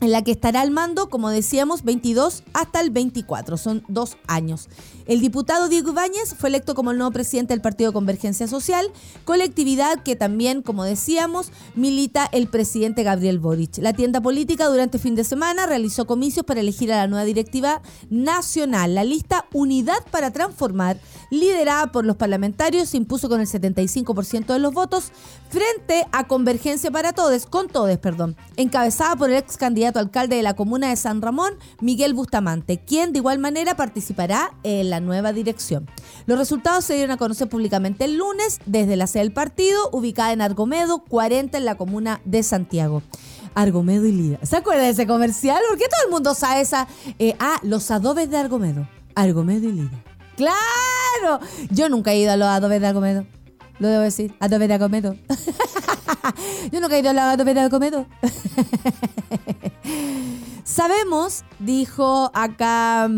en 0.00 0.12
la 0.12 0.22
que 0.22 0.32
estará 0.32 0.60
al 0.60 0.70
mando, 0.70 1.08
como 1.08 1.30
decíamos, 1.30 1.82
22 1.82 2.42
hasta 2.52 2.80
el 2.80 2.90
24, 2.90 3.56
son 3.56 3.84
dos 3.88 4.16
años. 4.26 4.68
El 5.06 5.20
diputado 5.20 5.68
Diego 5.68 5.90
Ibáñez 5.90 6.34
fue 6.34 6.48
electo 6.48 6.74
como 6.74 6.90
el 6.90 6.98
nuevo 6.98 7.12
presidente 7.12 7.52
del 7.52 7.60
Partido 7.60 7.92
Convergencia 7.92 8.48
Social, 8.48 8.90
colectividad 9.24 10.02
que 10.02 10.16
también, 10.16 10.62
como 10.62 10.84
decíamos, 10.84 11.50
milita 11.74 12.28
el 12.32 12.48
presidente 12.48 13.02
Gabriel 13.02 13.38
Boric. 13.38 13.78
La 13.78 13.92
tienda 13.92 14.20
política 14.20 14.66
durante 14.66 14.98
fin 14.98 15.14
de 15.14 15.24
semana 15.24 15.66
realizó 15.66 16.06
comicios 16.06 16.46
para 16.46 16.60
elegir 16.60 16.92
a 16.92 16.96
la 16.96 17.06
nueva 17.06 17.24
directiva 17.24 17.82
nacional. 18.08 18.94
La 18.94 19.04
lista 19.04 19.46
Unidad 19.52 20.04
para 20.10 20.30
Transformar, 20.30 20.98
liderada 21.30 21.92
por 21.92 22.06
los 22.06 22.16
parlamentarios, 22.16 22.88
se 22.88 22.96
impuso 22.96 23.28
con 23.28 23.40
el 23.40 23.46
75% 23.46 24.46
de 24.46 24.58
los 24.58 24.72
votos 24.72 25.12
frente 25.50 26.06
a 26.12 26.26
Convergencia 26.26 26.90
para 26.90 27.12
Todos, 27.12 27.46
con 27.46 27.68
Todes, 27.68 27.98
perdón, 27.98 28.36
encabezada 28.56 29.16
por 29.16 29.30
el 29.30 29.36
ex 29.36 29.56
candidato 29.56 29.83
alcalde 29.92 30.36
de 30.36 30.42
la 30.42 30.54
comuna 30.54 30.88
de 30.88 30.96
San 30.96 31.22
Ramón, 31.22 31.54
Miguel 31.80 32.14
Bustamante, 32.14 32.78
quien 32.78 33.12
de 33.12 33.18
igual 33.18 33.38
manera 33.38 33.76
participará 33.76 34.54
en 34.62 34.90
la 34.90 35.00
nueva 35.00 35.32
dirección. 35.32 35.88
Los 36.26 36.38
resultados 36.38 36.84
se 36.84 36.94
dieron 36.94 37.12
a 37.12 37.16
conocer 37.16 37.48
públicamente 37.48 38.04
el 38.04 38.16
lunes 38.16 38.60
desde 38.66 38.96
la 38.96 39.06
sede 39.06 39.24
del 39.24 39.32
partido, 39.32 39.90
ubicada 39.92 40.32
en 40.32 40.40
Argomedo, 40.40 41.04
40 41.04 41.58
en 41.58 41.64
la 41.64 41.76
comuna 41.76 42.20
de 42.24 42.42
Santiago. 42.42 43.02
Argomedo 43.54 44.06
y 44.06 44.12
Lida. 44.12 44.38
¿Se 44.42 44.56
acuerda 44.56 44.82
de 44.82 44.90
ese 44.90 45.06
comercial? 45.06 45.62
¿Por 45.68 45.78
qué 45.78 45.84
todo 45.84 46.06
el 46.06 46.10
mundo 46.10 46.34
sabe 46.34 46.60
esa? 46.60 46.88
Eh, 47.18 47.36
ah, 47.38 47.58
los 47.62 47.90
adobes 47.90 48.30
de 48.30 48.36
Argomedo. 48.36 48.88
Argomedo 49.14 49.68
y 49.68 49.72
Lida. 49.72 50.02
¡Claro! 50.36 51.40
Yo 51.70 51.88
nunca 51.88 52.12
he 52.12 52.18
ido 52.18 52.32
a 52.32 52.36
los 52.36 52.48
adobes 52.48 52.80
de 52.80 52.86
Argomedo. 52.88 53.26
Lo 53.78 53.88
debo 53.88 54.02
decir. 54.02 54.34
Adobes 54.40 54.68
de 54.68 54.74
Argomedo. 54.74 55.16
Yo 56.72 56.80
nunca 56.80 56.96
he 56.96 57.00
ido 57.00 57.10
a 57.10 57.12
los 57.12 57.22
adobes 57.22 57.54
de 57.54 57.60
Argomedo. 57.60 58.06
Sabemos, 60.64 61.44
dijo 61.58 62.30
acá... 62.34 63.08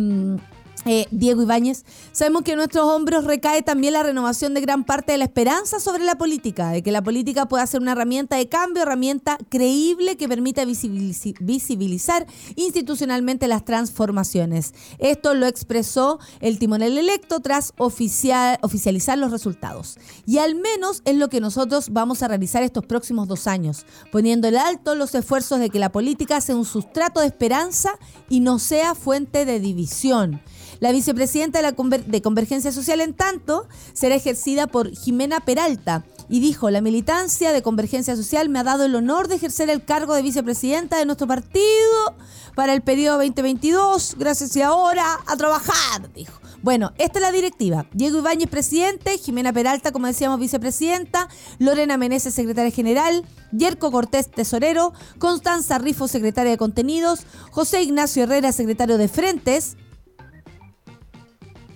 Eh, 0.88 1.08
Diego 1.10 1.42
Ibáñez, 1.42 1.84
sabemos 2.12 2.42
que 2.42 2.52
en 2.52 2.58
nuestros 2.58 2.86
hombros 2.86 3.24
recae 3.24 3.62
también 3.62 3.94
la 3.94 4.04
renovación 4.04 4.54
de 4.54 4.60
gran 4.60 4.84
parte 4.84 5.10
de 5.10 5.18
la 5.18 5.24
esperanza 5.24 5.80
sobre 5.80 6.04
la 6.04 6.16
política, 6.16 6.70
de 6.70 6.84
que 6.84 6.92
la 6.92 7.02
política 7.02 7.46
pueda 7.46 7.66
ser 7.66 7.80
una 7.80 7.90
herramienta 7.90 8.36
de 8.36 8.48
cambio, 8.48 8.84
herramienta 8.84 9.36
creíble 9.48 10.16
que 10.16 10.28
permita 10.28 10.64
visibilizar 10.64 12.26
institucionalmente 12.54 13.48
las 13.48 13.64
transformaciones. 13.64 14.74
Esto 15.00 15.34
lo 15.34 15.46
expresó 15.46 16.20
el 16.38 16.60
timonel 16.60 16.96
electo 16.98 17.40
tras 17.40 17.72
oficializar 17.78 19.18
los 19.18 19.32
resultados. 19.32 19.98
Y 20.24 20.38
al 20.38 20.54
menos 20.54 21.02
es 21.04 21.16
lo 21.16 21.28
que 21.28 21.40
nosotros 21.40 21.90
vamos 21.90 22.22
a 22.22 22.28
realizar 22.28 22.62
estos 22.62 22.86
próximos 22.86 23.26
dos 23.26 23.48
años, 23.48 23.86
poniendo 24.12 24.46
el 24.46 24.56
alto 24.56 24.94
los 24.94 25.16
esfuerzos 25.16 25.58
de 25.58 25.68
que 25.68 25.80
la 25.80 25.90
política 25.90 26.40
sea 26.40 26.54
un 26.54 26.64
sustrato 26.64 27.18
de 27.18 27.26
esperanza 27.26 27.90
y 28.28 28.38
no 28.38 28.60
sea 28.60 28.94
fuente 28.94 29.44
de 29.44 29.58
división. 29.58 30.40
La 30.80 30.92
vicepresidenta 30.92 31.60
de, 31.60 31.62
la 31.62 31.98
de 31.98 32.22
Convergencia 32.22 32.72
Social, 32.72 33.00
en 33.00 33.14
tanto, 33.14 33.66
será 33.92 34.14
ejercida 34.14 34.66
por 34.66 34.90
Jimena 34.94 35.40
Peralta 35.40 36.04
y 36.28 36.40
dijo, 36.40 36.70
la 36.70 36.80
militancia 36.80 37.52
de 37.52 37.62
Convergencia 37.62 38.16
Social 38.16 38.48
me 38.48 38.58
ha 38.58 38.64
dado 38.64 38.84
el 38.84 38.94
honor 38.94 39.28
de 39.28 39.36
ejercer 39.36 39.70
el 39.70 39.84
cargo 39.84 40.14
de 40.14 40.22
vicepresidenta 40.22 40.98
de 40.98 41.06
nuestro 41.06 41.26
partido 41.26 42.16
para 42.54 42.72
el 42.72 42.82
periodo 42.82 43.18
2022. 43.18 44.16
Gracias 44.18 44.56
y 44.56 44.62
ahora 44.62 45.04
a 45.26 45.36
trabajar, 45.36 46.12
dijo. 46.12 46.40
Bueno, 46.62 46.92
esta 46.98 47.18
es 47.18 47.22
la 47.22 47.30
directiva. 47.30 47.86
Diego 47.92 48.18
Ibáñez, 48.18 48.50
presidente, 48.50 49.18
Jimena 49.18 49.52
Peralta, 49.52 49.92
como 49.92 50.08
decíamos, 50.08 50.40
vicepresidenta, 50.40 51.28
Lorena 51.58 51.96
Meneses, 51.96 52.34
secretaria 52.34 52.72
general, 52.72 53.24
Yerko 53.52 53.92
Cortés, 53.92 54.30
tesorero, 54.30 54.92
Constanza 55.18 55.78
Rifo, 55.78 56.08
secretaria 56.08 56.50
de 56.50 56.58
contenidos, 56.58 57.20
José 57.52 57.82
Ignacio 57.82 58.24
Herrera, 58.24 58.50
secretario 58.50 58.98
de 58.98 59.06
Frentes. 59.06 59.76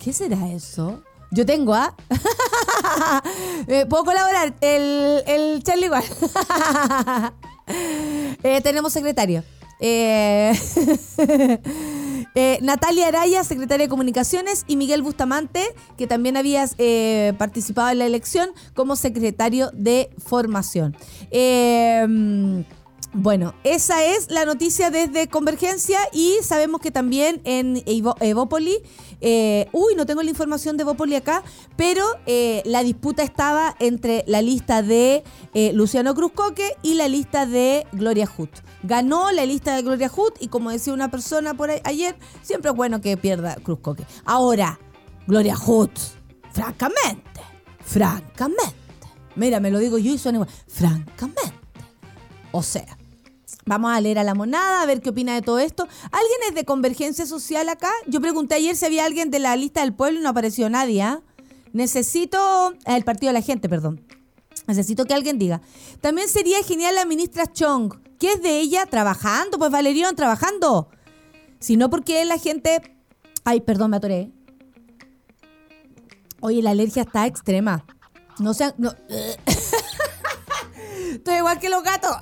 ¿Qué 0.03 0.13
será 0.13 0.49
eso? 0.51 1.03
Yo 1.29 1.45
tengo, 1.45 1.75
¿ah? 1.75 1.95
¿Puedo 3.87 4.03
colaborar? 4.03 4.55
El, 4.59 5.23
el 5.27 5.63
Charlie 5.63 5.85
igual. 5.85 6.03
Eh, 8.43 8.59
tenemos 8.61 8.91
secretario. 8.91 9.43
Eh, 12.35 12.59
Natalia 12.61 13.07
Araya, 13.07 13.43
secretaria 13.43 13.85
de 13.85 13.89
Comunicaciones, 13.89 14.63
y 14.67 14.75
Miguel 14.75 15.01
Bustamante, 15.01 15.63
que 15.97 16.05
también 16.07 16.37
había 16.37 16.65
participado 17.37 17.89
en 17.89 17.99
la 17.99 18.05
elección 18.05 18.51
como 18.73 18.95
secretario 18.95 19.69
de 19.73 20.09
Formación. 20.17 20.95
Bueno, 23.13 23.53
esa 23.65 24.05
es 24.05 24.31
la 24.31 24.45
noticia 24.45 24.89
desde 24.89 25.27
Convergencia 25.27 25.99
y 26.13 26.37
sabemos 26.43 26.79
que 26.79 26.91
también 26.91 27.41
en 27.43 27.83
Evópoli, 27.85 28.77
eh, 29.21 29.67
uy, 29.71 29.95
no 29.95 30.05
tengo 30.05 30.23
la 30.23 30.29
información 30.29 30.77
de 30.77 30.83
Evópoli 30.83 31.15
acá, 31.15 31.43
pero 31.75 32.05
eh, 32.25 32.61
la 32.65 32.83
disputa 32.83 33.23
estaba 33.23 33.75
entre 33.79 34.23
la 34.27 34.41
lista 34.41 34.81
de 34.81 35.23
eh, 35.53 35.71
Luciano 35.73 36.15
Cruzcoque 36.15 36.75
y 36.81 36.95
la 36.95 37.07
lista 37.07 37.45
de 37.45 37.85
Gloria 37.91 38.29
Hut. 38.35 38.49
Ganó 38.83 39.31
la 39.31 39.45
lista 39.45 39.75
de 39.75 39.83
Gloria 39.83 40.11
Hut 40.15 40.35
y 40.39 40.47
como 40.47 40.71
decía 40.71 40.93
una 40.93 41.11
persona 41.11 41.53
por 41.53 41.69
ayer, 41.69 42.15
siempre 42.41 42.71
es 42.71 42.75
bueno 42.75 42.99
que 42.99 43.15
pierda 43.15 43.55
Cruzcoque. 43.55 44.05
Ahora, 44.25 44.79
Gloria 45.27 45.55
Hut, 45.55 45.91
francamente, 46.51 47.41
francamente, 47.85 48.75
mira, 49.35 49.59
me 49.59 49.69
lo 49.69 49.77
digo 49.77 49.99
yo 49.99 50.11
y 50.11 50.17
suena 50.17 50.37
igual, 50.39 50.49
francamente. 50.67 51.53
O 52.51 52.63
sea, 52.63 52.97
Vamos 53.65 53.91
a 53.91 54.01
leer 54.01 54.19
a 54.19 54.23
la 54.23 54.33
monada, 54.33 54.81
a 54.81 54.85
ver 54.85 55.01
qué 55.01 55.09
opina 55.09 55.33
de 55.35 55.41
todo 55.41 55.59
esto. 55.59 55.87
¿Alguien 56.11 56.39
es 56.49 56.55
de 56.55 56.65
Convergencia 56.65 57.25
Social 57.25 57.69
acá? 57.69 57.91
Yo 58.07 58.21
pregunté 58.21 58.55
ayer 58.55 58.75
si 58.75 58.85
había 58.85 59.05
alguien 59.05 59.31
de 59.31 59.39
la 59.39 59.55
lista 59.55 59.81
del 59.81 59.93
pueblo 59.93 60.19
y 60.19 60.23
no 60.23 60.29
apareció 60.29 60.69
nadie. 60.69 61.01
¿ah? 61.03 61.21
Necesito... 61.73 62.37
Ah, 62.85 62.97
el 62.97 63.03
partido 63.03 63.29
de 63.29 63.39
la 63.39 63.45
gente, 63.45 63.69
perdón. 63.69 64.05
Necesito 64.67 65.05
que 65.05 65.13
alguien 65.13 65.37
diga. 65.37 65.61
También 66.01 66.27
sería 66.27 66.63
genial 66.63 66.95
la 66.95 67.05
ministra 67.05 67.51
Chong. 67.51 67.93
¿Qué 68.19 68.33
es 68.33 68.41
de 68.41 68.59
ella? 68.59 68.85
Trabajando, 68.85 69.57
pues 69.57 69.71
Valerión, 69.71 70.15
trabajando. 70.15 70.89
Si 71.59 71.77
no, 71.77 71.89
porque 71.89 72.23
la 72.25 72.37
gente... 72.37 72.81
Ay, 73.43 73.61
perdón, 73.61 73.91
me 73.91 73.97
atoré. 73.97 74.31
Oye, 76.39 76.61
la 76.61 76.71
alergia 76.71 77.03
está 77.03 77.25
extrema. 77.27 77.85
No 78.39 78.53
sean... 78.53 78.73
No... 78.77 78.93
Estoy 81.11 81.35
igual 81.35 81.59
que 81.59 81.69
los 81.69 81.83
gatos. 81.83 82.15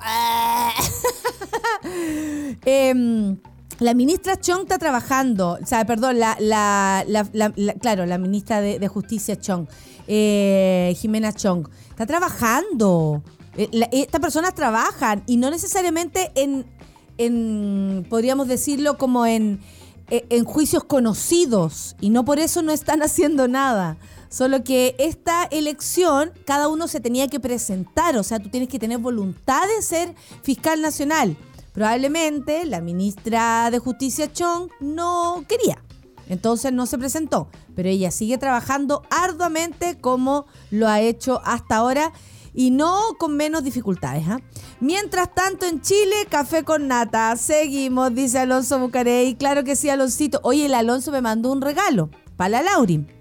Em, 2.64 3.38
la 3.78 3.94
ministra 3.94 4.38
Chong 4.38 4.62
está 4.62 4.78
trabajando, 4.78 5.58
o 5.62 5.66
sea, 5.66 5.86
perdón, 5.86 6.18
la, 6.18 6.36
la, 6.38 7.04
claro, 7.80 8.04
la 8.04 8.18
ministra 8.18 8.60
de, 8.60 8.88
Justicia 8.88 9.36
Chong, 9.36 9.66
eh, 10.06 10.94
Jimena 10.98 11.32
Chong, 11.32 11.68
está 11.88 12.04
trabajando. 12.06 13.22
Eh, 13.56 13.70
estas 13.92 14.20
personas 14.20 14.54
trabajan 14.54 15.22
y 15.26 15.36
no 15.36 15.50
necesariamente 15.50 16.30
en, 16.34 16.66
en 17.16 18.06
podríamos 18.10 18.48
decirlo 18.48 18.98
como 18.98 19.24
en, 19.26 19.60
en 20.08 20.44
juicios 20.44 20.84
conocidos 20.84 21.96
y 22.00 22.10
no 22.10 22.24
por 22.24 22.38
eso 22.38 22.62
no 22.62 22.72
están 22.72 23.02
haciendo 23.02 23.48
nada. 23.48 23.96
Solo 24.30 24.62
que 24.62 24.94
esta 24.98 25.44
elección, 25.50 26.32
cada 26.46 26.68
uno 26.68 26.86
se 26.86 27.00
tenía 27.00 27.26
que 27.26 27.40
presentar, 27.40 28.16
o 28.16 28.22
sea, 28.22 28.38
tú 28.38 28.48
tienes 28.48 28.68
que 28.68 28.78
tener 28.78 28.98
voluntad 28.98 29.66
de 29.76 29.82
ser 29.82 30.14
fiscal 30.42 30.80
nacional. 30.80 31.36
Probablemente 31.72 32.64
la 32.64 32.80
ministra 32.80 33.70
de 33.72 33.80
Justicia 33.80 34.32
Chong 34.32 34.70
no 34.78 35.44
quería. 35.48 35.82
Entonces 36.28 36.72
no 36.72 36.86
se 36.86 36.96
presentó, 36.96 37.48
pero 37.74 37.88
ella 37.88 38.12
sigue 38.12 38.38
trabajando 38.38 39.02
arduamente 39.10 39.98
como 40.00 40.46
lo 40.70 40.86
ha 40.86 41.00
hecho 41.00 41.42
hasta 41.44 41.76
ahora 41.76 42.12
y 42.54 42.70
no 42.70 43.00
con 43.18 43.36
menos 43.36 43.64
dificultades. 43.64 44.28
¿ah? 44.28 44.38
Mientras 44.78 45.34
tanto, 45.34 45.66
en 45.66 45.80
Chile, 45.80 46.14
café 46.28 46.62
con 46.62 46.86
nata. 46.86 47.34
Seguimos, 47.34 48.14
dice 48.14 48.38
Alonso 48.38 48.78
Bucarey. 48.78 49.34
Claro 49.34 49.64
que 49.64 49.74
sí, 49.74 49.88
Aloncito. 49.88 50.38
Oye, 50.44 50.66
el 50.66 50.74
Alonso 50.74 51.10
me 51.10 51.20
mandó 51.20 51.50
un 51.50 51.62
regalo 51.62 52.10
para 52.36 52.50
la 52.50 52.62
Lauri. 52.62 53.19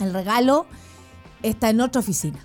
El 0.00 0.12
regalo 0.12 0.66
está 1.42 1.70
en 1.70 1.80
otra 1.80 2.00
oficina. 2.00 2.38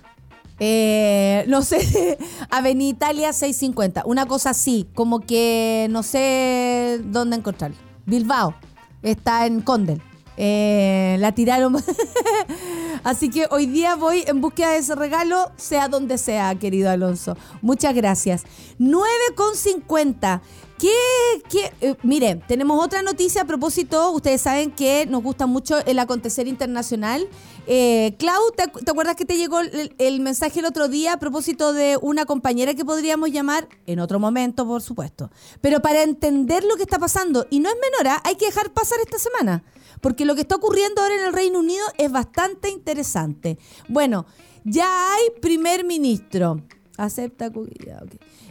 Eh, 0.58 1.44
no 1.48 1.62
sé, 1.62 2.18
Avenida 2.50 2.90
Italia 2.90 3.32
650. 3.32 4.02
Una 4.06 4.26
cosa 4.26 4.50
así, 4.50 4.88
como 4.94 5.20
que 5.20 5.88
no 5.90 6.02
sé 6.02 7.00
dónde 7.04 7.36
encontrarlo. 7.36 7.76
Bilbao, 8.06 8.54
está 9.02 9.46
en 9.46 9.60
Condel. 9.60 10.00
Eh, 10.36 11.16
la 11.18 11.32
tiraron. 11.32 11.76
Así 13.04 13.30
que 13.30 13.46
hoy 13.50 13.66
día 13.66 13.96
voy 13.96 14.24
en 14.26 14.40
búsqueda 14.40 14.70
de 14.70 14.78
ese 14.78 14.94
regalo, 14.94 15.50
sea 15.56 15.88
donde 15.88 16.18
sea, 16.18 16.54
querido 16.54 16.90
Alonso. 16.90 17.36
Muchas 17.60 17.94
gracias. 17.94 18.44
9,50. 18.78 20.40
¿Qué? 20.82 21.42
qué 21.48 21.72
eh, 21.80 21.94
mire, 22.02 22.42
tenemos 22.48 22.84
otra 22.84 23.02
noticia 23.02 23.42
a 23.42 23.44
propósito. 23.44 24.10
Ustedes 24.10 24.40
saben 24.40 24.72
que 24.72 25.06
nos 25.06 25.22
gusta 25.22 25.46
mucho 25.46 25.78
el 25.86 25.96
acontecer 26.00 26.48
internacional. 26.48 27.28
Eh, 27.68 28.16
Clau, 28.18 28.50
¿te, 28.56 28.64
acuerdas 28.90 29.14
que 29.14 29.24
te 29.24 29.36
llegó 29.36 29.60
el, 29.60 30.20
mensaje 30.20 30.58
el 30.58 30.64
otro 30.64 30.88
día 30.88 31.12
a 31.12 31.18
propósito 31.20 31.72
de 31.72 31.96
una 32.02 32.24
compañera 32.24 32.74
que 32.74 32.84
podríamos 32.84 33.30
llamar 33.30 33.68
en 33.86 34.00
otro 34.00 34.18
momento, 34.18 34.66
por 34.66 34.82
supuesto? 34.82 35.30
Pero 35.60 35.80
para 35.80 36.02
entender 36.02 36.64
lo 36.64 36.74
que 36.74 36.82
está 36.82 36.98
pasando, 36.98 37.46
y 37.48 37.60
no 37.60 37.68
es 37.68 37.76
menor, 37.76 38.16
¿ah? 38.16 38.22
hay 38.24 38.34
que 38.34 38.46
dejar 38.46 38.72
pasar 38.72 38.98
esta 38.98 39.20
semana, 39.20 39.62
porque 40.00 40.24
lo 40.24 40.34
que 40.34 40.40
está 40.40 40.56
ocurriendo 40.56 41.00
ahora 41.00 41.14
en 41.14 41.26
el 41.26 41.32
Reino 41.32 41.60
Unido 41.60 41.84
es 41.96 42.10
bastante 42.10 42.70
interesante. 42.70 43.56
Bueno, 43.86 44.26
ya 44.64 45.14
hay 45.14 45.30
primer 45.40 45.84
ministro. 45.84 46.60
Acepta. 46.96 47.50
Ya, 47.86 48.00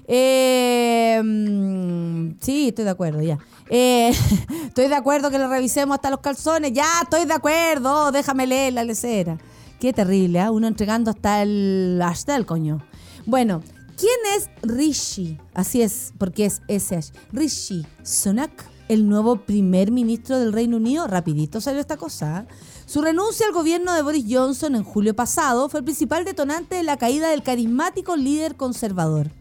eh, 0.07 1.21
mm, 1.23 2.39
sí, 2.41 2.69
estoy 2.69 2.85
de 2.85 2.91
acuerdo, 2.91 3.21
ya. 3.21 3.37
Eh, 3.69 4.11
estoy 4.67 4.87
de 4.87 4.95
acuerdo 4.95 5.29
que 5.29 5.39
le 5.39 5.47
revisemos 5.47 5.95
hasta 5.95 6.09
los 6.09 6.19
calzones. 6.19 6.73
Ya, 6.73 6.87
estoy 7.03 7.25
de 7.25 7.33
acuerdo. 7.33 8.11
Déjame 8.11 8.47
leer 8.47 8.73
la 8.73 8.83
lecera. 8.83 9.37
Qué 9.79 9.93
terrible, 9.93 10.39
¿eh? 10.39 10.49
Uno 10.49 10.67
entregando 10.67 11.11
hasta 11.11 11.41
el, 11.41 11.99
hasta 12.03 12.35
el 12.35 12.45
coño. 12.45 12.83
Bueno, 13.25 13.61
¿quién 13.97 14.17
es 14.35 14.49
Rishi? 14.61 15.37
Así 15.53 15.81
es, 15.81 16.13
porque 16.17 16.45
es 16.45 16.61
ese. 16.67 16.99
Rishi 17.31 17.85
Sunak, 18.03 18.51
el 18.91 19.07
nuevo 19.07 19.37
primer 19.37 19.89
ministro 19.89 20.37
del 20.37 20.51
Reino 20.51 20.75
Unido. 20.75 21.07
Rapidito 21.07 21.61
salió 21.61 21.79
esta 21.79 21.95
cosa. 21.95 22.41
¿eh? 22.41 22.53
Su 22.85 23.01
renuncia 23.01 23.47
al 23.47 23.53
gobierno 23.53 23.93
de 23.93 24.01
Boris 24.01 24.25
Johnson 24.29 24.75
en 24.75 24.83
julio 24.83 25.15
pasado 25.15 25.69
fue 25.69 25.79
el 25.79 25.85
principal 25.85 26.25
detonante 26.25 26.75
de 26.75 26.83
la 26.83 26.97
caída 26.97 27.29
del 27.29 27.41
carismático 27.41 28.17
líder 28.17 28.57
conservador. 28.57 29.31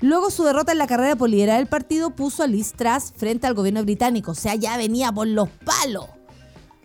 Luego 0.00 0.30
su 0.30 0.44
derrota 0.44 0.72
en 0.72 0.78
la 0.78 0.86
carrera 0.86 1.16
por 1.16 1.30
liderar 1.30 1.58
el 1.58 1.68
partido 1.68 2.10
puso 2.10 2.42
a 2.42 2.46
Liz 2.46 2.74
Truss 2.74 3.14
frente 3.16 3.46
al 3.46 3.54
gobierno 3.54 3.82
británico. 3.82 4.32
O 4.32 4.34
sea, 4.34 4.54
ya 4.56 4.76
venía 4.76 5.10
por 5.10 5.26
los 5.26 5.48
palos. 5.48 6.04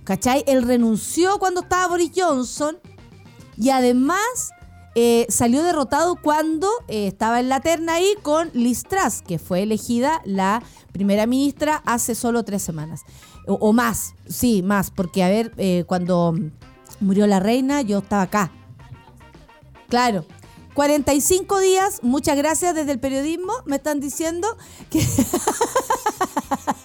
¿Cachai? 0.06 0.46
Él 0.48 0.64
renunció 0.64 1.40
cuando 1.40 1.62
estaba 1.62 1.88
Boris 1.88 2.12
Johnson 2.16 2.78
y 3.58 3.70
además 3.70 4.52
eh, 4.96 5.26
salió 5.28 5.64
derrotado 5.64 6.16
cuando 6.16 6.70
eh, 6.88 7.08
estaba 7.08 7.40
en 7.40 7.50
la 7.50 7.60
terna 7.60 7.96
ahí 7.96 8.14
con 8.22 8.50
Liz 8.54 8.84
Truss, 8.84 9.22
que 9.22 9.40
fue 9.40 9.64
elegida 9.64 10.22
la 10.24 10.64
primera 10.94 11.26
ministra 11.26 11.82
hace 11.86 12.16
solo 12.16 12.46
tres 12.46 12.62
semanas. 12.62 13.02
O, 13.46 13.74
más, 13.74 14.16
sí, 14.30 14.64
más, 14.64 14.90
porque 14.90 15.22
a 15.24 15.28
ver, 15.28 15.52
eh, 15.58 15.84
cuando 15.86 16.34
murió 17.02 17.28
la 17.28 17.42
reina 17.42 17.82
yo 17.82 17.98
estaba 17.98 18.22
acá. 18.22 18.52
Claro, 19.90 20.26
45 20.74 21.60
días, 21.60 22.00
muchas 22.04 22.38
gracias 22.38 22.74
desde 22.74 22.94
el 22.94 23.00
periodismo, 23.00 23.52
me 23.66 23.76
están 23.76 24.00
diciendo 24.00 24.48
que... 24.90 25.06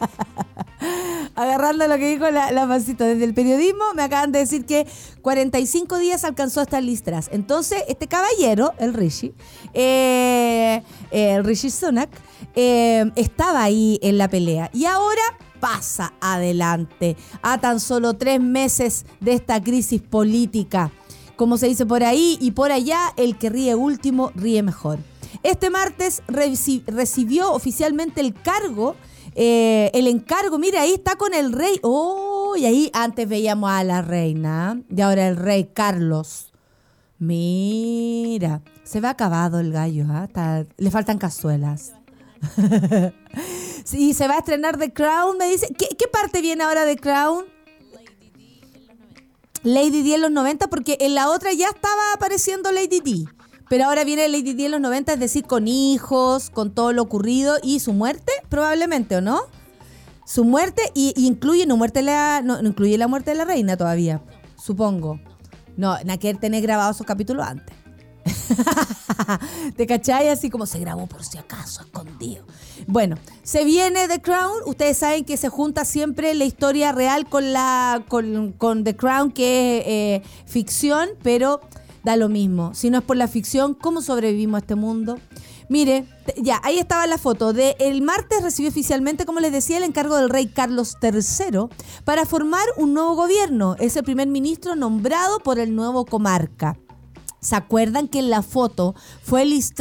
Agarrando 1.35 1.87
lo 1.87 1.97
que 1.99 2.09
dijo 2.09 2.31
la, 2.31 2.51
la 2.51 2.67
desde 2.67 3.25
el 3.25 3.33
periodismo, 3.33 3.85
me 3.95 4.03
acaban 4.03 4.33
de 4.33 4.41
decir 4.41 4.67
que 4.67 4.87
45 5.23 5.99
días 5.99 6.25
alcanzó 6.25 6.61
a 6.61 6.65
estar 6.65 6.83
listras. 6.83 7.29
Entonces, 7.33 7.85
este 7.89 8.09
caballero, 8.09 8.75
el 8.79 8.93
Rishi, 8.93 9.35
eh, 9.73 10.83
el 11.11 11.45
Rishi 11.45 11.71
Sunak, 11.71 12.11
eh, 12.57 13.11
estaba 13.15 13.63
ahí 13.63 14.01
en 14.03 14.19
la 14.19 14.29
pelea. 14.29 14.71
Y 14.73 14.87
ahora 14.87 15.23
pasa 15.61 16.13
adelante 16.21 17.17
a 17.43 17.59
tan 17.59 17.79
solo 17.79 18.15
tres 18.15 18.41
meses 18.41 19.07
de 19.21 19.35
esta 19.35 19.63
crisis 19.63 20.01
política 20.01 20.91
como 21.39 21.57
se 21.57 21.69
dice 21.69 21.87
por 21.87 22.03
ahí 22.03 22.37
y 22.41 22.51
por 22.51 22.73
allá, 22.73 23.15
el 23.17 23.39
que 23.39 23.49
ríe 23.49 23.77
último 23.77 24.33
ríe 24.35 24.65
mejor. 24.65 24.99
Este 25.45 25.71
martes 25.71 26.21
recibió 26.27 27.53
oficialmente 27.53 28.21
el 28.21 28.35
cargo, 28.35 28.97
eh, 29.41 29.91
el 29.95 30.09
encargo, 30.09 30.59
mire, 30.59 30.79
ahí 30.79 30.95
está 30.95 31.17
con 31.17 31.33
el 31.33 31.53
rey. 31.53 31.79
¡Oh! 31.83 32.39
Uy, 32.51 32.65
ahí 32.65 32.91
antes 32.95 33.29
veíamos 33.29 33.71
a 33.71 33.85
la 33.85 34.01
reina 34.01 34.81
y 34.89 35.01
ahora 35.03 35.29
el 35.29 35.37
rey 35.37 35.71
Carlos. 35.75 36.53
Mira, 37.19 38.63
se 38.85 39.01
ve 39.01 39.09
acabado 39.09 39.61
el 39.61 39.71
gallo, 39.71 40.07
¿ah? 40.09 40.65
le 40.77 40.91
faltan 40.91 41.19
cazuelas. 41.19 41.93
sí, 43.85 44.15
se 44.15 44.29
va 44.29 44.37
a 44.37 44.39
estrenar 44.39 44.79
The 44.79 44.93
Crown, 44.93 45.37
me 45.37 45.51
dice. 45.51 45.67
¿Qué, 45.77 45.89
¿Qué, 45.97 46.07
parte 46.09 46.41
viene 46.41 46.65
ahora 46.65 46.85
de 46.87 46.97
Crown? 46.97 47.45
Lady 49.63 50.03
D 50.03 50.15
en 50.15 50.23
los 50.23 50.31
90, 50.31 50.69
porque 50.69 50.97
en 51.01 51.15
la 51.15 51.29
otra 51.29 51.53
ya 51.53 51.69
estaba 51.69 52.13
apareciendo 52.15 52.73
Lady 52.73 53.01
D. 53.01 53.25
Pero 53.69 53.85
ahora 53.85 54.05
viene 54.05 54.29
Lady 54.29 54.55
D 54.55 54.67
en 54.67 54.73
los 54.73 54.81
90, 54.81 55.15
es 55.15 55.21
decir, 55.21 55.45
con 55.45 55.69
hijos, 55.69 56.51
con 56.51 56.73
todo 56.73 56.93
lo 56.93 57.03
ocurrido 57.03 57.57
y 57.63 57.81
su 57.81 57.93
muerte, 57.93 58.33
probablemente, 58.49 59.17
¿o 59.17 59.21
no? 59.21 59.41
Su 60.27 60.45
muerte 60.45 60.83
y, 60.95 61.13
incluye, 61.17 61.67
no, 61.67 61.77
muerte 61.77 62.03
la, 62.03 62.41
no, 62.43 62.61
incluye 62.61 62.97
la 62.97 63.09
muerte 63.09 63.33
de 63.33 63.37
la 63.37 63.45
reina 63.45 63.77
todavía, 63.77 64.23
supongo. 64.57 65.21
No, 65.77 65.97
Naker 66.05 66.39
tener 66.39 66.63
grabado 66.63 66.91
esos 66.91 67.07
capítulos 67.07 67.47
antes. 67.47 67.77
¿Te 69.77 69.87
cachai? 69.87 70.29
Así 70.29 70.51
como 70.51 70.67
se 70.67 70.79
grabó 70.79 71.07
por 71.07 71.25
si 71.25 71.39
acaso, 71.39 71.83
escondido. 71.83 72.45
Bueno, 72.87 73.17
se 73.43 73.65
viene 73.65 74.09
The 74.09 74.21
Crown. 74.21 74.63
Ustedes 74.67 74.99
saben 74.99 75.25
que 75.25 75.37
se 75.37 75.49
junta 75.49 75.85
siempre 75.85 76.35
la 76.35 76.45
historia 76.45 76.93
real 76.93 77.29
con 77.29 77.53
la 77.53 78.05
con, 78.09 78.53
con 78.53 78.85
The 78.85 78.97
Crown, 78.97 79.31
que 79.33 79.79
es 79.79 79.85
eh, 79.87 80.29
ficción, 80.47 81.11
pero 81.23 81.61
da 82.05 82.17
lo 82.17 82.29
mismo. 82.29 82.75
Si 82.75 82.91
no 82.91 82.99
es 82.99 83.05
por 83.05 83.17
la 83.17 83.29
ficción, 83.29 83.75
¿cómo 83.75 84.03
sobrevivimos 84.03 84.57
a 84.57 84.61
este 84.61 84.75
mundo? 84.75 85.19
Mire, 85.69 86.07
ya, 86.37 86.61
ahí 86.65 86.79
estaba 86.79 87.07
la 87.07 87.19
foto. 87.19 87.53
De 87.53 87.77
el 87.79 88.01
martes 88.01 88.43
recibió 88.43 88.71
oficialmente, 88.71 89.27
como 89.27 89.41
les 89.41 89.53
decía, 89.53 89.77
el 89.77 89.85
encargo 89.85 90.17
del 90.17 90.31
rey 90.31 90.47
Carlos 90.47 90.97
III 91.03 91.69
para 92.05 92.25
formar 92.25 92.65
un 92.77 92.95
nuevo 92.95 93.15
gobierno. 93.15 93.77
Es 93.79 93.97
el 93.97 94.05
primer 94.05 94.29
ministro 94.29 94.77
nombrado 94.77 95.41
por 95.41 95.59
el 95.59 95.75
nuevo 95.75 96.07
comarca. 96.07 96.79
¿Se 97.41 97.55
acuerdan 97.55 98.09
que 98.09 98.19
en 98.19 98.31
la 98.31 98.43
foto 98.43 98.95
fue 99.23 99.45
Liz 99.45 99.73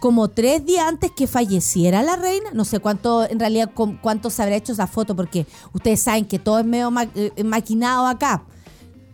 como 0.00 0.28
tres 0.28 0.64
días 0.64 0.86
antes 0.86 1.10
que 1.10 1.26
falleciera 1.26 2.02
la 2.02 2.16
reina? 2.16 2.50
No 2.52 2.64
sé 2.64 2.78
cuánto, 2.78 3.28
en 3.28 3.40
realidad, 3.40 3.72
cuánto 4.00 4.30
se 4.30 4.42
habrá 4.42 4.56
hecho 4.56 4.72
esa 4.72 4.86
foto, 4.86 5.16
porque 5.16 5.46
ustedes 5.72 6.00
saben 6.00 6.26
que 6.26 6.38
todo 6.38 6.60
es 6.60 6.64
medio 6.64 6.92
eh, 7.14 7.44
maquinado 7.44 8.06
acá 8.06 8.44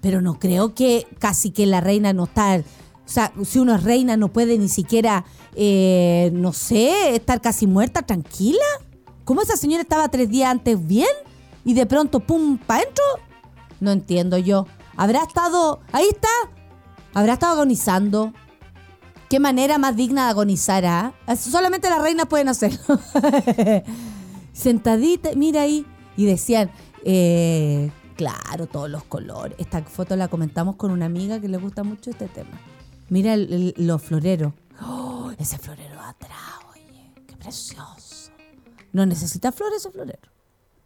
pero 0.05 0.21
no 0.21 0.39
creo 0.39 0.75
que 0.75 1.07
casi 1.19 1.51
que 1.51 1.65
la 1.65 1.81
reina 1.81 2.13
no 2.13 2.25
está, 2.25 2.59
o 2.59 3.09
sea, 3.09 3.33
si 3.43 3.59
uno 3.59 3.75
es 3.75 3.83
reina 3.83 4.19
no 4.19 4.29
puede 4.29 4.59
ni 4.59 4.69
siquiera, 4.69 5.25
eh, 5.55 6.31
no 6.35 6.53
sé, 6.53 7.17
estar 7.17 7.41
casi 7.41 7.67
muerta, 7.67 8.03
tranquila. 8.03 8.67
¿Cómo 9.25 9.41
esa 9.41 9.57
señora 9.57 9.81
estaba 9.81 10.11
tres 10.11 10.29
días 10.29 10.51
antes 10.51 10.87
bien 10.87 11.09
y 11.65 11.73
de 11.73 11.87
pronto, 11.87 12.21
pum, 12.21 12.59
para 12.59 12.83
adentro? 12.83 13.05
No 13.81 13.93
entiendo 13.93 14.37
yo. 14.37 14.67
¿Habrá 14.95 15.23
estado, 15.23 15.81
ahí 15.91 16.09
está, 16.11 16.29
habrá 17.15 17.33
estado 17.33 17.55
agonizando? 17.55 18.35
¿Qué 19.31 19.41
manera 19.41 19.79
más 19.79 19.97
digna 19.97 20.25
de 20.25 20.31
agonizar, 20.33 20.85
ah? 20.85 21.15
Solamente 21.35 21.89
las 21.89 22.03
reinas 22.03 22.27
pueden 22.27 22.51
hacerlo. 22.51 23.01
Sentadita, 24.53 25.31
mira 25.35 25.63
ahí. 25.63 25.87
Y 26.15 26.27
decían, 26.27 26.71
eh, 27.07 27.91
Claro, 28.17 28.67
todos 28.67 28.89
los 28.89 29.05
colores. 29.05 29.57
Esta 29.59 29.83
foto 29.83 30.17
la 30.17 30.29
comentamos 30.29 30.77
con 30.77 30.91
una 30.91 31.07
amiga 31.07 31.41
que 31.41 31.49
le 31.49 31.57
gusta 31.57 31.83
mucho 31.83 32.11
este 32.11 32.29
tema. 32.29 32.61
Mira 33.09 33.37
los 33.37 34.03
floreros. 34.03 34.53
¡Oh! 34.83 35.33
Ese 35.39 35.59
florero 35.59 36.01
atrás, 36.01 36.39
oye, 36.73 37.13
qué 37.27 37.37
precioso. 37.37 38.31
No 38.93 39.05
necesita 39.05 39.51
flores 39.51 39.79
ese 39.79 39.91
florero. 39.91 40.29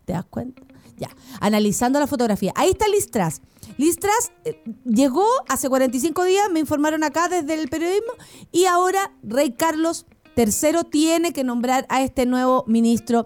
¿Te 0.07 0.15
das 0.15 0.25
cuenta? 0.25 0.63
Ya, 0.97 1.11
analizando 1.41 2.01
la 2.01 2.07
fotografía. 2.07 2.53
Ahí 2.57 2.71
está 2.71 2.89
Listras. 2.89 3.43
Listras 3.77 4.33
eh, 4.45 4.63
llegó 4.85 5.27
hace 5.49 5.69
45 5.69 6.25
días, 6.25 6.51
me 6.51 6.61
informaron 6.61 7.05
acá 7.05 7.29
desde 7.29 7.55
el 7.55 7.69
periodismo, 7.69 8.13
y 8.51 8.65
ahora 8.65 9.13
Rey 9.23 9.53
Carlos 9.53 10.07
III 10.37 10.85
tiene 10.91 11.33
que 11.33 11.45
nombrar 11.45 11.87
a 11.89 12.03
este 12.03 12.27
nuevo 12.27 12.65
ministro 12.67 13.25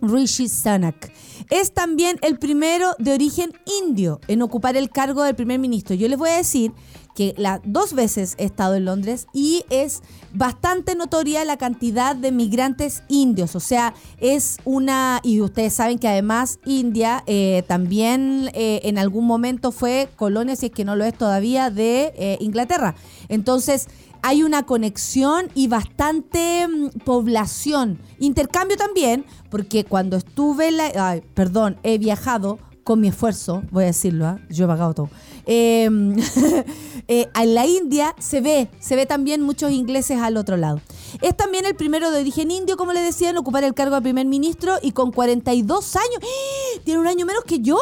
Rishi 0.00 0.48
Sunak. 0.48 1.12
Es 1.50 1.72
también 1.72 2.18
el 2.22 2.38
primero 2.38 2.94
de 2.98 3.12
origen 3.12 3.52
indio 3.82 4.20
en 4.28 4.42
ocupar 4.42 4.76
el 4.76 4.90
cargo 4.90 5.22
del 5.22 5.34
primer 5.34 5.58
ministro. 5.58 5.94
Yo 5.94 6.08
les 6.08 6.18
voy 6.18 6.30
a 6.30 6.36
decir 6.36 6.72
que 7.18 7.34
la, 7.36 7.60
dos 7.64 7.94
veces 7.94 8.36
he 8.38 8.44
estado 8.44 8.76
en 8.76 8.84
Londres 8.84 9.26
y 9.32 9.64
es 9.70 10.02
bastante 10.34 10.94
notoria 10.94 11.44
la 11.44 11.56
cantidad 11.56 12.14
de 12.14 12.30
migrantes 12.30 13.02
indios. 13.08 13.56
O 13.56 13.60
sea, 13.60 13.92
es 14.18 14.58
una, 14.64 15.20
y 15.24 15.40
ustedes 15.40 15.72
saben 15.72 15.98
que 15.98 16.06
además 16.06 16.60
India 16.64 17.24
eh, 17.26 17.64
también 17.66 18.50
eh, 18.54 18.82
en 18.84 18.98
algún 18.98 19.26
momento 19.26 19.72
fue 19.72 20.08
colonia, 20.14 20.54
si 20.54 20.66
es 20.66 20.72
que 20.72 20.84
no 20.84 20.94
lo 20.94 21.04
es 21.04 21.12
todavía, 21.18 21.70
de 21.70 22.12
eh, 22.16 22.36
Inglaterra. 22.40 22.94
Entonces, 23.28 23.88
hay 24.22 24.42
una 24.42 24.64
conexión 24.64 25.48
y 25.54 25.68
bastante 25.68 26.66
mm, 26.68 27.00
población. 27.04 27.98
Intercambio 28.18 28.76
también, 28.76 29.24
porque 29.50 29.84
cuando 29.84 30.16
estuve, 30.16 30.70
la, 30.70 30.90
ay, 30.96 31.22
perdón, 31.34 31.78
he 31.82 31.98
viajado 31.98 32.58
con 32.84 33.00
mi 33.00 33.08
esfuerzo, 33.08 33.62
voy 33.70 33.84
a 33.84 33.88
decirlo, 33.88 34.26
¿ah? 34.26 34.38
yo 34.48 34.64
he 34.64 34.68
pagado 34.68 34.94
todo. 34.94 35.10
Em, 35.44 36.16
eh, 37.08 37.28
en 37.34 37.54
la 37.54 37.66
India 37.66 38.14
se 38.18 38.40
ve, 38.40 38.70
se 38.80 38.96
ve 38.96 39.04
también 39.04 39.42
muchos 39.42 39.70
ingleses 39.72 40.18
al 40.20 40.38
otro 40.38 40.56
lado. 40.56 40.80
Es 41.20 41.36
también 41.36 41.66
el 41.66 41.74
primero 41.74 42.10
de 42.10 42.20
origen 42.20 42.50
indio, 42.50 42.78
como 42.78 42.94
le 42.94 43.00
decía, 43.00 43.28
en 43.28 43.36
ocupar 43.36 43.62
el 43.64 43.74
cargo 43.74 43.94
de 43.96 44.00
primer 44.00 44.26
ministro 44.26 44.76
y 44.80 44.92
con 44.92 45.12
42 45.12 45.96
años. 45.96 46.18
¡Ah! 46.22 46.80
Tiene 46.84 47.00
un 47.00 47.06
año 47.06 47.26
menos 47.26 47.44
que 47.44 47.60
yo. 47.60 47.78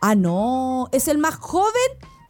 Ah, 0.00 0.14
no, 0.14 0.88
es 0.92 1.08
el 1.08 1.18
más 1.18 1.34
joven 1.34 1.72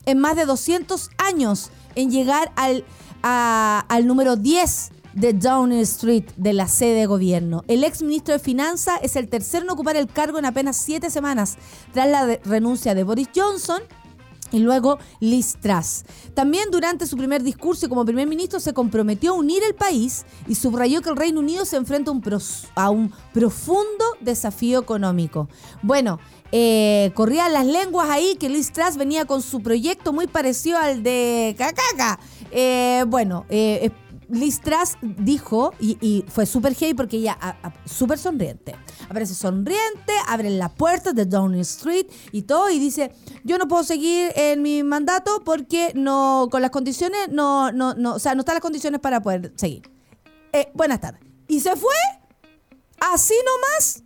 en 0.05 0.19
más 0.19 0.37
de 0.37 0.45
200 0.45 1.11
años 1.19 1.71
en 1.95 2.11
llegar 2.11 2.53
al 2.57 2.85
al 3.23 4.07
número 4.07 4.37
10 4.37 4.91
de 5.15 5.33
Downing 5.33 5.81
Street 5.81 6.25
de 6.37 6.53
la 6.53 6.69
sede 6.69 7.01
de 7.01 7.07
gobierno. 7.07 7.65
El 7.69 7.85
ex 7.85 8.03
ministro 8.03 8.35
de 8.35 8.41
Finanzas 8.41 8.99
es 9.03 9.17
el 9.17 9.29
tercero 9.29 9.65
en 9.65 9.71
ocupar 9.71 9.97
el 9.97 10.07
cargo 10.07 10.39
en 10.39 10.45
apenas 10.45 10.77
siete 10.77 11.11
semanas, 11.11 11.57
tras 11.93 12.09
la 12.09 12.39
renuncia 12.45 12.95
de 12.95 13.05
Boris 13.05 13.29
Johnson 13.35 13.83
y 14.53 14.59
luego 14.59 14.99
Liz 15.19 15.57
Truss. 15.61 16.05
También 16.35 16.71
durante 16.71 17.07
su 17.07 17.17
primer 17.17 17.43
discurso 17.43 17.89
como 17.89 18.05
primer 18.05 18.29
ministro 18.29 18.61
se 18.61 18.73
comprometió 18.73 19.33
a 19.33 19.35
unir 19.35 19.63
el 19.65 19.75
país 19.75 20.25
y 20.47 20.55
subrayó 20.55 21.01
que 21.01 21.11
el 21.11 21.17
Reino 21.17 21.41
Unido 21.41 21.65
se 21.65 21.77
enfrenta 21.77 22.13
a 22.75 22.91
un, 22.91 23.13
profundo 23.33 24.05
desafío 24.21 24.81
económico. 24.81 25.49
Bueno, 25.83 26.21
eh, 26.53 27.13
corrían 27.15 27.53
las 27.53 27.67
lenguas 27.67 28.11
ahí 28.11 28.37
que 28.37 28.51
Liz 28.51 28.73
Truss 28.73 28.97
venía 28.97 29.25
con 29.25 29.41
su 29.41 29.63
proyecto 29.63 30.13
muy 30.13 30.27
parecido 30.27 30.79
al 30.79 31.03
de 31.03 31.55
Cacaca. 31.57 32.21
Eh, 32.53 33.05
bueno, 33.07 33.47
eh, 33.49 33.91
Liz 34.33 34.61
Truss 34.61 34.97
dijo, 35.03 35.75
y, 35.79 36.25
fue 36.29 36.47
súper 36.47 36.75
gay 36.75 36.95
porque 36.95 37.19
ella, 37.19 37.39
súper 37.85 38.19
sonriente, 38.19 38.75
aparece 39.09 39.35
sonriente, 39.35 40.13
abre 40.27 40.49
la 40.49 40.71
puerta 40.71 41.13
de 41.13 41.27
Downing 41.27 41.61
Street 41.61 42.07
y 42.33 42.43
todo, 42.43 42.71
y 42.71 42.79
dice, 42.79 43.13
yo 43.45 43.59
no 43.59 43.69
puedo 43.69 43.85
seguir 43.85 44.33
en 44.35 44.63
mi 44.63 44.83
mandato 44.83 45.43
porque 45.45 45.93
no, 45.95 46.49
con 46.51 46.63
las 46.63 46.71
condiciones, 46.71 47.29
no, 47.31 47.73
no, 47.73 47.95
no, 47.95 48.15
o 48.15 48.19
sea, 48.19 48.35
no 48.35 48.41
están 48.41 48.55
las 48.55 48.63
condiciones 48.63 49.01
para 49.01 49.21
poder 49.23 49.53
seguir. 49.57 49.83
Eh, 50.53 50.71
buenas 50.73 51.01
tardes. 51.01 51.21
Y 51.49 51.61
se 51.61 51.77
fue, 51.77 51.95
así 53.01 53.35
nomás. 53.45 54.03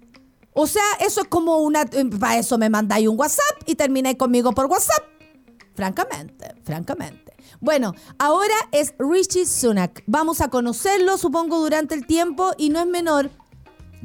O 0.53 0.67
sea, 0.67 0.83
eso 1.01 1.21
es 1.21 1.29
como 1.29 1.59
una, 1.59 1.85
para 2.19 2.39
eso 2.39 2.59
me 2.59 2.69
mandáis 2.69 3.07
un 3.07 3.19
WhatsApp 3.19 3.63
y 3.67 3.77
termináis 3.77 4.17
conmigo 4.17 4.53
por 4.53 4.67
WhatsApp. 4.67 5.05
Francamente, 5.75 6.55
francamente. 6.65 7.36
Bueno, 7.61 7.95
ahora 8.19 8.55
es 8.73 8.95
Richie 8.99 9.47
Sunak. 9.47 10.03
Vamos 10.07 10.41
a 10.41 10.49
conocerlo, 10.49 11.17
supongo, 11.17 11.59
durante 11.59 11.95
el 11.95 12.07
tiempo 12.07 12.53
y 12.59 12.71
no 12.71 12.81
es 12.81 12.87
menor 12.87 13.31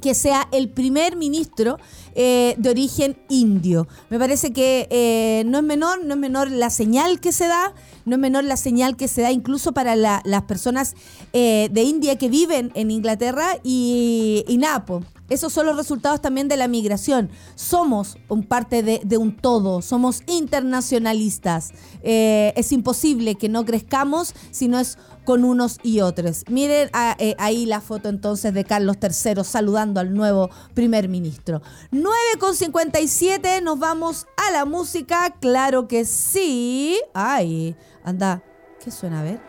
que 0.02 0.14
sea 0.16 0.48
el 0.52 0.70
primer 0.70 1.16
ministro 1.16 1.78
eh, 2.14 2.56
de 2.58 2.70
origen 2.70 3.18
indio. 3.30 3.88
Me 4.10 4.20
parece 4.20 4.52
que 4.52 4.88
eh, 4.90 5.44
no 5.46 5.60
es 5.60 5.64
menor, 5.64 6.04
no 6.04 6.16
es 6.16 6.20
menor 6.20 6.52
la 6.52 6.70
señal 6.70 7.22
que 7.22 7.32
se 7.32 7.48
da, 7.48 7.74
no 8.04 8.16
es 8.16 8.20
menor 8.20 8.44
la 8.44 8.58
señal 8.58 8.98
que 8.98 9.08
se 9.08 9.22
da 9.22 9.32
incluso 9.32 9.72
para 9.72 9.96
las 9.96 10.42
personas 10.44 10.96
eh, 11.32 11.70
de 11.72 11.84
India 11.84 12.18
que 12.18 12.28
viven 12.28 12.72
en 12.76 12.92
Inglaterra 12.92 13.58
y, 13.64 14.44
y 14.48 14.58
Napo. 14.58 15.04
Esos 15.30 15.54
son 15.54 15.66
los 15.66 15.78
resultados 15.78 16.20
también 16.20 16.50
de 16.50 16.58
la 16.58 16.68
migración. 16.68 17.30
Somos 17.56 18.18
un 18.28 18.44
parte 18.44 18.84
de, 18.84 19.18
un 19.18 19.38
todo, 19.38 19.82
somos 19.82 20.24
internacionalistas. 20.28 21.72
Es 22.04 22.74
imposible 22.74 23.36
que 23.36 23.48
no 23.48 23.64
crezcamos 23.64 24.34
si 24.52 24.68
no 24.68 24.78
es 24.78 24.98
con 25.24 25.44
unos 25.44 25.78
y 25.84 26.02
otros. 26.02 26.44
Miren 26.50 26.90
ah, 26.94 27.16
eh, 27.20 27.36
ahí 27.40 27.66
la 27.66 27.82
foto 27.82 28.10
entonces 28.10 28.54
de 28.54 28.64
Carlos 28.64 28.98
III 29.02 29.44
saludando 29.44 30.00
al 30.00 30.14
nuevo 30.14 30.50
primer 30.74 31.08
ministro. 31.10 31.62
9.57, 31.92 33.62
nos 33.62 33.80
vamos 33.80 34.28
a 34.38 34.52
la 34.52 34.66
música, 34.66 35.36
claro 35.40 35.88
que 35.88 36.06
sí. 36.06 37.00
Ay, 37.14 37.76
anda, 38.04 38.44
¿qué 38.84 38.92
suena 38.92 39.22
a 39.22 39.24
ver? 39.24 39.42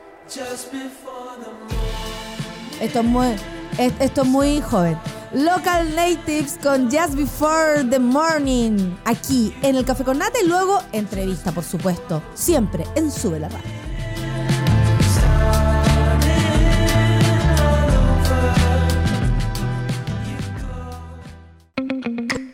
Esto 2.81 3.01
es 3.01 3.05
muy, 3.05 3.37
esto 3.79 4.23
es 4.23 4.29
muy 4.29 4.61
joven. 4.61 4.99
Local 5.35 5.97
Natives 5.97 6.59
con 6.62 6.91
Just 6.91 7.14
Before 7.14 7.85
the 7.89 7.99
Morning, 7.99 8.95
aquí 9.07 9.55
en 9.62 9.77
el 9.77 9.85
Café 9.85 10.05
con 10.05 10.18
Nata 10.18 10.39
y 10.45 10.47
luego 10.47 10.79
entrevista, 10.93 11.53
por 11.53 11.64
supuesto, 11.64 12.23
siempre 12.35 12.85
en 12.97 13.11
Sube 13.11 13.41
la 13.41 13.49
Radio. 13.49 13.82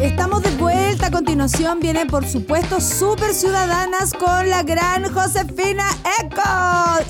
Estamos 0.00 0.42
de 0.42 0.50
vuelta. 0.52 1.08
A 1.08 1.10
continuación 1.10 1.78
vienen, 1.78 2.06
por 2.06 2.26
supuesto, 2.26 2.80
Super 2.80 3.34
Ciudadanas 3.34 4.14
con 4.14 4.48
la 4.48 4.62
gran 4.62 5.12
Josefina 5.12 5.84
Eco 6.22 6.40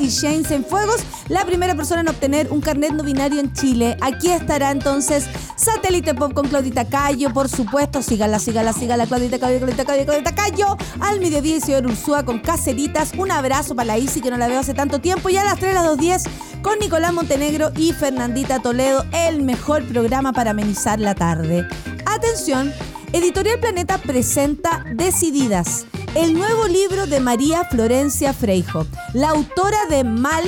y 0.01 0.09
Shane 0.09 0.65
Fuegos, 0.65 1.01
la 1.29 1.45
primera 1.45 1.77
persona 1.77 2.01
en 2.01 2.09
obtener 2.09 2.49
un 2.51 2.61
carnet 2.61 2.91
no 2.93 3.05
binario 3.05 3.39
en 3.39 3.53
Chile. 3.53 3.97
Aquí 4.01 4.33
estará 4.33 4.73
entonces 4.73 5.27
Satélite 5.55 6.15
Pop 6.15 6.33
con 6.33 6.49
Claudita 6.49 6.85
Cayo, 6.85 7.33
por 7.33 7.49
supuesto. 7.49 8.03
Sígala, 8.03 8.41
sígala, 8.41 8.73
sígala, 8.73 9.07
Claudita 9.07 9.39
Cayo, 9.39 9.59
Claudita 9.59 9.85
Cayo, 9.85 10.05
Claudita 10.05 10.35
Cayo. 10.35 10.77
Al 10.99 11.21
mediodía, 11.21 11.57
el 11.57 11.63
señor 11.63 11.87
Ursúa 11.87 12.25
con 12.25 12.41
Caceritas. 12.41 13.13
Un 13.17 13.31
abrazo 13.31 13.77
para 13.77 13.87
la 13.87 13.99
Isi, 13.99 14.21
que 14.21 14.33
no 14.33 14.37
la 14.37 14.49
veo 14.49 14.59
hace 14.59 14.75
tanto 14.75 15.01
tiempo. 15.01 15.29
Y 15.29 15.37
a 15.37 15.45
las 15.45 15.61
3, 15.61 15.77
a 15.77 15.83
las 15.83 15.97
2.10 15.97 16.29
con 16.63 16.79
Nicolás 16.79 17.13
Montenegro 17.13 17.71
y 17.77 17.93
Fernandita 17.93 18.61
Toledo, 18.61 19.05
el 19.13 19.43
mejor 19.43 19.85
programa 19.85 20.33
para 20.33 20.51
amenizar 20.51 20.99
la 21.01 21.15
tarde. 21.15 21.67
Atención, 22.07 22.73
Editorial 23.13 23.59
Planeta 23.59 23.99
presenta 23.99 24.85
Decididas, 24.95 25.85
el 26.15 26.33
nuevo 26.33 26.69
libro 26.69 27.09
de 27.09 27.19
María 27.19 27.65
Florencia 27.65 28.33
Freijo. 28.33 28.87
La 29.15 29.31
autora 29.31 29.79
de 29.89 30.05
Mal 30.05 30.45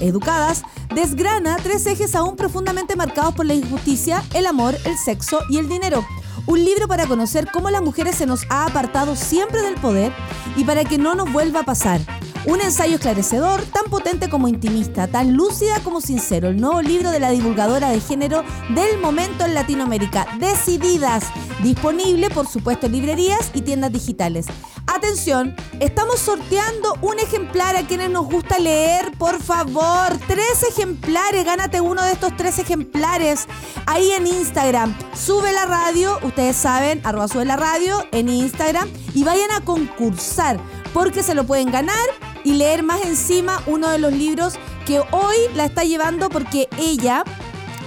Educadas 0.00 0.62
desgrana 0.94 1.56
tres 1.56 1.84
ejes 1.86 2.14
aún 2.14 2.36
profundamente 2.36 2.94
marcados 2.94 3.34
por 3.34 3.44
la 3.44 3.54
injusticia, 3.54 4.22
el 4.34 4.46
amor, 4.46 4.76
el 4.84 4.96
sexo 4.96 5.40
y 5.50 5.58
el 5.58 5.68
dinero. 5.68 6.06
Un 6.46 6.64
libro 6.64 6.86
para 6.86 7.08
conocer 7.08 7.48
cómo 7.52 7.70
las 7.70 7.82
mujeres 7.82 8.14
se 8.14 8.26
nos 8.26 8.46
ha 8.50 8.66
apartado 8.66 9.16
siempre 9.16 9.62
del 9.62 9.74
poder 9.74 10.12
y 10.56 10.62
para 10.62 10.84
que 10.84 10.98
no 10.98 11.16
nos 11.16 11.32
vuelva 11.32 11.60
a 11.60 11.64
pasar. 11.64 12.00
Un 12.46 12.60
ensayo 12.60 12.94
esclarecedor, 12.94 13.60
tan 13.62 13.86
potente 13.90 14.28
como 14.28 14.46
intimista, 14.46 15.08
tan 15.08 15.36
lúcida 15.36 15.80
como 15.82 16.00
sincero. 16.00 16.48
El 16.48 16.60
nuevo 16.60 16.80
libro 16.80 17.10
de 17.10 17.18
la 17.18 17.30
divulgadora 17.30 17.90
de 17.90 17.98
género 18.00 18.44
del 18.68 18.98
momento 19.00 19.44
en 19.44 19.52
Latinoamérica. 19.52 20.28
Decididas. 20.38 21.24
Disponible, 21.64 22.30
por 22.30 22.46
supuesto, 22.46 22.86
en 22.86 22.92
librerías 22.92 23.50
y 23.52 23.62
tiendas 23.62 23.90
digitales. 23.92 24.46
Atención, 24.86 25.56
estamos 25.80 26.20
sorteando 26.20 26.94
un 27.02 27.18
ejemplar 27.18 27.74
a 27.74 27.84
quienes 27.84 28.10
nos 28.10 28.26
gusta 28.26 28.60
leer, 28.60 29.10
por 29.18 29.42
favor. 29.42 30.16
Tres 30.28 30.62
ejemplares, 30.70 31.44
gánate 31.44 31.80
uno 31.80 32.04
de 32.04 32.12
estos 32.12 32.36
tres 32.36 32.60
ejemplares. 32.60 33.48
Ahí 33.86 34.12
en 34.12 34.28
Instagram. 34.28 34.96
Sube 35.14 35.52
la 35.52 35.66
radio, 35.66 36.20
ustedes 36.22 36.54
saben, 36.54 37.00
arroba 37.02 37.26
sube 37.26 37.44
la 37.44 37.56
radio 37.56 38.06
en 38.12 38.28
Instagram 38.28 38.88
y 39.14 39.24
vayan 39.24 39.50
a 39.50 39.64
concursar 39.64 40.60
porque 40.94 41.24
se 41.24 41.34
lo 41.34 41.44
pueden 41.44 41.72
ganar 41.72 42.35
y 42.46 42.54
leer 42.54 42.84
más 42.84 43.04
encima 43.04 43.60
uno 43.66 43.90
de 43.90 43.98
los 43.98 44.12
libros 44.12 44.54
que 44.86 45.00
hoy 45.00 45.36
la 45.56 45.64
está 45.64 45.82
llevando 45.82 46.28
porque 46.30 46.68
ella, 46.78 47.24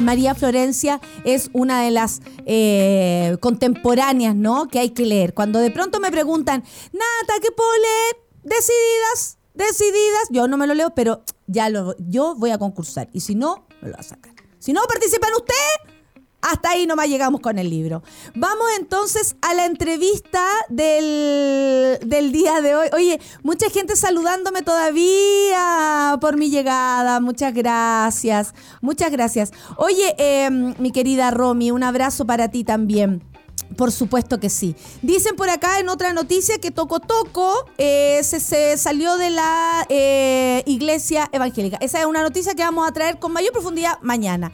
María 0.02 0.36
Florencia, 0.36 1.00
es 1.24 1.50
una 1.54 1.82
de 1.82 1.92
las 1.92 2.20
eh, 2.46 3.38
contemporáneas, 3.40 4.36
¿no? 4.36 4.68
Que 4.68 4.80
hay 4.80 4.90
que 4.90 5.06
leer. 5.06 5.34
Cuando 5.34 5.60
de 5.60 5.72
pronto 5.72 6.02
me 6.02 6.12
preguntan, 6.12 6.62
Nata, 6.92 7.40
¿qué 7.42 7.54
puedo 7.54 7.72
leer? 7.72 8.18
Decididas, 8.44 9.38
decididas. 9.54 10.28
Yo 10.30 10.50
no 10.50 10.58
me 10.58 10.68
lo 10.68 10.74
leo, 10.74 10.94
pero 10.94 11.24
ya 11.48 11.70
lo, 11.70 11.96
yo 11.98 12.36
voy 12.36 12.52
a 12.52 12.58
concursar. 12.58 13.08
Y 13.14 13.22
si 13.22 13.36
no, 13.36 13.66
me 13.82 13.88
lo 13.88 13.94
va 13.94 14.02
a 14.02 14.04
sacar. 14.04 14.34
Si 14.60 14.74
no 14.74 14.82
participan 14.90 15.32
ustedes, 15.38 15.89
hasta 16.42 16.72
ahí 16.72 16.88
nomás 16.88 17.08
llegamos 17.08 17.42
con 17.42 17.60
el 17.60 17.70
libro. 17.70 18.04
Vamos 18.36 18.66
entonces 18.78 19.36
a 19.42 19.54
la 19.54 19.66
entrevista 19.66 20.46
del, 20.70 22.00
día 22.32 22.62
de 22.62 22.76
hoy. 22.76 22.88
Oye, 22.94 23.22
mucha 23.44 23.70
gente 23.70 23.96
saludándome 23.96 24.62
todavía 24.62 26.18
por 26.22 26.38
mi 26.38 26.50
llegada. 26.50 27.20
Muchas 27.20 27.54
gracias. 27.54 28.54
Muchas 28.82 29.12
gracias. 29.12 29.52
Oye, 29.78 30.16
em, 30.18 30.74
mi 30.80 30.92
querida 30.92 31.32
Romy, 31.32 31.72
un 31.72 31.84
abrazo 31.84 32.26
para 32.26 32.50
ti 32.50 32.64
también. 32.64 33.29
Por 33.76 33.92
supuesto 33.92 34.40
que 34.40 34.50
sí. 34.50 34.76
Dicen 35.02 35.36
por 35.36 35.50
acá 35.50 35.80
en 35.80 35.90
otra 35.90 36.12
noticia 36.12 36.58
que 36.60 36.72
Toco 36.72 37.00
Toco 37.00 37.66
eh, 37.78 38.20
se, 38.24 38.78
salió 38.78 39.18
de 39.18 39.30
la 39.30 39.86
eh, 39.90 40.64
iglesia 40.66 41.30
evangélica. 41.32 41.78
Esa 41.80 42.00
es 42.00 42.06
una 42.06 42.22
noticia 42.22 42.56
que 42.56 42.64
vamos 42.64 42.88
a 42.88 42.92
traer 42.92 43.20
con 43.20 43.32
mayor 43.32 43.54
profundidad 43.54 44.00
mañana. 44.02 44.52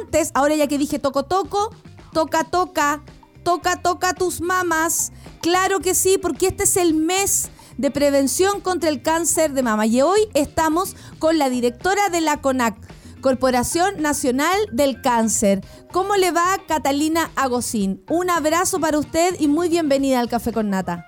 Antes, 0.00 0.30
ahora 0.34 0.54
ya 0.56 0.66
que 0.66 0.78
dije 0.78 0.98
Toco 0.98 1.24
Toco, 1.24 1.74
toca, 2.12 2.44
toca, 2.44 3.02
toca, 3.42 3.76
toca 3.76 4.14
tus 4.14 4.40
mamas. 4.40 5.12
Claro 5.40 5.80
que 5.80 5.94
sí, 5.94 6.18
porque 6.18 6.48
este 6.48 6.64
es 6.64 6.76
el 6.76 6.94
mes 6.94 7.50
de 7.78 7.90
prevención 7.90 8.60
contra 8.60 8.90
el 8.90 9.00
cáncer 9.02 9.52
de 9.52 9.62
mama. 9.62 9.86
Y 9.86 10.02
hoy 10.02 10.28
estamos 10.34 10.96
con 11.18 11.38
la 11.38 11.48
directora 11.48 12.10
de 12.10 12.20
la 12.20 12.40
CONAC 12.40 12.76
Corporación 13.20 14.00
Nacional 14.00 14.56
del 14.72 15.00
Cáncer. 15.00 15.62
¿Cómo 15.92 16.16
le 16.16 16.30
va 16.30 16.58
Catalina 16.66 17.30
Agosín? 17.36 18.02
Un 18.08 18.30
abrazo 18.30 18.80
para 18.80 18.98
usted 18.98 19.36
y 19.38 19.48
muy 19.48 19.68
bienvenida 19.68 20.20
al 20.20 20.28
Café 20.28 20.52
con 20.52 20.70
Nata. 20.70 21.04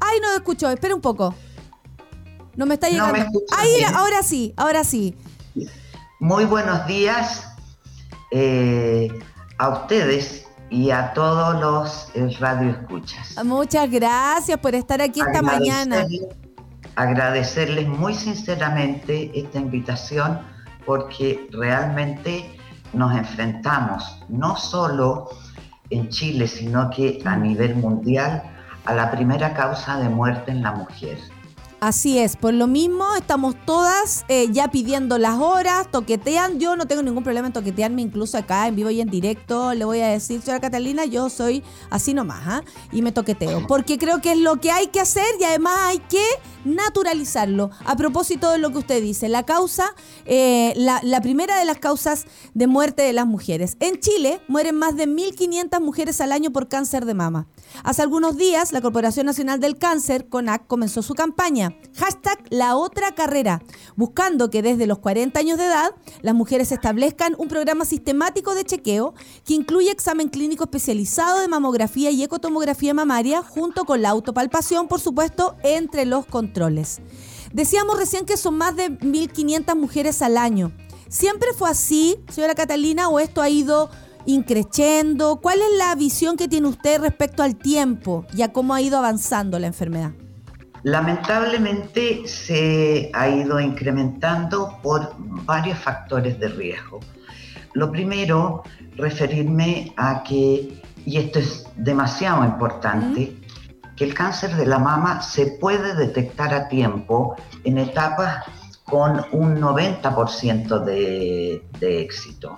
Ay, 0.00 0.20
no 0.20 0.32
escucho, 0.34 0.70
espera 0.70 0.94
un 0.94 1.00
poco. 1.00 1.34
No 2.56 2.66
me 2.66 2.74
está 2.74 2.88
llegando. 2.88 3.40
Ahí, 3.56 3.82
ahora 3.94 4.22
sí, 4.22 4.52
ahora 4.56 4.84
sí. 4.84 5.16
Muy 6.20 6.44
buenos 6.44 6.86
días 6.86 7.44
eh, 8.30 9.08
a 9.58 9.68
ustedes 9.68 10.46
y 10.70 10.90
a 10.90 11.12
todos 11.14 11.60
los 11.60 12.10
eh, 12.14 12.36
radioescuchas. 12.38 13.42
Muchas 13.44 13.90
gracias 13.90 14.58
por 14.58 14.74
estar 14.74 15.00
aquí 15.00 15.20
esta 15.20 15.42
mañana 15.42 16.06
agradecerles 16.98 17.86
muy 17.86 18.12
sinceramente 18.12 19.30
esta 19.32 19.58
invitación 19.58 20.40
porque 20.84 21.48
realmente 21.52 22.58
nos 22.92 23.16
enfrentamos 23.16 24.20
no 24.28 24.56
solo 24.56 25.28
en 25.90 26.08
Chile, 26.08 26.48
sino 26.48 26.90
que 26.90 27.22
a 27.24 27.36
nivel 27.36 27.76
mundial 27.76 28.42
a 28.84 28.94
la 28.94 29.12
primera 29.12 29.54
causa 29.54 30.00
de 30.00 30.08
muerte 30.08 30.50
en 30.50 30.60
la 30.60 30.72
mujer. 30.72 31.18
Así 31.80 32.18
es, 32.18 32.36
por 32.36 32.54
lo 32.54 32.66
mismo 32.66 33.06
estamos 33.14 33.54
todas 33.64 34.24
eh, 34.26 34.48
ya 34.50 34.68
pidiendo 34.68 35.16
las 35.16 35.38
horas, 35.38 35.88
toquetean, 35.88 36.58
yo 36.58 36.74
no 36.74 36.86
tengo 36.86 37.02
ningún 37.04 37.22
problema 37.22 37.46
en 37.46 37.52
toquetearme 37.52 38.02
incluso 38.02 38.36
acá 38.36 38.66
en 38.66 38.74
vivo 38.74 38.90
y 38.90 39.00
en 39.00 39.08
directo, 39.08 39.72
le 39.74 39.84
voy 39.84 40.00
a 40.00 40.08
decir, 40.08 40.40
señora 40.40 40.58
Catalina, 40.58 41.04
yo 41.04 41.30
soy 41.30 41.62
así 41.88 42.14
nomás, 42.14 42.42
¿ah? 42.46 42.62
y 42.90 43.00
me 43.02 43.12
toqueteo, 43.12 43.64
porque 43.68 43.96
creo 43.96 44.20
que 44.20 44.32
es 44.32 44.38
lo 44.38 44.60
que 44.60 44.72
hay 44.72 44.88
que 44.88 44.98
hacer 44.98 45.24
y 45.38 45.44
además 45.44 45.78
hay 45.82 45.98
que 46.00 46.24
naturalizarlo. 46.64 47.70
A 47.84 47.96
propósito 47.96 48.50
de 48.50 48.58
lo 48.58 48.70
que 48.72 48.78
usted 48.78 49.00
dice, 49.00 49.28
la 49.28 49.44
causa, 49.44 49.94
eh, 50.26 50.72
la, 50.76 51.00
la 51.04 51.20
primera 51.20 51.58
de 51.58 51.64
las 51.64 51.78
causas 51.78 52.26
de 52.54 52.66
muerte 52.66 53.02
de 53.02 53.12
las 53.12 53.26
mujeres. 53.26 53.76
En 53.78 54.00
Chile 54.00 54.40
mueren 54.48 54.74
más 54.74 54.96
de 54.96 55.06
1.500 55.06 55.80
mujeres 55.80 56.20
al 56.20 56.32
año 56.32 56.50
por 56.50 56.68
cáncer 56.68 57.04
de 57.04 57.14
mama. 57.14 57.46
Hace 57.84 58.02
algunos 58.02 58.36
días, 58.36 58.72
la 58.72 58.80
Corporación 58.80 59.26
Nacional 59.26 59.60
del 59.60 59.78
Cáncer, 59.78 60.28
CONAC, 60.28 60.66
comenzó 60.66 61.02
su 61.02 61.14
campaña, 61.14 61.67
hashtag 61.96 62.38
La 62.50 62.76
Otra 62.76 63.14
Carrera, 63.14 63.62
buscando 63.96 64.50
que 64.50 64.62
desde 64.62 64.86
los 64.86 64.98
40 64.98 65.38
años 65.38 65.58
de 65.58 65.66
edad 65.66 65.94
las 66.22 66.34
mujeres 66.34 66.72
establezcan 66.72 67.34
un 67.38 67.48
programa 67.48 67.84
sistemático 67.84 68.54
de 68.54 68.64
chequeo 68.64 69.14
que 69.44 69.54
incluye 69.54 69.90
examen 69.90 70.28
clínico 70.28 70.64
especializado 70.64 71.40
de 71.40 71.48
mamografía 71.48 72.10
y 72.10 72.22
ecotomografía 72.22 72.94
mamaria, 72.94 73.42
junto 73.42 73.84
con 73.84 74.02
la 74.02 74.10
autopalpación, 74.10 74.88
por 74.88 75.00
supuesto, 75.00 75.56
entre 75.62 76.04
los 76.04 76.26
controles. 76.26 77.00
Decíamos 77.52 77.96
recién 77.96 78.26
que 78.26 78.36
son 78.36 78.56
más 78.56 78.76
de 78.76 78.90
1.500 78.90 79.74
mujeres 79.76 80.22
al 80.22 80.36
año. 80.36 80.72
¿Siempre 81.08 81.48
fue 81.56 81.70
así, 81.70 82.16
señora 82.30 82.54
Catalina, 82.54 83.08
o 83.08 83.18
esto 83.18 83.40
ha 83.40 83.48
ido 83.48 83.88
increciendo? 84.26 85.40
¿Cuál 85.40 85.60
es 85.60 85.78
la 85.78 85.94
visión 85.94 86.36
que 86.36 86.48
tiene 86.48 86.68
usted 86.68 87.00
respecto 87.00 87.42
al 87.42 87.56
tiempo 87.56 88.26
y 88.36 88.42
a 88.42 88.52
cómo 88.52 88.74
ha 88.74 88.82
ido 88.82 88.98
avanzando 88.98 89.58
la 89.58 89.68
enfermedad? 89.68 90.12
Lamentablemente 90.88 92.26
se 92.26 93.10
ha 93.12 93.28
ido 93.28 93.60
incrementando 93.60 94.78
por 94.82 95.14
varios 95.18 95.78
factores 95.78 96.40
de 96.40 96.48
riesgo. 96.48 97.00
Lo 97.74 97.92
primero, 97.92 98.62
referirme 98.96 99.92
a 99.98 100.22
que, 100.22 100.80
y 101.04 101.18
esto 101.18 101.40
es 101.40 101.66
demasiado 101.76 102.42
importante, 102.42 103.36
que 103.96 104.04
el 104.04 104.14
cáncer 104.14 104.56
de 104.56 104.64
la 104.64 104.78
mama 104.78 105.20
se 105.20 105.58
puede 105.60 105.94
detectar 105.94 106.54
a 106.54 106.68
tiempo 106.68 107.36
en 107.64 107.76
etapas 107.76 108.46
con 108.84 109.26
un 109.32 109.60
90% 109.60 110.84
de, 110.84 111.66
de 111.80 112.00
éxito. 112.00 112.56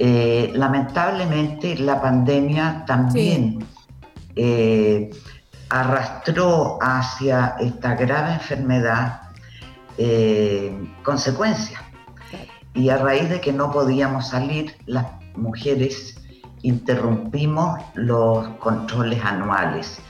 Eh, 0.00 0.50
lamentablemente 0.52 1.78
la 1.78 2.00
pandemia 2.02 2.84
también 2.88 3.64
eh, 4.34 5.10
arrastró 5.70 6.78
hacia 6.82 7.56
esta 7.60 7.94
grave 7.94 8.34
enfermedad 8.34 9.22
eh, 9.96 10.72
consecuencias. 11.02 11.80
Y 12.74 12.90
a 12.90 12.98
raíz 12.98 13.28
de 13.28 13.40
que 13.40 13.52
no 13.52 13.72
podíamos 13.72 14.28
salir, 14.28 14.76
las 14.86 15.06
mujeres 15.36 16.20
interrumpimos 16.62 17.80
los 17.94 18.48
controles 18.58 19.24
anuales, 19.24 20.00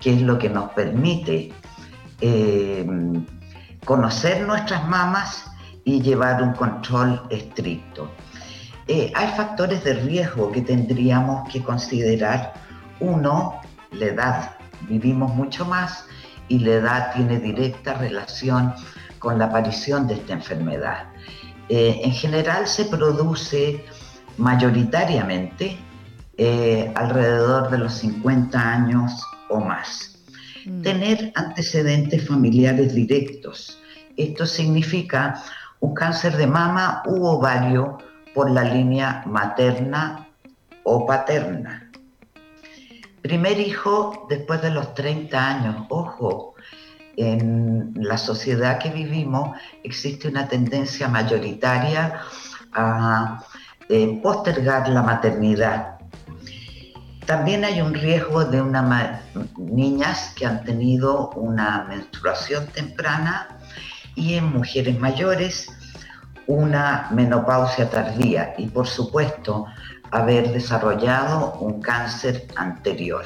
que 0.00 0.14
es 0.14 0.22
lo 0.22 0.38
que 0.38 0.48
nos 0.48 0.70
permite 0.70 1.52
eh, 2.20 2.86
conocer 3.84 4.46
nuestras 4.46 4.86
mamas 4.88 5.44
y 5.84 6.02
llevar 6.02 6.42
un 6.42 6.52
control 6.52 7.22
estricto. 7.30 8.10
Eh, 8.86 9.12
hay 9.14 9.28
factores 9.36 9.84
de 9.84 9.94
riesgo 9.94 10.50
que 10.50 10.62
tendríamos 10.62 11.48
que 11.50 11.62
considerar. 11.62 12.54
Uno, 13.00 13.60
la 13.92 14.06
edad. 14.06 14.57
Vivimos 14.82 15.34
mucho 15.34 15.64
más 15.64 16.04
y 16.48 16.58
la 16.60 16.72
edad 16.72 17.12
tiene 17.14 17.38
directa 17.38 17.94
relación 17.94 18.74
con 19.18 19.38
la 19.38 19.46
aparición 19.46 20.06
de 20.06 20.14
esta 20.14 20.34
enfermedad. 20.34 21.04
Eh, 21.68 22.00
en 22.02 22.12
general 22.12 22.66
se 22.66 22.86
produce 22.86 23.84
mayoritariamente 24.38 25.76
eh, 26.36 26.92
alrededor 26.94 27.70
de 27.70 27.78
los 27.78 27.94
50 27.94 28.58
años 28.58 29.22
o 29.50 29.60
más. 29.60 30.18
Mm. 30.64 30.82
Tener 30.82 31.32
antecedentes 31.34 32.26
familiares 32.26 32.94
directos. 32.94 33.78
Esto 34.16 34.46
significa 34.46 35.42
un 35.80 35.94
cáncer 35.94 36.36
de 36.36 36.46
mama 36.46 37.02
u 37.06 37.24
ovario 37.24 37.98
por 38.34 38.50
la 38.50 38.64
línea 38.64 39.22
materna 39.26 40.28
o 40.84 41.06
paterna. 41.06 41.87
Primer 43.28 43.60
hijo 43.60 44.24
después 44.30 44.62
de 44.62 44.70
los 44.70 44.94
30 44.94 45.48
años. 45.48 45.86
Ojo, 45.90 46.54
en 47.14 47.92
la 47.94 48.16
sociedad 48.16 48.78
que 48.78 48.88
vivimos 48.88 49.54
existe 49.84 50.28
una 50.28 50.48
tendencia 50.48 51.08
mayoritaria 51.08 52.22
a 52.72 53.44
eh, 53.90 54.18
postergar 54.22 54.88
la 54.88 55.02
maternidad. 55.02 55.98
También 57.26 57.66
hay 57.66 57.82
un 57.82 57.92
riesgo 57.92 58.46
de 58.46 58.62
una 58.62 59.20
niñas 59.58 60.32
que 60.34 60.46
han 60.46 60.64
tenido 60.64 61.28
una 61.32 61.84
menstruación 61.86 62.66
temprana 62.68 63.58
y 64.14 64.36
en 64.36 64.46
mujeres 64.46 64.98
mayores 64.98 65.70
una 66.46 67.08
menopausia 67.10 67.90
tardía 67.90 68.54
y 68.56 68.68
por 68.68 68.86
supuesto 68.86 69.66
haber 70.10 70.52
desarrollado 70.52 71.54
un 71.60 71.80
cáncer 71.80 72.46
anterior. 72.56 73.24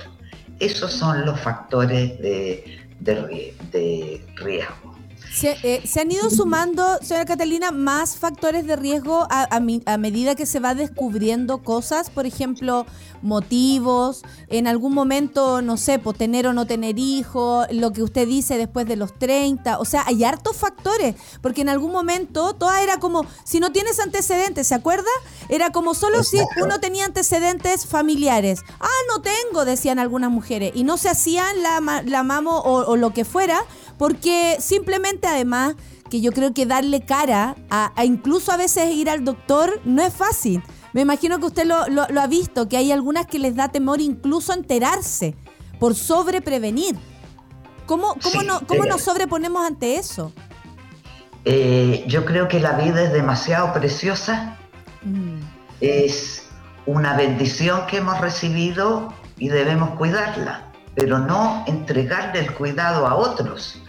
Esos 0.58 0.92
son 0.92 1.24
los 1.24 1.40
factores 1.40 2.18
de, 2.20 2.78
de, 3.00 4.24
riesgo. 4.36 4.94
Se, 5.32 5.56
eh, 5.62 5.82
han 5.98 6.12
ido 6.12 6.28
sumando, 6.30 6.98
señora 7.00 7.24
Catalina, 7.24 7.70
más 7.70 8.16
factores 8.16 8.66
de 8.66 8.76
riesgo 8.76 9.26
a, 9.30 9.48
a, 9.50 9.98
medida 9.98 10.34
que 10.34 10.46
se 10.46 10.60
va 10.60 10.74
descubriendo 10.74 11.62
cosas, 11.62 12.10
por 12.10 12.26
ejemplo, 12.26 12.86
motivos, 13.22 14.22
en 14.48 14.66
algún 14.66 14.94
momento, 14.94 15.62
no 15.62 15.76
sé, 15.76 15.98
por 15.98 16.16
tener 16.16 16.46
o 16.46 16.52
no 16.52 16.66
tener 16.66 16.98
hijos, 16.98 17.66
lo 17.70 17.92
que 17.92 18.02
usted 18.02 18.26
dice 18.26 18.58
después 18.58 18.86
de 18.86 18.96
los 18.96 19.18
30, 19.18 19.78
o 19.78 19.84
sea, 19.84 20.04
hay 20.06 20.24
hartos 20.24 20.56
factores, 20.56 21.14
porque 21.40 21.62
en 21.62 21.68
algún 21.68 21.92
momento 21.92 22.54
toda 22.54 22.82
era 22.82 22.98
como, 22.98 23.24
si 23.44 23.60
no 23.60 23.72
tienes 23.72 24.00
antecedentes, 24.00 24.66
¿se 24.66 24.74
acuerda? 24.74 25.10
Era 25.48 25.70
como 25.70 25.94
solo 25.94 26.22
si 26.24 26.38
uno 26.62 26.80
tenía 26.80 27.04
antecedentes 27.04 27.86
familiares. 27.86 28.60
Ah, 28.80 28.88
no 29.08 29.22
tengo, 29.22 29.64
decían 29.64 29.98
algunas 29.98 30.30
mujeres, 30.30 30.72
y 30.74 30.84
no 30.84 30.96
se 30.96 31.08
hacían 31.08 31.62
la, 31.62 32.02
la 32.04 32.22
mamo 32.22 32.60
o 32.60 32.96
lo 32.96 33.12
que 33.12 33.24
fuera, 33.24 33.64
porque 33.98 34.56
simplemente 34.60 35.26
además 35.26 35.76
que 36.12 36.20
yo 36.20 36.32
creo 36.32 36.52
que 36.52 36.66
darle 36.66 37.00
cara 37.00 37.56
a, 37.70 38.04
incluso 38.04 38.52
a 38.52 38.58
veces 38.58 38.94
ir 38.94 39.08
al 39.08 39.24
doctor 39.24 39.80
no 39.86 40.02
es 40.02 40.12
fácil. 40.12 40.62
Me 40.92 41.00
imagino 41.00 41.38
que 41.38 41.46
usted 41.46 41.64
lo, 41.66 42.20
ha 42.20 42.26
visto, 42.26 42.68
que 42.68 42.76
hay 42.76 42.92
algunas 42.92 43.26
que 43.26 43.38
les 43.38 43.56
da 43.56 43.68
temor 43.68 44.00
incluso 44.00 44.52
enterarse 44.52 45.34
por 45.78 45.94
sobreprevenir. 45.94 46.96
¿Cómo, 47.86 48.16
cómo, 48.22 48.42
no, 48.42 48.60
cómo 48.66 48.84
nos 48.84 49.02
sobreponemos 49.02 49.66
ante 49.66 49.96
eso? 49.96 50.32
Eh, 51.44 52.04
yo 52.06 52.24
creo 52.24 52.46
que 52.46 52.60
la 52.60 52.72
vida 52.72 53.02
es 53.02 53.12
demasiado 53.12 53.72
preciosa. 53.72 54.58
Mm. 55.02 55.40
Es 55.80 56.48
una 56.86 57.16
bendición 57.16 57.86
que 57.86 57.98
hemos 57.98 58.20
recibido 58.20 59.12
y 59.38 59.48
debemos 59.48 59.90
cuidarla, 59.96 60.72
pero 60.94 61.18
no 61.18 61.64
entregarle 61.66 62.40
el 62.40 62.52
cuidado 62.52 63.06
a 63.06 63.14
otros 63.16 63.82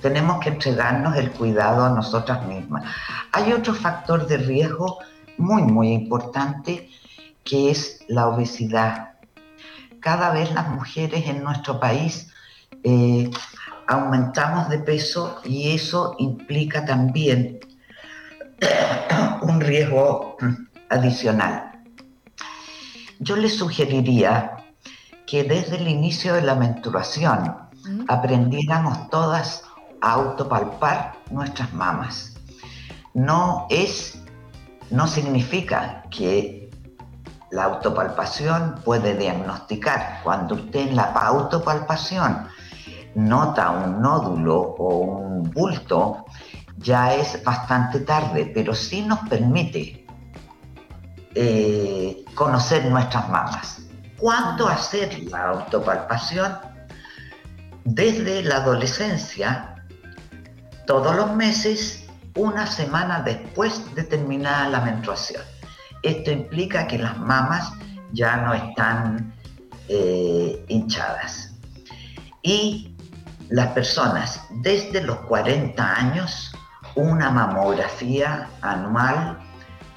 tenemos 0.00 0.40
que 0.40 0.50
entregarnos 0.50 1.16
el 1.16 1.32
cuidado 1.32 1.84
a 1.84 1.90
nosotras 1.90 2.46
mismas. 2.46 2.84
Hay 3.32 3.52
otro 3.52 3.74
factor 3.74 4.26
de 4.26 4.36
riesgo 4.36 4.98
muy, 5.38 5.62
muy 5.62 5.92
importante 5.92 6.88
que 7.44 7.70
es 7.70 8.00
la 8.08 8.28
obesidad. 8.28 9.14
Cada 10.00 10.30
vez 10.30 10.52
las 10.52 10.68
mujeres 10.68 11.26
en 11.26 11.42
nuestro 11.42 11.80
país 11.80 12.32
eh, 12.82 13.30
aumentamos 13.86 14.68
de 14.68 14.78
peso 14.78 15.40
y 15.44 15.74
eso 15.74 16.14
implica 16.18 16.84
también 16.84 17.60
un 19.42 19.60
riesgo 19.60 20.36
adicional. 20.88 21.72
Yo 23.18 23.36
les 23.36 23.56
sugeriría 23.56 24.56
que 25.26 25.44
desde 25.44 25.76
el 25.76 25.88
inicio 25.88 26.34
de 26.34 26.42
la 26.42 26.54
menstruación 26.54 27.56
aprendiéramos 28.08 29.08
todas 29.10 29.62
autopalpar 30.00 31.14
nuestras 31.30 31.72
mamas. 31.72 32.36
No 33.14 33.66
es, 33.70 34.15
no 34.90 35.06
significa 35.06 36.04
que 36.10 36.70
la 37.50 37.64
autopalpación 37.64 38.76
puede 38.84 39.14
diagnosticar. 39.16 40.20
Cuando 40.22 40.54
usted 40.56 40.88
en 40.88 40.96
la 40.96 41.04
autopalpación 41.04 42.48
nota 43.14 43.70
un 43.70 44.02
nódulo 44.02 44.56
o 44.58 44.98
un 44.98 45.50
bulto, 45.50 46.26
ya 46.78 47.14
es 47.14 47.42
bastante 47.42 48.00
tarde, 48.00 48.50
pero 48.54 48.74
sí 48.74 49.02
nos 49.02 49.20
permite 49.28 50.06
eh, 51.34 52.24
conocer 52.34 52.84
nuestras 52.86 53.28
mamas. 53.28 53.82
¿Cuándo 54.18 54.68
hacer 54.68 55.24
la 55.30 55.48
autopalpación? 55.48 56.58
Desde 57.84 58.42
la 58.42 58.56
adolescencia 58.56 59.76
todos 60.86 61.14
los 61.16 61.34
meses, 61.34 62.05
una 62.36 62.66
semana 62.66 63.22
después 63.22 63.94
de 63.94 64.04
terminada 64.04 64.68
la 64.68 64.80
menstruación. 64.80 65.42
Esto 66.02 66.30
implica 66.30 66.86
que 66.86 66.98
las 66.98 67.18
mamas 67.18 67.72
ya 68.12 68.36
no 68.36 68.54
están 68.54 69.34
eh, 69.88 70.64
hinchadas. 70.68 71.54
Y 72.42 72.94
las 73.48 73.68
personas 73.68 74.42
desde 74.62 75.02
los 75.02 75.18
40 75.20 75.94
años, 75.94 76.52
una 76.94 77.30
mamografía 77.30 78.48
anual 78.62 79.38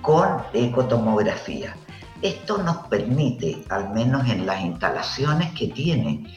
con 0.02 0.44
ecotomografía. 0.54 1.76
Esto 2.22 2.58
nos 2.58 2.88
permite, 2.88 3.64
al 3.70 3.92
menos 3.92 4.28
en 4.28 4.46
las 4.46 4.62
instalaciones 4.62 5.52
que 5.54 5.68
tiene 5.68 6.36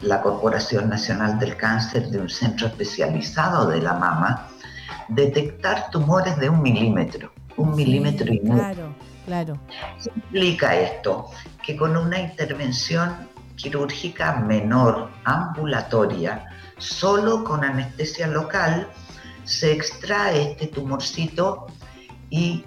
la 0.00 0.22
Corporación 0.22 0.88
Nacional 0.88 1.38
del 1.38 1.56
Cáncer 1.56 2.08
de 2.08 2.18
un 2.18 2.28
centro 2.28 2.66
especializado 2.68 3.66
de 3.66 3.80
la 3.80 3.94
mama, 3.94 4.48
detectar 5.08 5.90
tumores 5.90 6.36
de 6.38 6.48
un 6.48 6.62
milímetro, 6.62 7.32
un 7.56 7.74
milímetro 7.74 8.32
y 8.32 8.40
medio. 8.40 8.54
Claro, 8.54 8.94
claro. 9.24 9.58
¿Qué 10.02 10.10
implica 10.14 10.74
esto? 10.76 11.30
Que 11.64 11.76
con 11.76 11.96
una 11.96 12.18
intervención 12.18 13.28
quirúrgica 13.56 14.36
menor, 14.40 15.10
ambulatoria, 15.24 16.44
solo 16.78 17.44
con 17.44 17.64
anestesia 17.64 18.26
local, 18.26 18.88
se 19.44 19.72
extrae 19.72 20.52
este 20.52 20.66
tumorcito 20.66 21.66
y 22.30 22.64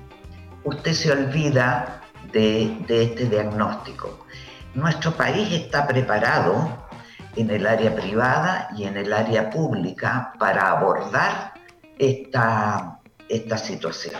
usted 0.63 0.93
se 0.93 1.11
olvida 1.11 2.01
de, 2.31 2.77
de 2.87 3.03
este 3.03 3.25
diagnóstico. 3.25 4.25
Nuestro 4.73 5.11
país 5.11 5.51
está 5.51 5.85
preparado 5.87 6.87
en 7.35 7.49
el 7.49 7.67
área 7.67 7.95
privada 7.95 8.69
y 8.77 8.85
en 8.85 8.97
el 8.97 9.13
área 9.13 9.49
pública 9.49 10.33
para 10.39 10.69
abordar 10.71 11.53
esta, 11.99 12.99
esta 13.27 13.57
situación. 13.57 14.15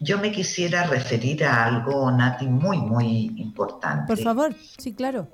Yo 0.00 0.18
me 0.18 0.32
quisiera 0.32 0.84
referir 0.84 1.44
a 1.44 1.64
algo, 1.64 2.10
Nati, 2.10 2.46
muy, 2.46 2.78
muy 2.78 3.32
importante. 3.36 4.14
Por 4.14 4.22
favor, 4.22 4.54
sí, 4.76 4.92
claro. 4.92 5.28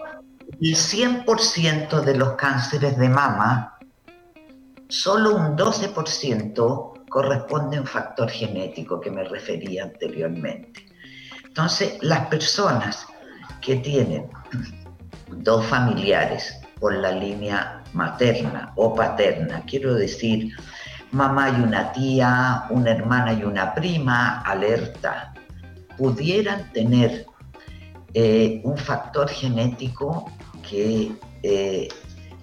El 0.61 0.77
100% 0.77 2.03
de 2.03 2.17
los 2.17 2.33
cánceres 2.33 2.99
de 2.99 3.09
mama, 3.09 3.79
solo 4.89 5.37
un 5.37 5.57
12% 5.57 7.09
corresponde 7.09 7.79
a 7.79 7.81
un 7.81 7.87
factor 7.87 8.29
genético 8.29 9.01
que 9.01 9.11
me 9.11 9.25
refería 9.25 9.85
anteriormente. 9.85 10.87
Entonces, 11.47 11.97
las 12.03 12.27
personas 12.27 13.07
que 13.63 13.77
tienen 13.77 14.31
dos 15.29 15.65
familiares 15.67 16.61
por 16.79 16.95
la 16.95 17.13
línea 17.13 17.83
materna 17.95 18.73
o 18.77 18.95
paterna, 18.95 19.65
quiero 19.67 19.95
decir, 19.95 20.53
mamá 21.13 21.51
y 21.51 21.63
una 21.63 21.93
tía, 21.93 22.65
una 22.71 22.91
hermana 22.91 23.33
y 23.33 23.45
una 23.45 23.75
prima, 23.75 24.41
alerta, 24.41 25.33
pudieran 25.97 26.71
tener 26.73 27.27
eh, 28.15 28.61
un 28.65 28.77
factor 28.77 29.29
genético 29.29 30.31
que 30.69 31.13
eh, 31.43 31.89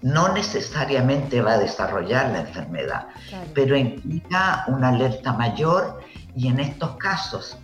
no 0.01 0.33
necesariamente 0.33 1.41
va 1.41 1.53
a 1.53 1.57
desarrollar 1.57 2.31
la 2.31 2.41
enfermedad, 2.41 3.07
pero 3.53 3.75
implica 3.75 4.65
una 4.67 4.89
alerta 4.89 5.33
mayor 5.33 5.99
y 6.35 6.47
en 6.47 6.59
estos 6.59 6.97
casos 6.97 7.57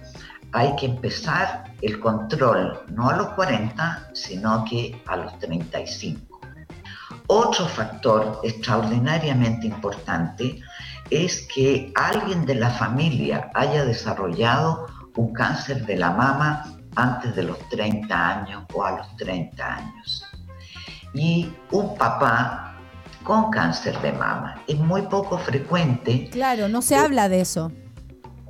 hay 0.53 0.75
que 0.75 0.87
empezar 0.87 1.65
el 1.81 1.99
control 1.99 2.79
no 2.89 3.09
a 3.09 3.17
los 3.17 3.29
40, 3.29 4.09
sino 4.13 4.65
que 4.65 5.01
a 5.07 5.17
los 5.17 5.37
35. 5.39 6.39
Otro 7.27 7.65
factor 7.67 8.39
extraordinariamente 8.43 9.67
importante 9.67 10.61
es 11.11 11.45
que 11.53 11.91
alguien 11.95 12.45
de 12.45 12.55
la 12.55 12.71
familia 12.71 13.51
haya 13.53 13.83
desarrollado 13.83 14.87
un 15.15 15.33
cáncer 15.33 15.85
de 15.85 15.97
la 15.97 16.11
mama 16.11 16.63
antes 16.95 17.35
de 17.35 17.43
los 17.43 17.59
30 17.69 18.29
años 18.29 18.63
o 18.73 18.83
a 18.83 18.97
los 18.97 19.15
30 19.17 19.63
años. 19.63 20.23
Y 21.13 21.53
un 21.71 21.95
papá 21.97 22.77
con 23.23 23.51
cáncer 23.51 23.99
de 24.01 24.13
mama. 24.13 24.63
Es 24.67 24.77
muy 24.79 25.03
poco 25.03 25.37
frecuente. 25.37 26.29
Claro, 26.31 26.69
no 26.69 26.81
se 26.81 26.95
habla 26.95 27.29
de 27.29 27.41
eso. 27.41 27.71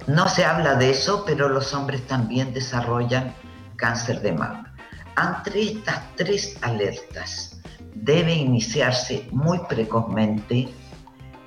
No 0.07 0.30
se 0.30 0.45
habla 0.45 0.76
de 0.76 0.91
eso, 0.91 1.24
pero 1.26 1.49
los 1.49 1.74
hombres 1.74 2.05
también 2.07 2.53
desarrollan 2.53 3.34
cáncer 3.76 4.22
de 4.22 4.34
mama. 4.34 4.74
Entre 5.18 5.64
estas 5.64 5.99
tres 6.16 6.57
alertas 6.62 7.59
debe 7.95 8.34
iniciarse 8.34 9.28
muy 9.32 9.59
precozmente 9.68 10.70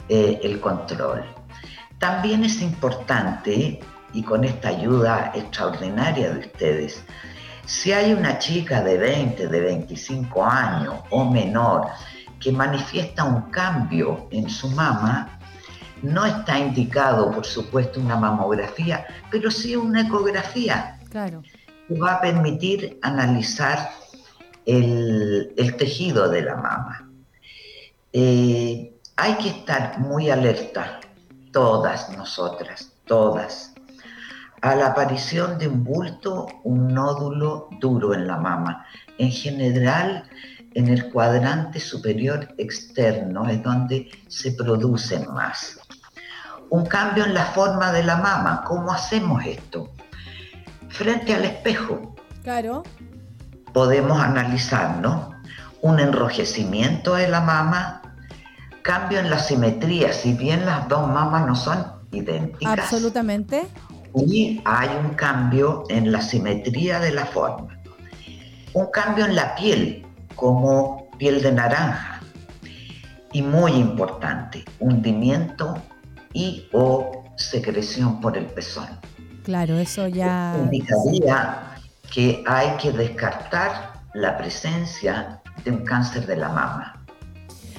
eh, 0.09 0.41
el 0.43 0.61
control. 0.61 1.25
También 1.99 2.45
es 2.45 2.61
importante, 2.61 3.81
y 4.13 4.23
con 4.23 4.45
esta 4.45 4.69
ayuda 4.69 5.33
extraordinaria 5.35 6.33
de 6.33 6.41
ustedes, 6.41 7.05
si 7.67 7.93
hay 7.93 8.13
una 8.13 8.39
chica 8.39 8.83
de 8.83 8.99
20, 8.99 9.49
de 9.49 9.61
25 9.61 10.45
años 10.45 10.97
o 11.11 11.25
menor 11.25 11.87
que 12.39 12.53
manifiesta 12.53 13.25
un 13.25 13.51
cambio 13.51 14.29
en 14.31 14.51
su 14.51 14.69
mama, 14.69 15.39
no 16.03 16.27
está 16.27 16.59
indicado, 16.59 17.31
por 17.31 17.47
supuesto, 17.47 18.01
una 18.01 18.17
mamografía, 18.17 19.07
pero 19.31 19.51
sí 19.51 19.75
una 19.75 20.03
ecografía. 20.03 20.99
Claro. 21.11 21.43
Que 21.89 21.99
va 21.99 22.15
a 22.15 22.21
permitir 22.21 22.99
analizar 23.01 23.91
el, 24.67 25.75
tejido 25.79 26.29
de 26.29 26.43
la 26.43 26.57
mama. 26.57 27.11
Eh, 28.13 28.94
hay 29.17 29.35
que 29.35 29.49
estar 29.49 29.99
muy 29.99 30.31
alerta, 30.31 31.01
todas 31.53 32.11
nosotras, 32.11 32.93
todas, 33.07 33.75
a 34.61 34.75
la 34.75 34.89
aparición 34.89 35.59
de 35.59 35.69
un 35.69 35.85
bulto, 35.85 36.47
un 36.65 36.89
nódulo 36.89 37.69
duro 37.81 38.15
en 38.15 38.27
la 38.27 38.39
mama. 38.39 38.87
En 39.19 39.31
general, 39.31 40.25
en 40.75 40.89
el 40.89 41.13
cuadrante 41.13 41.79
superior 41.79 42.49
externo 42.59 43.49
es 43.49 43.63
donde 43.63 44.11
se 44.29 44.53
producen 44.53 45.33
más. 45.33 45.79
Un 46.71 46.87
cambio 46.87 47.25
en 47.25 47.35
la 47.35 47.45
forma 47.45 47.93
de 47.93 48.03
la 48.03 48.17
mama, 48.17 48.65
¿cómo 48.67 48.91
hacemos 48.91 49.45
esto? 49.45 49.93
Frente 50.89 51.35
al 51.35 51.45
espejo. 51.45 52.17
Claro. 52.43 52.83
Podemos 53.73 54.21
analizar, 54.21 54.97
¿no? 54.97 55.31
Un 55.83 56.01
enrojecimiento 56.01 57.15
de 57.15 57.29
la 57.29 57.43
mama, 57.43 58.01
cambio 58.85 59.19
en 59.19 59.31
la 59.31 59.39
simetría, 59.39 60.13
si 60.13 60.35
bien 60.35 60.67
las 60.67 60.87
dos 60.89 61.09
mamas 61.09 61.47
no 61.47 61.57
son 61.57 61.87
idénticas. 62.13 62.79
Absolutamente. 62.79 63.67
Y 64.15 64.61
hay 64.65 64.91
un 65.03 65.15
cambio 65.15 65.85
en 65.89 66.13
la 66.13 66.21
simetría 66.21 67.01
de 67.01 67.11
la 67.11 67.25
forma. 67.25 67.81
Un 68.75 68.87
cambio 68.93 69.25
en 69.25 69.35
la 69.35 69.55
piel, 69.55 70.07
como 70.37 71.09
piel 71.19 71.43
de 71.43 71.53
naranja. 71.53 72.21
Y 73.33 73.41
muy 73.41 73.73
importante, 73.73 74.65
hundimiento 74.79 75.77
y 76.35 76.69
o 76.73 77.25
secreción 77.37 78.21
por 78.21 78.37
el 78.37 78.45
pezón. 78.47 78.87
Claro, 79.45 79.79
eso 79.79 80.07
ya... 80.09 80.55
Indicaría 80.63 81.75
que 82.13 82.45
hay 82.47 82.77
que 82.77 82.93
descartar 82.93 83.95
la 84.13 84.37
presencia 84.37 85.41
de 85.65 85.71
un 85.71 85.85
cáncer 85.85 86.27
de 86.27 86.37
la 86.37 86.49
mama. 86.51 87.04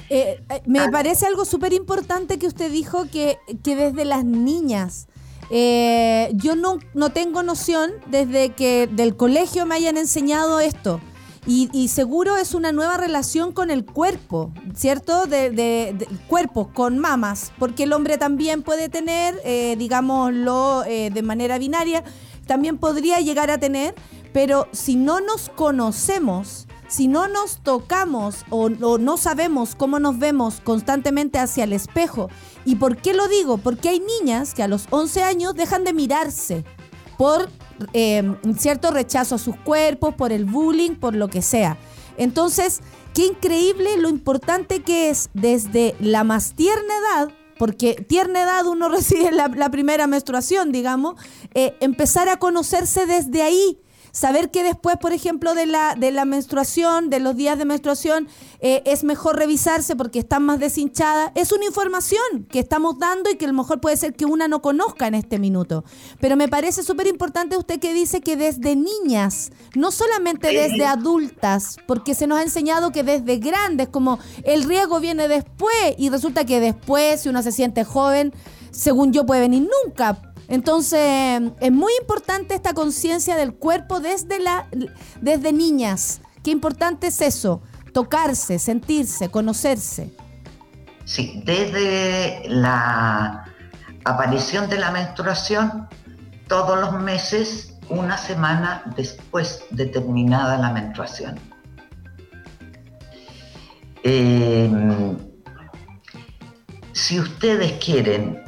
Eh, 0.09 0.43
eh, 0.49 0.61
me 0.65 0.79
ah. 0.79 0.89
parece 0.91 1.25
algo 1.25 1.45
súper 1.45 1.73
importante 1.73 2.37
que 2.37 2.47
usted 2.47 2.71
dijo 2.71 3.05
que, 3.11 3.39
desde 3.63 4.05
las 4.05 4.23
niñas, 4.23 5.07
eh, 5.49 6.31
yo 6.35 6.55
no, 6.55 6.77
no 6.93 7.11
tengo 7.11 7.43
noción 7.43 7.91
desde 8.07 8.49
que 8.49 8.87
del 8.91 9.15
colegio 9.15 9.65
me 9.65 9.75
hayan 9.75 9.97
enseñado 9.97 10.59
esto. 10.59 10.99
Y, 11.47 11.89
seguro 11.89 12.37
es 12.37 12.55
una 12.55 12.71
nueva 12.71 12.97
relación 12.97 13.51
con 13.51 13.69
el 13.69 13.85
cuerpo, 13.85 14.51
¿cierto? 14.75 15.27
De, 15.27 15.51
de, 15.51 16.07
cuerpo, 16.27 16.71
con 16.73 16.97
mamas, 16.97 17.51
porque 17.59 17.83
el 17.83 17.93
hombre 17.93 18.17
también 18.17 18.63
puede 18.63 18.89
tener, 18.89 19.39
digámoslo 19.77 20.81
de 20.81 21.21
manera 21.21 21.59
binaria, 21.59 22.03
también 22.47 22.79
podría 22.79 23.19
llegar 23.19 23.51
a 23.51 23.59
tener, 23.59 23.93
pero 24.33 24.67
si 24.71 24.95
no 24.95 25.21
nos 25.21 25.49
conocemos, 25.49 26.65
si 26.87 27.07
no 27.07 27.27
nos 27.27 27.61
tocamos 27.61 28.45
o, 28.49 28.69
no 28.69 29.17
sabemos 29.17 29.75
cómo 29.75 29.99
nos 29.99 30.19
vemos 30.19 30.61
constantemente 30.63 31.39
hacia 31.39 31.63
el 31.63 31.73
espejo, 31.73 32.29
¿y 32.65 32.75
por 32.75 32.97
qué 32.97 33.13
lo 33.13 33.27
digo? 33.27 33.57
Porque 33.57 33.89
hay 33.89 33.99
niñas 33.99 34.53
que 34.53 34.63
a 34.63 34.67
los 34.67 34.87
11 34.89 35.23
años 35.23 35.55
dejan 35.55 35.83
de 35.83 35.93
mirarse 35.93 36.63
por 37.17 37.49
eh, 37.93 38.35
cierto 38.57 38.91
rechazo 38.91 39.35
a 39.35 39.39
sus 39.39 39.55
cuerpos, 39.57 40.15
por 40.15 40.31
el 40.31 40.45
bullying, 40.45 40.95
por 40.95 41.15
lo 41.15 41.27
que 41.27 41.41
sea. 41.41 41.77
Entonces, 42.17 42.81
qué 43.13 43.25
increíble 43.25 43.97
lo 43.97 44.09
importante 44.09 44.81
que 44.81 45.09
es 45.09 45.29
desde 45.33 45.95
la 45.99 46.23
más 46.23 46.53
tierna 46.53 46.93
edad, 46.97 47.29
porque 47.57 47.93
tierna 47.93 48.43
edad 48.43 48.67
uno 48.67 48.89
recibe 48.89 49.31
la, 49.31 49.69
primera 49.69 50.07
menstruación, 50.07 50.71
digamos, 50.71 51.15
eh, 51.53 51.75
empezar 51.79 52.29
a 52.29 52.37
conocerse 52.37 53.05
desde 53.05 53.41
ahí, 53.41 53.79
Saber 54.15 54.49
que 54.49 54.63
después, 54.63 54.95
por 54.95 55.11
ejemplo, 55.11 55.53
de 55.55 55.65
la, 55.65 55.95
de 55.95 56.09
la 56.13 56.23
menstruación, 56.23 57.09
de 57.09 57.19
los 57.19 57.35
días 57.35 57.57
de 57.57 57.65
menstruación, 57.65 58.29
eh, 58.61 58.81
es 58.85 59.03
mejor 59.03 59.35
revisarse 59.35 59.97
porque 59.97 60.19
están 60.19 60.43
más 60.43 60.57
deshinchadas, 60.57 61.33
es 61.35 61.51
una 61.51 61.65
información 61.65 62.45
que 62.49 62.59
estamos 62.59 62.97
dando 62.97 63.29
y 63.29 63.35
que 63.35 63.43
a 63.43 63.49
lo 63.49 63.53
mejor 63.53 63.81
puede 63.81 63.97
ser 63.97 64.13
que 64.13 64.23
una 64.23 64.47
no 64.47 64.61
conozca 64.61 65.07
en 65.07 65.15
este 65.15 65.37
minuto. 65.37 65.83
Pero 66.21 66.37
me 66.37 66.47
parece 66.47 66.81
súper 66.81 67.07
importante 67.07 67.57
usted 67.57 67.77
que 67.81 67.93
dice 67.93 68.21
que 68.21 68.37
desde 68.37 68.77
niñas, 68.77 69.51
no 69.75 69.91
solamente 69.91 70.47
desde 70.47 70.85
adultas, 70.85 71.75
porque 71.85 72.15
se 72.15 72.25
nos 72.25 72.39
ha 72.39 72.43
enseñado 72.43 72.93
que 72.93 73.03
desde 73.03 73.35
grandes, 73.35 73.89
como 73.89 74.19
el 74.45 74.63
riesgo 74.63 75.01
viene 75.01 75.27
después 75.27 75.93
y 75.97 76.09
resulta 76.09 76.45
que 76.45 76.61
después, 76.61 77.19
si 77.19 77.27
uno 77.27 77.43
se 77.43 77.51
siente 77.51 77.83
joven, 77.83 78.33
según 78.71 79.11
yo 79.11 79.25
puede 79.25 79.41
venir 79.41 79.67
nunca 79.83 80.31
entonces, 80.47 81.41
es 81.59 81.71
muy 81.71 81.91
importante 81.99 82.55
esta 82.55 82.73
conciencia 82.73 83.35
del 83.35 83.55
cuerpo 83.55 83.99
desde, 83.99 84.39
la, 84.39 84.67
desde 85.21 85.51
niñas. 85.53 86.21
Qué 86.43 86.51
importante 86.51 87.07
es 87.07 87.21
eso, 87.21 87.61
tocarse, 87.93 88.59
sentirse, 88.59 89.29
conocerse. 89.29 90.11
Sí, 91.05 91.41
desde 91.45 92.43
la 92.47 93.45
aparición 94.03 94.69
de 94.69 94.77
la 94.77 94.91
menstruación, 94.91 95.87
todos 96.47 96.79
los 96.79 97.01
meses, 97.01 97.73
una 97.89 98.17
semana 98.17 98.83
después 98.95 99.63
de 99.71 99.87
terminada 99.87 100.57
la 100.57 100.71
menstruación. 100.71 101.39
Em, 104.03 105.17
si 106.93 107.19
ustedes 107.19 107.73
quieren 107.83 108.44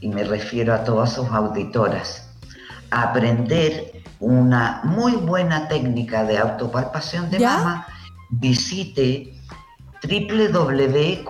y 0.00 0.08
me 0.08 0.24
refiero 0.24 0.74
a 0.74 0.84
todas 0.84 1.12
sus 1.14 1.28
auditoras, 1.30 2.28
a 2.90 3.02
aprender 3.02 4.02
una 4.20 4.80
muy 4.84 5.12
buena 5.16 5.68
técnica 5.68 6.24
de 6.24 6.38
autopalpación 6.38 7.30
de 7.30 7.40
mama, 7.40 7.86
visite 8.30 9.34
www.conac.cl. 10.02 11.24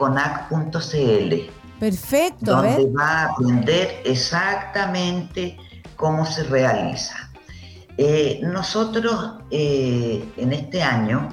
Perfecto. 1.81 2.57
Donde 2.57 2.93
va 2.93 3.09
a 3.09 3.25
aprender 3.27 4.03
exactamente 4.05 5.57
cómo 5.97 6.25
se 6.25 6.45
realiza. 6.45 7.31
Eh, 7.97 8.41
nosotros 8.43 9.39
eh, 9.51 10.25
en 10.37 10.53
este 10.53 10.83
año 10.83 11.29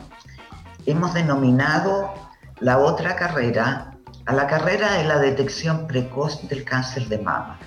hemos 0.85 1.13
denominado 1.13 2.13
la 2.59 2.77
otra 2.77 3.15
carrera 3.15 3.90
a 4.25 4.33
la 4.33 4.47
carrera 4.47 4.93
de 4.93 5.03
la 5.03 5.19
detección 5.19 5.87
precoz 5.87 6.47
del 6.47 6.63
cáncer 6.63 7.07
de 7.07 7.17
mama. 7.17 7.59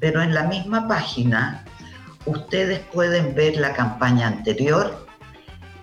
Pero 0.00 0.22
en 0.22 0.34
la 0.34 0.44
misma 0.44 0.88
página 0.88 1.64
ustedes 2.24 2.80
pueden 2.92 3.34
ver 3.34 3.56
la 3.56 3.72
campaña 3.72 4.26
anterior 4.26 5.06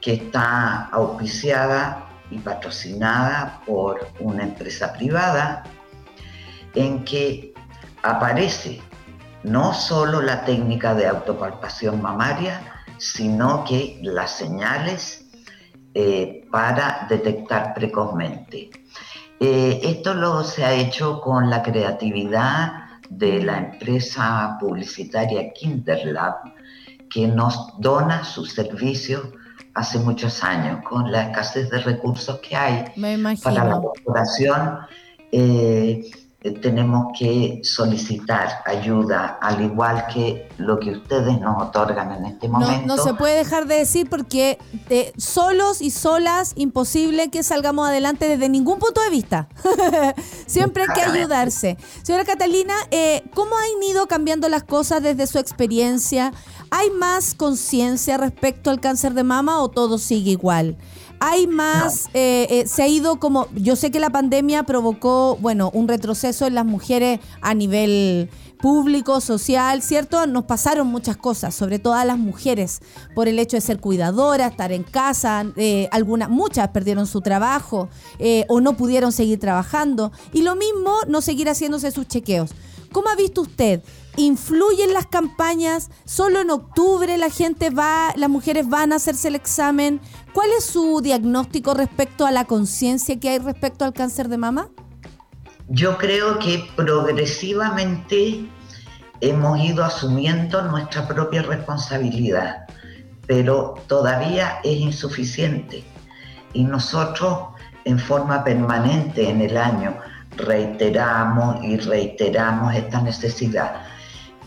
que 0.01 0.13
está 0.13 0.85
auspiciada 0.85 2.07
y 2.29 2.37
patrocinada 2.39 3.61
por 3.65 4.07
una 4.19 4.43
empresa 4.43 4.93
privada 4.93 5.63
en 6.73 7.03
que 7.03 7.53
aparece 8.03 8.81
no 9.43 9.73
solo 9.73 10.21
la 10.21 10.43
técnica 10.43 10.95
de 10.95 11.07
autopalpación 11.07 12.01
mamaria, 12.01 12.61
sino 12.97 13.63
que 13.63 13.99
las 14.01 14.31
señales 14.31 15.25
eh, 15.93 16.47
para 16.51 17.05
detectar 17.09 17.73
precozmente. 17.73 18.71
Eh, 19.39 19.79
esto 19.83 20.13
lo 20.13 20.43
se 20.43 20.63
ha 20.63 20.73
hecho 20.73 21.19
con 21.21 21.49
la 21.49 21.61
creatividad 21.61 22.85
de 23.09 23.43
la 23.43 23.57
empresa 23.57 24.57
publicitaria 24.59 25.51
Kinderlab, 25.51 26.35
que 27.09 27.27
nos 27.27 27.73
dona 27.79 28.23
sus 28.23 28.53
servicios 28.53 29.23
hace 29.73 29.99
muchos 29.99 30.43
años, 30.43 30.81
con 30.83 31.11
la 31.11 31.23
escasez 31.23 31.69
de 31.69 31.79
recursos 31.79 32.39
que 32.39 32.55
hay 32.55 32.85
para 33.43 33.65
la 33.65 33.81
corporación. 33.81 34.79
Eh, 35.31 36.01
eh, 36.01 36.11
tenemos 36.51 37.07
que 37.17 37.61
solicitar 37.63 38.61
ayuda, 38.65 39.39
al 39.41 39.63
igual 39.63 40.05
que 40.13 40.47
lo 40.57 40.79
que 40.79 40.91
ustedes 40.91 41.39
nos 41.39 41.61
otorgan 41.61 42.11
en 42.11 42.25
este 42.25 42.47
momento. 42.47 42.85
No, 42.85 43.01
se 43.01 43.13
puede 43.13 43.37
dejar 43.37 43.65
de 43.65 43.75
decir 43.75 44.09
porque 44.09 44.59
de 44.87 45.11
solos 45.17 45.81
y 45.81 45.89
solas, 45.89 46.53
imposible 46.55 47.29
que 47.29 47.43
salgamos 47.43 47.87
adelante 47.87 48.27
desde 48.27 48.49
ningún 48.49 48.79
punto 48.79 49.01
de 49.01 49.09
vista. 49.09 49.47
Siempre 50.45 50.83
hay 50.83 50.89
que 50.93 51.01
ayudarse. 51.01 51.77
Señora 52.03 52.25
Catalina, 52.25 52.75
eh, 52.91 53.23
¿cómo 53.33 53.55
han 53.55 53.83
ido 53.83 54.07
cambiando 54.07 54.47
las 54.47 54.63
cosas 54.63 55.01
desde 55.01 55.27
su 55.27 55.39
experiencia? 55.39 56.31
¿Hay 56.69 56.89
más 56.91 57.33
conciencia 57.33 58.17
respecto 58.17 58.69
al 58.69 58.79
cáncer 58.79 59.13
de 59.13 59.23
mama 59.23 59.61
o 59.61 59.69
todo 59.69 59.97
sigue 59.97 60.31
igual? 60.31 60.77
Hay 61.19 61.47
más, 61.47 62.09
eh, 62.13 62.47
eh, 62.49 62.67
se 62.67 62.83
ha 62.83 62.87
ido 62.87 63.19
como, 63.19 63.47
yo 63.55 63.75
sé 63.75 63.89
que 63.91 63.99
la 63.99 64.09
pandemia 64.09 64.63
provocó, 64.63 65.37
bueno, 65.41 65.71
un 65.73 65.87
retroceso 65.87 66.45
en 66.45 66.55
las 66.55 66.65
mujeres 66.65 67.19
a 67.41 67.53
nivel 67.53 68.29
público, 68.59 69.21
social, 69.21 69.81
¿cierto? 69.81 70.27
Nos 70.27 70.45
pasaron 70.45 70.87
muchas 70.87 71.17
cosas, 71.17 71.55
sobre 71.55 71.79
todo 71.79 71.93
a 71.93 72.05
las 72.05 72.17
mujeres, 72.17 72.79
por 73.13 73.27
el 73.27 73.39
hecho 73.39 73.57
de 73.57 73.61
ser 73.61 73.79
cuidadoras, 73.79 74.51
estar 74.51 74.71
en 74.71 74.83
casa, 74.83 75.45
eh, 75.55 75.87
algunas, 75.91 76.29
muchas 76.29 76.69
perdieron 76.69 77.07
su 77.07 77.21
trabajo 77.21 77.89
o 78.47 78.61
no 78.61 78.75
pudieron 78.75 79.11
seguir 79.11 79.39
trabajando. 79.39 80.11
Y 80.33 80.41
lo 80.41 80.55
mismo, 80.55 80.95
no 81.07 81.21
seguir 81.21 81.47
haciéndose 81.47 81.91
sus 81.91 82.07
chequeos. 82.07 82.51
¿Cómo 82.95 83.09
ha 83.09 83.15
visto 83.17 83.41
usted? 83.41 83.81
¿Influyen 84.15 84.93
las 84.93 85.05
campañas? 85.05 85.89
¿Solo 86.05 86.39
en 86.39 86.49
octubre 86.49 87.17
la 87.17 87.29
gente 87.29 87.69
va, 87.69 88.13
las 88.15 88.29
mujeres 88.29 88.69
van 88.69 88.93
a 88.93 88.95
hacerse 88.95 89.27
el 89.27 89.35
examen? 89.35 89.99
¿Cuál 90.35 90.49
es 90.57 90.65
su 90.65 90.99
diagnóstico 91.01 91.73
respecto 91.73 92.25
a 92.25 92.31
la 92.31 92.43
conciencia 92.43 93.17
que 93.21 93.29
hay 93.29 93.39
respecto 93.39 93.85
al 93.85 93.93
cáncer 93.93 94.27
de 94.27 94.37
mama? 94.37 94.67
Yo 95.69 95.97
creo 95.97 96.39
que 96.39 96.61
progresivamente 96.75 98.45
hemos 99.21 99.59
ido 99.61 99.85
asumiendo 99.85 100.61
nuestra 100.63 101.07
propia 101.07 101.41
responsabilidad, 101.41 102.65
pero 103.25 103.75
todavía 103.87 104.59
es 104.65 104.77
insuficiente. 104.77 105.85
Y 106.51 106.65
nosotros 106.65 107.55
en 107.85 107.97
forma 107.97 108.43
permanente 108.43 109.29
en 109.29 109.39
el 109.39 109.55
año 109.55 109.95
reiteramos 110.35 111.63
y 111.63 111.77
reiteramos 111.77 112.75
esta 112.75 113.01
necesidad. 113.01 113.83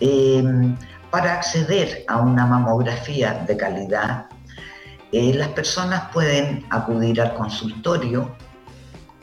Em, 0.00 0.76
para 1.10 1.32
acceder 1.32 2.04
a 2.08 2.18
una 2.18 2.44
mamografía 2.44 3.42
de 3.48 3.56
calidad, 3.56 4.27
eh, 5.12 5.32
las 5.34 5.48
personas 5.48 6.10
pueden 6.12 6.66
acudir 6.70 7.20
al 7.20 7.34
consultorio 7.34 8.36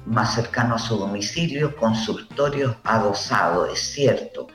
más 0.05 0.35
cercano 0.35 0.75
a 0.75 0.79
su 0.79 0.97
domicilio, 0.97 1.75
consultorios 1.75 2.75
adosados. 2.83 3.69
Es 3.73 3.79
cierto 3.79 4.47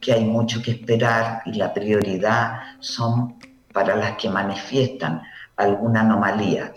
que 0.00 0.12
hay 0.12 0.24
mucho 0.24 0.60
que 0.62 0.72
esperar 0.72 1.42
y 1.46 1.54
la 1.54 1.72
prioridad 1.72 2.60
son 2.80 3.38
para 3.72 3.96
las 3.96 4.16
que 4.16 4.28
manifiestan 4.28 5.22
alguna 5.56 6.00
anomalía, 6.00 6.72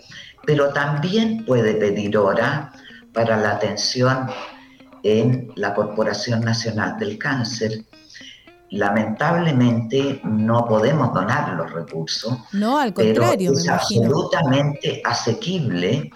pero 0.46 0.72
también 0.72 1.44
puede 1.44 1.74
pedir 1.74 2.16
hora 2.16 2.72
para 3.12 3.36
la 3.36 3.52
atención 3.52 4.28
en 5.02 5.52
la 5.56 5.74
Corporación 5.74 6.40
Nacional 6.40 6.98
del 6.98 7.18
Cáncer. 7.18 7.84
Lamentablemente 8.70 10.20
no 10.24 10.66
podemos 10.66 11.14
donar 11.14 11.54
los 11.54 11.72
recursos. 11.72 12.38
No, 12.52 12.78
al 12.78 12.92
contrario. 12.92 13.52
Pero 13.52 13.60
es 13.60 13.68
absolutamente 13.68 15.00
asequible 15.04 16.10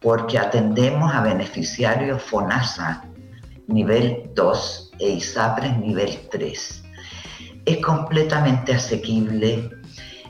porque 0.00 0.38
atendemos 0.38 1.14
a 1.14 1.22
beneficiarios 1.22 2.22
FONASA 2.22 3.04
nivel 3.68 4.30
2 4.34 4.92
e 4.98 5.10
ISAPRES 5.10 5.78
nivel 5.78 6.28
3. 6.30 6.84
Es 7.64 7.78
completamente 7.78 8.74
asequible, 8.74 9.70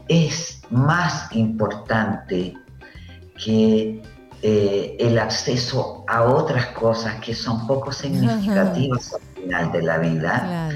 es 0.06 0.62
más 0.70 1.34
importante 1.34 2.54
que 3.44 4.00
eh, 4.42 4.96
el 5.00 5.18
acceso 5.18 6.04
a 6.06 6.22
otras 6.22 6.66
cosas 6.66 7.16
que 7.20 7.34
son 7.34 7.66
poco 7.66 7.90
significativas 7.90 9.14
al 9.14 9.42
final 9.42 9.72
de 9.72 9.82
la 9.82 9.98
vida. 9.98 10.70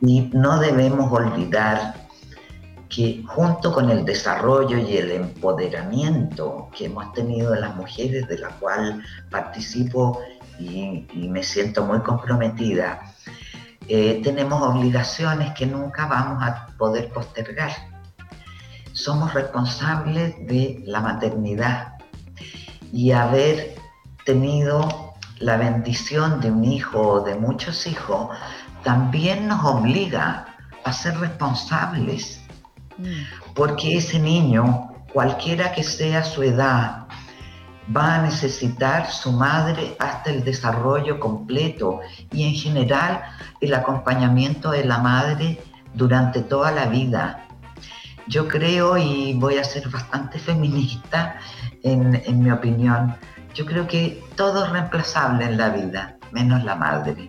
Y 0.00 0.30
no 0.32 0.58
debemos 0.58 1.10
olvidar 1.12 1.94
que 2.88 3.22
junto 3.26 3.72
con 3.72 3.90
el 3.90 4.04
desarrollo 4.04 4.78
y 4.78 4.96
el 4.96 5.10
empoderamiento 5.10 6.70
que 6.76 6.86
hemos 6.86 7.12
tenido 7.12 7.52
de 7.52 7.60
las 7.60 7.76
mujeres, 7.76 8.26
de 8.28 8.38
la 8.38 8.48
cual 8.48 9.04
participo 9.30 10.20
y, 10.58 11.06
me 11.14 11.42
siento 11.42 11.84
muy 11.84 12.00
comprometida, 12.00 13.12
eh, 13.88 14.20
tenemos 14.22 14.62
obligaciones 14.62 15.52
que 15.54 15.66
nunca 15.66 16.06
vamos 16.06 16.42
a 16.42 16.68
poder 16.78 17.10
postergar. 17.10 17.72
Somos 18.92 19.34
responsables 19.34 20.34
de 20.46 20.82
la 20.86 21.00
maternidad, 21.00 21.98
y 22.92 23.12
haber 23.12 23.74
tenido 24.24 25.14
la 25.38 25.56
bendición 25.56 26.40
de 26.40 26.50
un 26.50 26.64
hijo 26.64 27.00
o 27.00 27.20
de 27.20 27.34
muchos 27.36 27.86
hijos 27.86 28.30
también 28.88 29.48
nos 29.48 29.62
obliga 29.66 30.46
a 30.82 30.92
ser 30.94 31.18
responsables. 31.18 32.40
Porque 33.54 33.98
ese 33.98 34.18
niño, 34.18 34.88
cualquiera 35.12 35.72
que 35.72 35.82
sea 35.82 36.24
su 36.24 36.42
edad, 36.42 37.06
va 37.94 38.14
a 38.14 38.22
necesitar 38.22 39.10
su 39.10 39.30
madre 39.32 39.94
hasta 39.98 40.30
el 40.30 40.42
desarrollo 40.42 41.20
completo 41.20 42.00
y 42.32 42.48
en 42.48 42.54
general 42.54 43.24
el 43.60 43.74
acompañamiento 43.74 44.70
de 44.70 44.86
la 44.86 44.96
madre 44.96 45.62
durante 45.92 46.40
toda 46.40 46.70
la 46.72 46.86
vida. 46.86 47.46
Yo 48.26 48.48
creo, 48.48 48.96
y 48.96 49.34
voy 49.34 49.58
a 49.58 49.64
ser 49.64 49.86
bastante 49.90 50.38
feminista, 50.48 51.36
en, 51.82 52.42
mi 52.42 52.50
opinión. 52.50 53.14
Yo 53.54 53.66
creo 53.66 53.86
que 53.86 54.24
todo 54.34 54.64
es 54.64 54.70
reemplazable 54.70 55.44
en 55.44 55.58
la 55.58 55.68
vida, 55.68 56.16
menos 56.32 56.64
la 56.64 56.74
madre. 56.74 57.28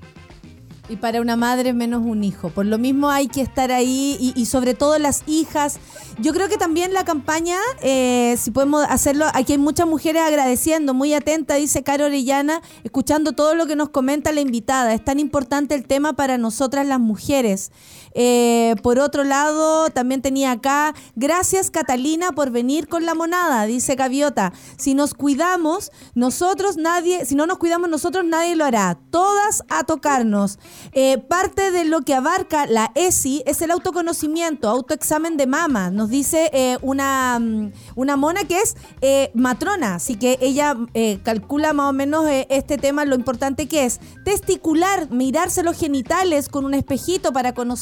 Y 0.90 0.96
para 0.98 1.22
una 1.22 1.36
madre 1.36 1.72
menos 1.74 2.02
un 2.04 2.24
hijo. 2.24 2.50
Por 2.50 2.66
lo 2.66 2.80
mismo 2.80 3.12
hay 3.12 3.28
que 3.28 3.42
estar 3.42 3.72
ahí 3.72 4.34
y, 4.36 4.46
sobre 4.48 4.74
todo 4.74 4.98
las 4.98 5.24
hijas. 5.28 5.80
Yo 6.18 6.34
creo 6.34 6.50
que 6.50 6.58
también 6.58 6.94
la 6.94 7.06
campaña, 7.06 7.58
eh, 7.82 8.36
si 8.40 8.50
podemos 8.50 8.84
hacerlo, 8.90 9.28
aquí 9.34 9.54
hay 9.54 9.60
muchas 9.60 9.88
mujeres 9.88 10.24
agradeciendo, 10.24 10.96
muy 10.96 11.14
atenta, 11.14 11.54
dice 11.56 11.84
Caro 11.84 12.06
Orellana, 12.06 12.62
escuchando 12.84 13.34
todo 13.34 13.54
lo 13.54 13.68
que 13.68 13.76
nos 13.76 13.90
comenta 13.90 14.32
la 14.32 14.42
invitada. 14.42 14.96
Es 14.96 15.06
tan 15.06 15.20
importante 15.20 15.76
el 15.76 15.86
tema 15.86 16.14
para 16.14 16.40
nosotras 16.40 16.88
las 16.88 17.00
mujeres. 17.00 17.72
Eh, 18.14 18.76
por 18.82 19.00
otro 19.00 19.24
lado, 19.24 19.90
también 19.92 20.22
tenía 20.22 20.52
acá, 20.52 20.96
gracias 21.16 21.70
Catalina 21.70 22.32
por 22.32 22.50
venir 22.50 22.88
con 22.88 23.06
la 23.06 23.14
monada, 23.14 23.66
dice 23.66 23.96
Gaviota. 23.96 24.52
Si 24.78 24.94
nos 24.94 25.14
cuidamos, 25.14 25.92
nosotros 26.16 26.78
nadie, 26.78 27.26
si 27.26 27.36
no 27.36 27.46
nos 27.46 27.60
cuidamos 27.60 27.90
nosotros, 27.90 28.26
nadie 28.26 28.56
lo 28.56 28.66
hará. 28.66 28.98
Todas 29.12 29.64
a 29.70 29.84
tocarnos. 29.84 30.58
Eh, 30.94 31.18
parte 31.18 31.72
de 31.72 31.86
lo 31.86 32.02
que 32.02 32.14
abarca 32.14 32.66
la 32.66 32.92
ESI 32.96 33.44
es 33.46 33.62
el 33.62 33.72
autoconocimiento, 33.72 34.70
autoexamen 34.70 35.38
de 35.38 35.48
mama. 35.48 35.90
Nos 35.90 36.10
dice 36.10 36.50
eh, 36.54 36.78
una, 36.82 37.40
mm, 37.40 37.72
una 37.96 38.18
mona 38.18 38.44
que 38.44 38.60
es 38.60 38.76
matrona, 39.34 39.96
así 39.96 40.16
que 40.16 40.38
ella 40.42 40.76
calcula 41.24 41.74
más 41.74 41.90
o 41.90 41.94
menos 41.94 42.26
este 42.50 42.78
tema, 42.78 43.06
lo 43.06 43.16
importante 43.16 43.68
que 43.68 43.86
es 43.86 44.00
testicular, 44.24 45.10
mirarse 45.12 45.64
los 45.64 45.78
genitales 45.78 46.50
con 46.50 46.66
un 46.66 46.74
espejito 46.74 47.32
para 47.34 47.54
conocer 47.54 47.80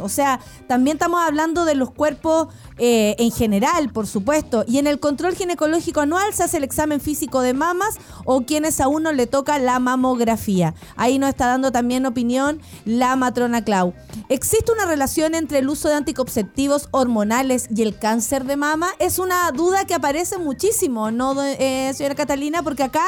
o 0.00 0.08
sea, 0.08 0.40
también 0.66 0.96
estamos 0.96 1.20
hablando 1.20 1.64
de 1.64 1.74
los 1.74 1.90
cuerpos 1.90 2.48
eh, 2.78 3.14
en 3.18 3.30
general, 3.30 3.90
por 3.90 4.06
supuesto. 4.06 4.64
Y 4.66 4.78
en 4.78 4.86
el 4.86 5.00
control 5.00 5.34
ginecológico 5.34 6.00
anual 6.00 6.32
se 6.34 6.44
hace 6.44 6.58
el 6.58 6.64
examen 6.64 7.00
físico 7.00 7.40
de 7.40 7.54
mamas 7.54 7.96
o 8.24 8.42
quienes 8.42 8.80
a 8.80 8.88
uno 8.88 9.12
le 9.12 9.26
toca 9.26 9.58
la 9.58 9.78
mamografía. 9.78 10.74
Ahí 10.96 11.18
nos 11.18 11.30
está 11.30 11.46
dando 11.46 11.72
también 11.72 12.06
opinión 12.06 12.35
la 12.84 13.16
matrona 13.16 13.64
Clau. 13.64 13.94
¿Existe 14.28 14.72
una 14.72 14.86
relación 14.86 15.34
entre 15.34 15.58
el 15.60 15.68
uso 15.68 15.88
de 15.88 15.94
anticonceptivos 15.94 16.88
hormonales 16.90 17.68
y 17.74 17.82
el 17.82 17.98
cáncer 17.98 18.44
de 18.44 18.56
mama? 18.56 18.88
Es 18.98 19.18
una 19.18 19.50
duda 19.52 19.84
que 19.84 19.94
aparece 19.94 20.38
muchísimo, 20.38 21.10
¿no, 21.10 21.40
eh, 21.42 21.92
señora 21.94 22.14
Catalina? 22.14 22.62
Porque 22.62 22.82
acá 22.82 23.06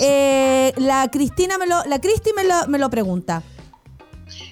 eh, 0.00 0.72
la 0.76 1.08
Cristina 1.10 1.58
me 1.58 1.66
lo, 1.66 1.84
la 1.84 2.00
Cristi 2.00 2.30
me 2.34 2.44
lo, 2.44 2.66
me 2.68 2.78
lo 2.78 2.90
pregunta. 2.90 3.42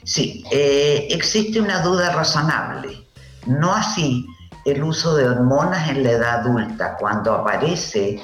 Sí, 0.05 0.45
eh, 0.51 1.09
existe 1.11 1.61
una 1.61 1.83
duda 1.83 2.13
razonable. 2.13 3.07
No 3.47 3.75
así 3.75 4.27
el 4.65 4.83
uso 4.83 5.15
de 5.17 5.29
hormonas 5.29 5.91
en 5.91 6.03
la 6.03 6.11
edad 6.13 6.41
adulta, 6.41 6.97
cuando 6.99 7.35
aparece 7.35 8.21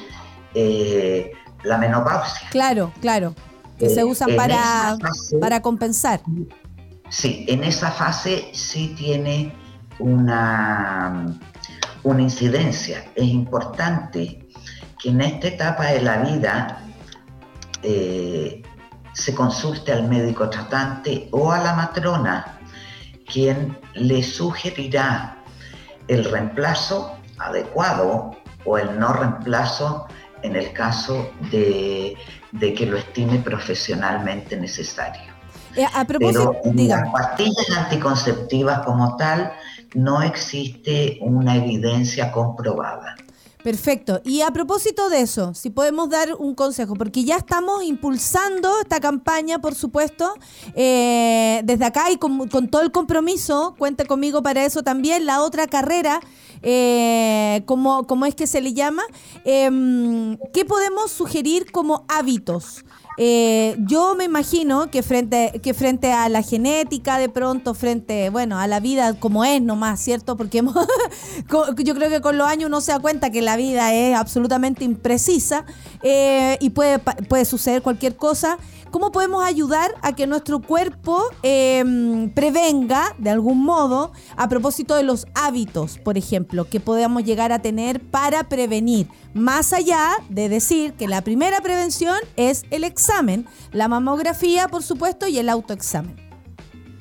eh, 0.54 1.32
la 1.64 1.78
menopausia. 1.78 2.48
Claro, 2.50 2.92
claro, 3.00 3.34
que 3.80 3.88
se 3.88 4.04
usan 4.04 4.36
para, 4.36 4.96
para 5.40 5.62
compensar. 5.62 6.20
Sí, 7.08 7.46
en 7.48 7.64
esa 7.64 7.90
fase 7.90 8.50
sí 8.52 8.94
tiene 8.96 9.52
una, 9.98 11.26
una 12.02 12.22
incidencia. 12.22 13.10
Es 13.14 13.24
importante 13.24 14.46
que 14.98 15.08
en 15.08 15.22
esta 15.22 15.48
etapa 15.48 15.86
de 15.86 16.02
la 16.02 16.18
vida 16.18 16.84
eh, 17.82 18.62
se 19.14 19.34
consulte 19.34 19.92
al 19.92 20.08
médico 20.08 20.48
tratante 20.50 21.28
o 21.32 21.50
a 21.50 21.58
la 21.58 21.74
matrona, 21.74 22.58
quien 23.26 23.78
le 23.94 24.22
sugerirá 24.22 25.42
el 26.06 26.24
reemplazo 26.24 27.16
adecuado 27.38 28.36
o 28.64 28.78
el 28.78 28.98
no 28.98 29.12
reemplazo 29.14 30.06
en 30.42 30.56
el 30.56 30.72
caso 30.72 31.30
de, 31.50 32.16
que 32.58 32.86
lo 32.86 32.96
estime 32.96 33.38
profesionalmente 33.38 34.56
necesario. 34.56 35.30
Eh, 35.76 35.86
a 35.94 36.04
propósito, 36.04 36.56
Pero 36.62 36.78
en 36.78 36.88
las 36.88 37.10
pastillas 37.10 37.70
anticonceptivas 37.76 38.80
como 38.80 39.16
tal 39.16 39.52
no 39.94 40.22
existe 40.22 41.18
una 41.20 41.56
evidencia 41.56 42.32
comprobada. 42.32 43.14
Perfecto. 43.62 44.22
Y 44.24 44.40
a 44.40 44.50
propósito 44.52 45.10
de 45.10 45.20
eso, 45.20 45.52
si 45.54 45.70
podemos 45.70 46.08
dar 46.08 46.34
un 46.38 46.54
consejo, 46.54 46.94
porque 46.94 47.24
ya 47.24 47.36
estamos 47.36 47.84
impulsando 47.84 48.80
esta 48.80 49.00
campaña, 49.00 49.58
por 49.58 49.74
supuesto, 49.74 50.34
eh, 50.74 51.60
desde 51.64 51.84
acá 51.84 52.10
y 52.10 52.16
con, 52.16 52.48
todo 52.68 52.82
el 52.82 52.90
compromiso, 52.90 53.74
cuente 53.78 54.06
conmigo 54.06 54.42
para 54.42 54.64
eso 54.64 54.82
también, 54.82 55.26
la 55.26 55.42
otra 55.42 55.66
carrera, 55.66 56.20
eh, 56.62 57.62
como, 57.66 58.26
es 58.26 58.34
que 58.34 58.46
se 58.46 58.60
le 58.60 58.74
llama, 58.74 59.02
em, 59.44 60.36
¿qué 60.52 60.64
podemos 60.64 61.10
sugerir 61.10 61.70
como 61.72 62.04
hábitos? 62.08 62.84
Eh, 63.22 63.76
yo 63.80 64.14
me 64.14 64.24
imagino 64.24 64.90
que 64.90 65.02
frente, 65.02 65.60
que 65.62 65.74
frente 65.74 66.10
a 66.10 66.30
la 66.30 66.40
genética, 66.40 67.18
de 67.18 67.28
pronto, 67.28 67.74
frente, 67.74 68.30
bueno, 68.30 68.58
a 68.58 68.66
la 68.66 68.80
vida 68.80 69.12
como 69.12 69.44
es 69.44 69.60
nomás, 69.60 70.00
¿cierto? 70.00 70.38
Porque 70.38 70.62
yo 71.84 71.94
creo 71.94 72.08
que 72.08 72.22
con 72.22 72.38
los 72.38 72.48
años 72.48 72.68
uno 72.68 72.80
se 72.80 72.92
da 72.92 72.98
cuenta 72.98 73.28
que 73.28 73.42
la 73.42 73.56
vida 73.56 73.92
es 73.92 74.16
absolutamente 74.16 74.84
imprecisa 74.84 75.66
eh, 76.02 76.56
y 76.62 76.70
puede, 76.70 76.98
puede 76.98 77.44
suceder 77.44 77.82
cualquier 77.82 78.16
cosa. 78.16 78.56
¿Cómo 78.90 79.12
podemos 79.12 79.44
ayudar 79.44 79.94
a 80.02 80.14
que 80.16 80.26
nuestro 80.26 80.60
cuerpo 80.60 81.22
em, 81.42 82.28
prevenga, 82.30 83.14
de 83.18 83.30
algún 83.30 83.62
modo, 83.62 84.10
a 84.36 84.48
propósito 84.48 84.96
de 84.96 85.04
los 85.04 85.28
hábitos, 85.34 85.98
por 85.98 86.18
ejemplo, 86.18 86.68
que 86.68 86.80
podamos 86.80 87.22
llegar 87.22 87.52
a 87.52 87.60
tener 87.60 88.00
para 88.00 88.48
prevenir? 88.48 89.06
Más 89.32 89.72
allá 89.72 90.10
de 90.28 90.48
decir 90.48 90.94
que 90.94 91.06
la 91.06 91.22
primera 91.22 91.60
prevención 91.60 92.16
es 92.34 92.64
el 92.70 92.82
examen, 92.82 93.09
la 93.72 93.88
mamografía, 93.88 94.68
por 94.68 94.82
supuesto, 94.82 95.26
y 95.26 95.38
el 95.38 95.48
autoexamen. 95.48 96.16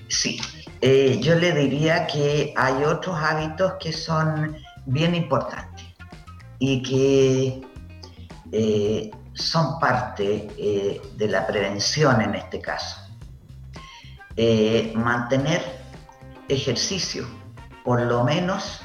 Sí, 0.09 0.39
eh, 0.81 1.19
yo 1.21 1.35
le 1.35 1.53
diría 1.53 2.07
que 2.07 2.53
hay 2.57 2.83
otros 2.83 3.15
hábitos 3.17 3.73
que 3.79 3.93
son 3.93 4.57
bien 4.85 5.15
importantes 5.15 5.85
y 6.57 6.81
que 6.81 7.61
eh, 8.51 9.11
son 9.33 9.79
parte 9.79 10.47
eh, 10.57 11.01
de 11.15 11.27
la 11.27 11.45
prevención 11.47 12.21
en 12.21 12.35
este 12.35 12.59
caso. 12.59 12.97
mantener 14.95 15.61
ejercicio, 16.47 17.27
por 17.83 18.01
lo 18.01 18.23
menos 18.23 18.81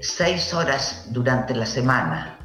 seis 0.00 0.54
horas 0.54 1.06
durante 1.10 1.54
la 1.54 1.66
semana. 1.66 2.38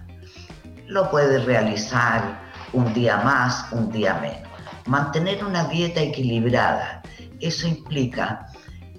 Lo 0.88 1.10
puede 1.10 1.40
realizar 1.40 2.51
un 2.74 2.94
día 2.94 3.18
más, 3.18 3.72
un 3.72 3.92
día 3.92 4.16
menos. 4.16 4.50
Mantener 4.86 5.44
una 5.44 5.66
dieta 5.66 6.02
equilibrada, 6.02 7.02
eso 7.40 7.68
implica 7.68 8.48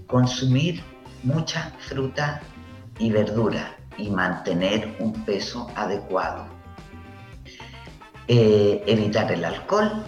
consumir 0.07 0.83
mucha 1.23 1.73
fruta 1.79 2.41
y 2.99 3.11
verdura 3.11 3.77
y 3.97 4.11
mantener 4.11 4.95
un 4.99 5.13
peso 5.25 5.71
adecuado. 5.77 6.47
Eh, 8.29 8.83
evitar 8.87 9.31
el 9.33 9.45
alcohol 9.45 10.05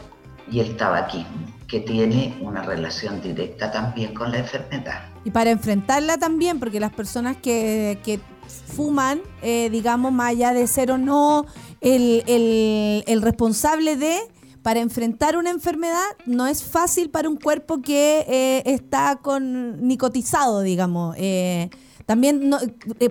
y 0.51 0.61
el 0.61 0.77
tabaquismo, 0.77 1.47
que 1.67 1.81
tiene 1.81 2.37
una 2.41 2.63
relación 2.63 3.21
directa 3.21 3.73
también 3.73 4.15
con 4.15 4.31
la 4.31 4.39
enfermedad. 4.39 5.03
Y 5.25 5.31
para 5.31 5.51
enfrentarla 5.51 6.19
también, 6.19 6.61
porque 6.61 6.79
las 6.79 6.93
personas 6.93 7.37
que, 7.39 7.99
que 8.05 8.21
fuman, 8.47 9.21
eh, 9.43 9.69
digamos, 9.71 10.13
más 10.13 10.31
allá 10.31 10.53
de 10.53 10.67
ser 10.67 10.91
o 10.91 10.99
no 10.99 11.47
el, 11.85 13.05
el, 13.07 13.23
responsable 13.23 13.97
de, 13.97 14.19
para 14.63 14.81
enfrentar 14.81 15.37
una 15.37 15.51
enfermedad 15.51 16.05
no 16.27 16.47
es 16.47 16.65
fácil 16.65 17.11
para 17.11 17.29
un 17.29 17.37
cuerpo 17.37 17.83
que 17.83 18.25
eh, 18.29 18.63
está 18.67 19.17
con 19.23 19.87
nicotizado, 19.87 20.63
digamos. 20.63 21.15
Eh, 21.19 21.71
también 22.07 22.51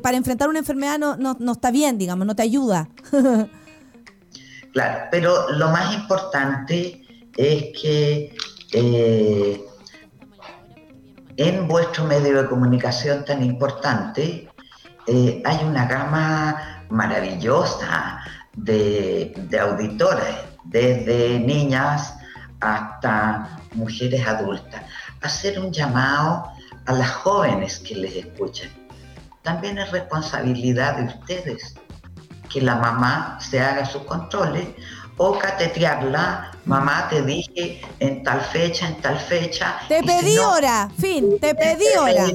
para 0.01 0.17
enfrentar 0.17 0.49
una 0.49 0.59
enfermedad 0.59 0.99
no, 0.99 1.15
no, 1.15 1.37
no, 1.39 1.53
está 1.53 1.71
bien, 1.71 1.97
digamos, 1.97 2.27
no 2.27 2.35
te 2.35 2.43
ayuda. 2.43 2.89
claro, 4.73 5.07
pero 5.11 5.49
lo 5.51 5.69
más 5.69 5.95
importante 5.95 7.01
es 7.37 7.63
que 7.79 8.35
en 11.37 11.67
vuestro 11.67 12.05
medio 12.05 12.41
de 12.41 12.49
comunicación 12.49 13.25
tan 13.25 13.43
importante 13.43 14.49
eh, 15.07 15.41
hay 15.45 15.65
una 15.65 15.85
gama 15.85 16.85
maravillosa 16.89 18.19
de, 18.55 19.34
de 19.49 19.59
auditores, 19.59 20.35
desde 20.65 21.39
niñas 21.39 22.15
hasta 22.59 23.59
mujeres 23.73 24.25
adultas. 24.25 24.84
Hacer 25.21 25.59
un 25.59 25.71
llamado 25.71 26.51
a 26.85 26.93
las 26.93 27.11
jóvenes 27.11 27.80
que 27.80 27.95
les 27.95 28.15
escuchen. 28.15 28.69
También 29.41 29.77
es 29.77 29.91
responsabilidad 29.91 30.97
de 30.97 31.05
ustedes 31.05 31.75
que 32.51 32.61
la 32.61 32.75
mamá 32.75 33.38
se 33.41 33.59
haga 33.59 33.85
sus 33.85 34.03
controles 34.03 34.67
o 35.17 35.38
catetearla, 35.38 36.51
mamá 36.65 37.07
te 37.09 37.21
dije 37.21 37.81
en 37.99 38.23
tal 38.23 38.41
fecha, 38.41 38.88
en 38.88 39.01
tal 39.01 39.19
fecha. 39.19 39.80
Te 39.88 40.01
pedí 40.01 40.38
hora, 40.38 40.89
fin, 40.97 41.39
te 41.39 41.53
pedí 41.53 41.85
hora. 41.97 42.25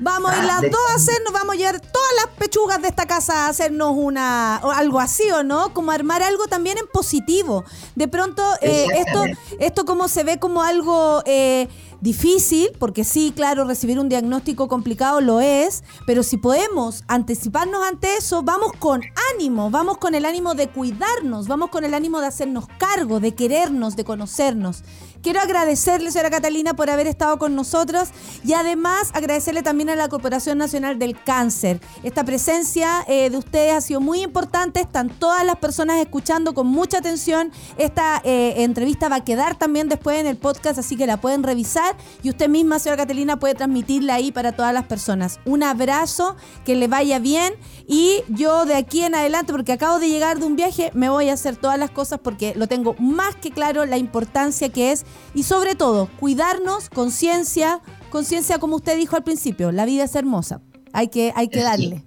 Vamos 0.00 0.30
a 0.30 0.38
ir 0.38 0.44
las 0.44 0.62
dos 0.62 0.80
a 0.90 0.94
hacernos, 0.94 1.32
vamos 1.32 1.54
a 1.54 1.58
llevar 1.58 1.80
todas 1.80 2.10
las 2.16 2.36
pechugas 2.36 2.80
de 2.80 2.88
esta 2.88 3.06
casa 3.06 3.46
a 3.46 3.48
hacernos 3.48 3.92
una, 3.94 4.60
o 4.62 4.70
algo 4.70 5.00
así, 5.00 5.30
¿o 5.30 5.42
no? 5.42 5.74
Como 5.74 5.90
armar 5.90 6.22
algo 6.22 6.46
también 6.46 6.78
en 6.78 6.86
positivo. 6.86 7.64
De 7.94 8.08
pronto, 8.08 8.42
eh, 8.60 8.86
esto, 8.94 9.24
esto 9.58 9.84
como 9.84 10.08
se 10.08 10.24
ve 10.24 10.38
como 10.38 10.62
algo 10.62 11.22
eh, 11.26 11.68
Difícil, 12.00 12.70
porque 12.78 13.02
sí, 13.02 13.32
claro, 13.34 13.64
recibir 13.64 13.98
un 13.98 14.08
diagnóstico 14.08 14.68
complicado 14.68 15.20
lo 15.20 15.40
es, 15.40 15.82
pero 16.06 16.22
si 16.22 16.36
podemos 16.36 17.02
anticiparnos 17.08 17.82
ante 17.84 18.14
eso, 18.14 18.44
vamos 18.44 18.70
con 18.78 19.02
ánimo, 19.34 19.68
vamos 19.70 19.98
con 19.98 20.14
el 20.14 20.24
ánimo 20.24 20.54
de 20.54 20.68
cuidarnos, 20.68 21.48
vamos 21.48 21.70
con 21.70 21.84
el 21.84 21.94
ánimo 21.94 22.20
de 22.20 22.28
hacernos 22.28 22.66
cargo, 22.78 23.18
de 23.18 23.34
querernos, 23.34 23.96
de 23.96 24.04
conocernos. 24.04 24.84
Quiero 25.20 25.40
agradecerle, 25.40 26.12
señora 26.12 26.30
Catalina, 26.30 26.74
por 26.74 26.90
haber 26.90 27.08
estado 27.08 27.38
con 27.38 27.56
nosotros 27.56 28.10
y 28.44 28.52
además 28.52 29.10
agradecerle 29.14 29.64
también 29.64 29.90
a 29.90 29.96
la 29.96 30.08
Corporación 30.08 30.58
Nacional 30.58 31.00
del 31.00 31.20
Cáncer. 31.20 31.80
Esta 32.04 32.22
presencia 32.22 33.04
eh, 33.08 33.28
de 33.28 33.36
ustedes 33.36 33.72
ha 33.72 33.80
sido 33.80 34.00
muy 34.00 34.22
importante, 34.22 34.80
están 34.80 35.08
todas 35.08 35.44
las 35.44 35.56
personas 35.56 35.96
escuchando 35.96 36.54
con 36.54 36.68
mucha 36.68 36.98
atención. 36.98 37.50
Esta 37.78 38.20
eh, 38.22 38.62
entrevista 38.62 39.08
va 39.08 39.16
a 39.16 39.24
quedar 39.24 39.58
también 39.58 39.88
después 39.88 40.20
en 40.20 40.26
el 40.28 40.36
podcast, 40.36 40.78
así 40.78 40.96
que 40.96 41.06
la 41.06 41.16
pueden 41.16 41.42
revisar 41.42 41.96
y 42.22 42.30
usted 42.30 42.48
misma, 42.48 42.78
señora 42.78 43.02
Catalina, 43.02 43.40
puede 43.40 43.56
transmitirla 43.56 44.14
ahí 44.14 44.30
para 44.30 44.52
todas 44.52 44.72
las 44.72 44.86
personas. 44.86 45.40
Un 45.44 45.64
abrazo, 45.64 46.36
que 46.64 46.76
le 46.76 46.86
vaya 46.86 47.18
bien 47.18 47.54
y 47.88 48.22
yo 48.28 48.66
de 48.66 48.76
aquí 48.76 49.02
en 49.02 49.16
adelante, 49.16 49.52
porque 49.52 49.72
acabo 49.72 49.98
de 49.98 50.08
llegar 50.08 50.38
de 50.38 50.46
un 50.46 50.54
viaje, 50.54 50.92
me 50.94 51.08
voy 51.08 51.28
a 51.28 51.32
hacer 51.32 51.56
todas 51.56 51.76
las 51.78 51.90
cosas 51.90 52.20
porque 52.22 52.54
lo 52.54 52.68
tengo 52.68 52.94
más 53.00 53.34
que 53.34 53.50
claro 53.50 53.84
la 53.84 53.98
importancia 53.98 54.68
que 54.68 54.92
es 54.92 55.04
y 55.34 55.42
sobre 55.42 55.74
todo 55.74 56.08
cuidarnos, 56.18 56.88
conciencia, 56.88 57.80
conciencia 58.10 58.58
como 58.58 58.76
usted 58.76 58.96
dijo 58.96 59.16
al 59.16 59.24
principio, 59.24 59.72
la 59.72 59.84
vida 59.84 60.04
es 60.04 60.14
hermosa, 60.14 60.60
hay 60.92 61.08
que, 61.08 61.32
hay 61.36 61.48
que 61.48 61.62
darle. 61.62 62.04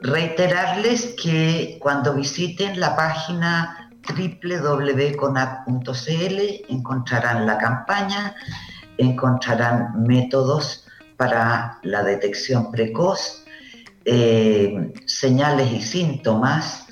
Reiterarles 0.00 1.14
que 1.20 1.78
cuando 1.80 2.14
visiten 2.14 2.78
la 2.78 2.94
página 2.96 3.90
www.conat.cl 4.08 5.20
encontrarán 6.68 7.46
la 7.46 7.58
campaña, 7.58 8.34
encontrarán 8.98 10.02
métodos 10.06 10.86
para 11.16 11.78
la 11.82 12.02
detección 12.02 12.70
precoz, 12.70 13.44
eh, 14.04 14.92
señales 15.06 15.72
y 15.72 15.82
síntomas 15.82 16.85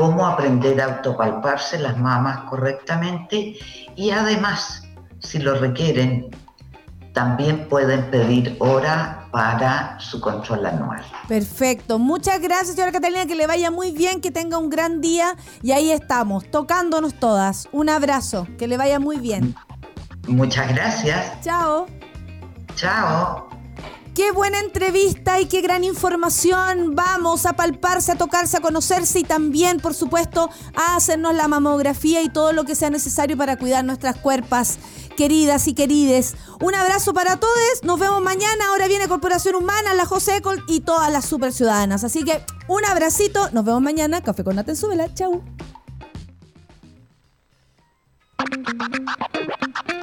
cómo 0.00 0.26
aprender 0.26 0.80
a 0.80 0.86
autopalparse 0.86 1.78
las 1.78 1.98
mamas 1.98 2.48
correctamente 2.48 3.54
y 3.96 4.10
además, 4.10 4.82
si 5.18 5.38
lo 5.38 5.56
requieren, 5.56 6.30
también 7.12 7.68
pueden 7.68 8.10
pedir 8.10 8.56
hora 8.60 9.26
para 9.30 10.00
su 10.00 10.18
control 10.22 10.64
anual. 10.64 11.04
Perfecto. 11.28 11.98
Muchas 11.98 12.40
gracias, 12.40 12.76
señora 12.76 12.92
Catalina. 12.92 13.26
Que 13.26 13.34
le 13.34 13.46
vaya 13.46 13.70
muy 13.70 13.92
bien, 13.92 14.22
que 14.22 14.30
tenga 14.30 14.56
un 14.56 14.70
gran 14.70 15.02
día. 15.02 15.36
Y 15.62 15.72
ahí 15.72 15.90
estamos, 15.90 16.50
tocándonos 16.50 17.12
todas. 17.20 17.68
Un 17.70 17.90
abrazo. 17.90 18.46
Que 18.58 18.66
le 18.68 18.78
vaya 18.78 18.98
muy 18.98 19.18
bien. 19.18 19.54
Muchas 20.28 20.72
gracias. 20.72 21.42
Chao. 21.42 21.86
Chao. 22.74 23.49
Qué 24.14 24.32
buena 24.32 24.58
entrevista 24.58 25.40
y 25.40 25.46
qué 25.46 25.60
gran 25.60 25.84
información. 25.84 26.94
Vamos 26.96 27.46
a 27.46 27.52
palparse, 27.52 28.12
a 28.12 28.18
tocarse, 28.18 28.56
a 28.56 28.60
conocerse 28.60 29.20
y 29.20 29.22
también, 29.24 29.78
por 29.78 29.94
supuesto, 29.94 30.50
a 30.74 30.96
hacernos 30.96 31.34
la 31.34 31.46
mamografía 31.46 32.20
y 32.22 32.28
todo 32.28 32.52
lo 32.52 32.64
que 32.64 32.74
sea 32.74 32.90
necesario 32.90 33.36
para 33.36 33.56
cuidar 33.56 33.84
nuestras 33.84 34.16
cuerpas 34.16 34.78
queridas 35.16 35.68
y 35.68 35.74
querides. 35.74 36.34
Un 36.60 36.74
abrazo 36.74 37.14
para 37.14 37.36
todos. 37.36 37.84
Nos 37.84 38.00
vemos 38.00 38.20
mañana. 38.20 38.66
Ahora 38.70 38.88
viene 38.88 39.06
Corporación 39.06 39.54
Humana, 39.54 39.94
la 39.94 40.06
José 40.06 40.38
Ecol 40.38 40.64
y 40.66 40.80
todas 40.80 41.12
las 41.12 41.24
super 41.24 41.52
ciudadanas. 41.52 42.02
Así 42.02 42.24
que 42.24 42.44
un 42.66 42.84
abracito. 42.84 43.50
Nos 43.52 43.64
vemos 43.64 43.80
mañana. 43.80 44.22
Café 44.22 44.42
con 44.42 44.58
en 44.58 45.14
Chau. 45.14 45.44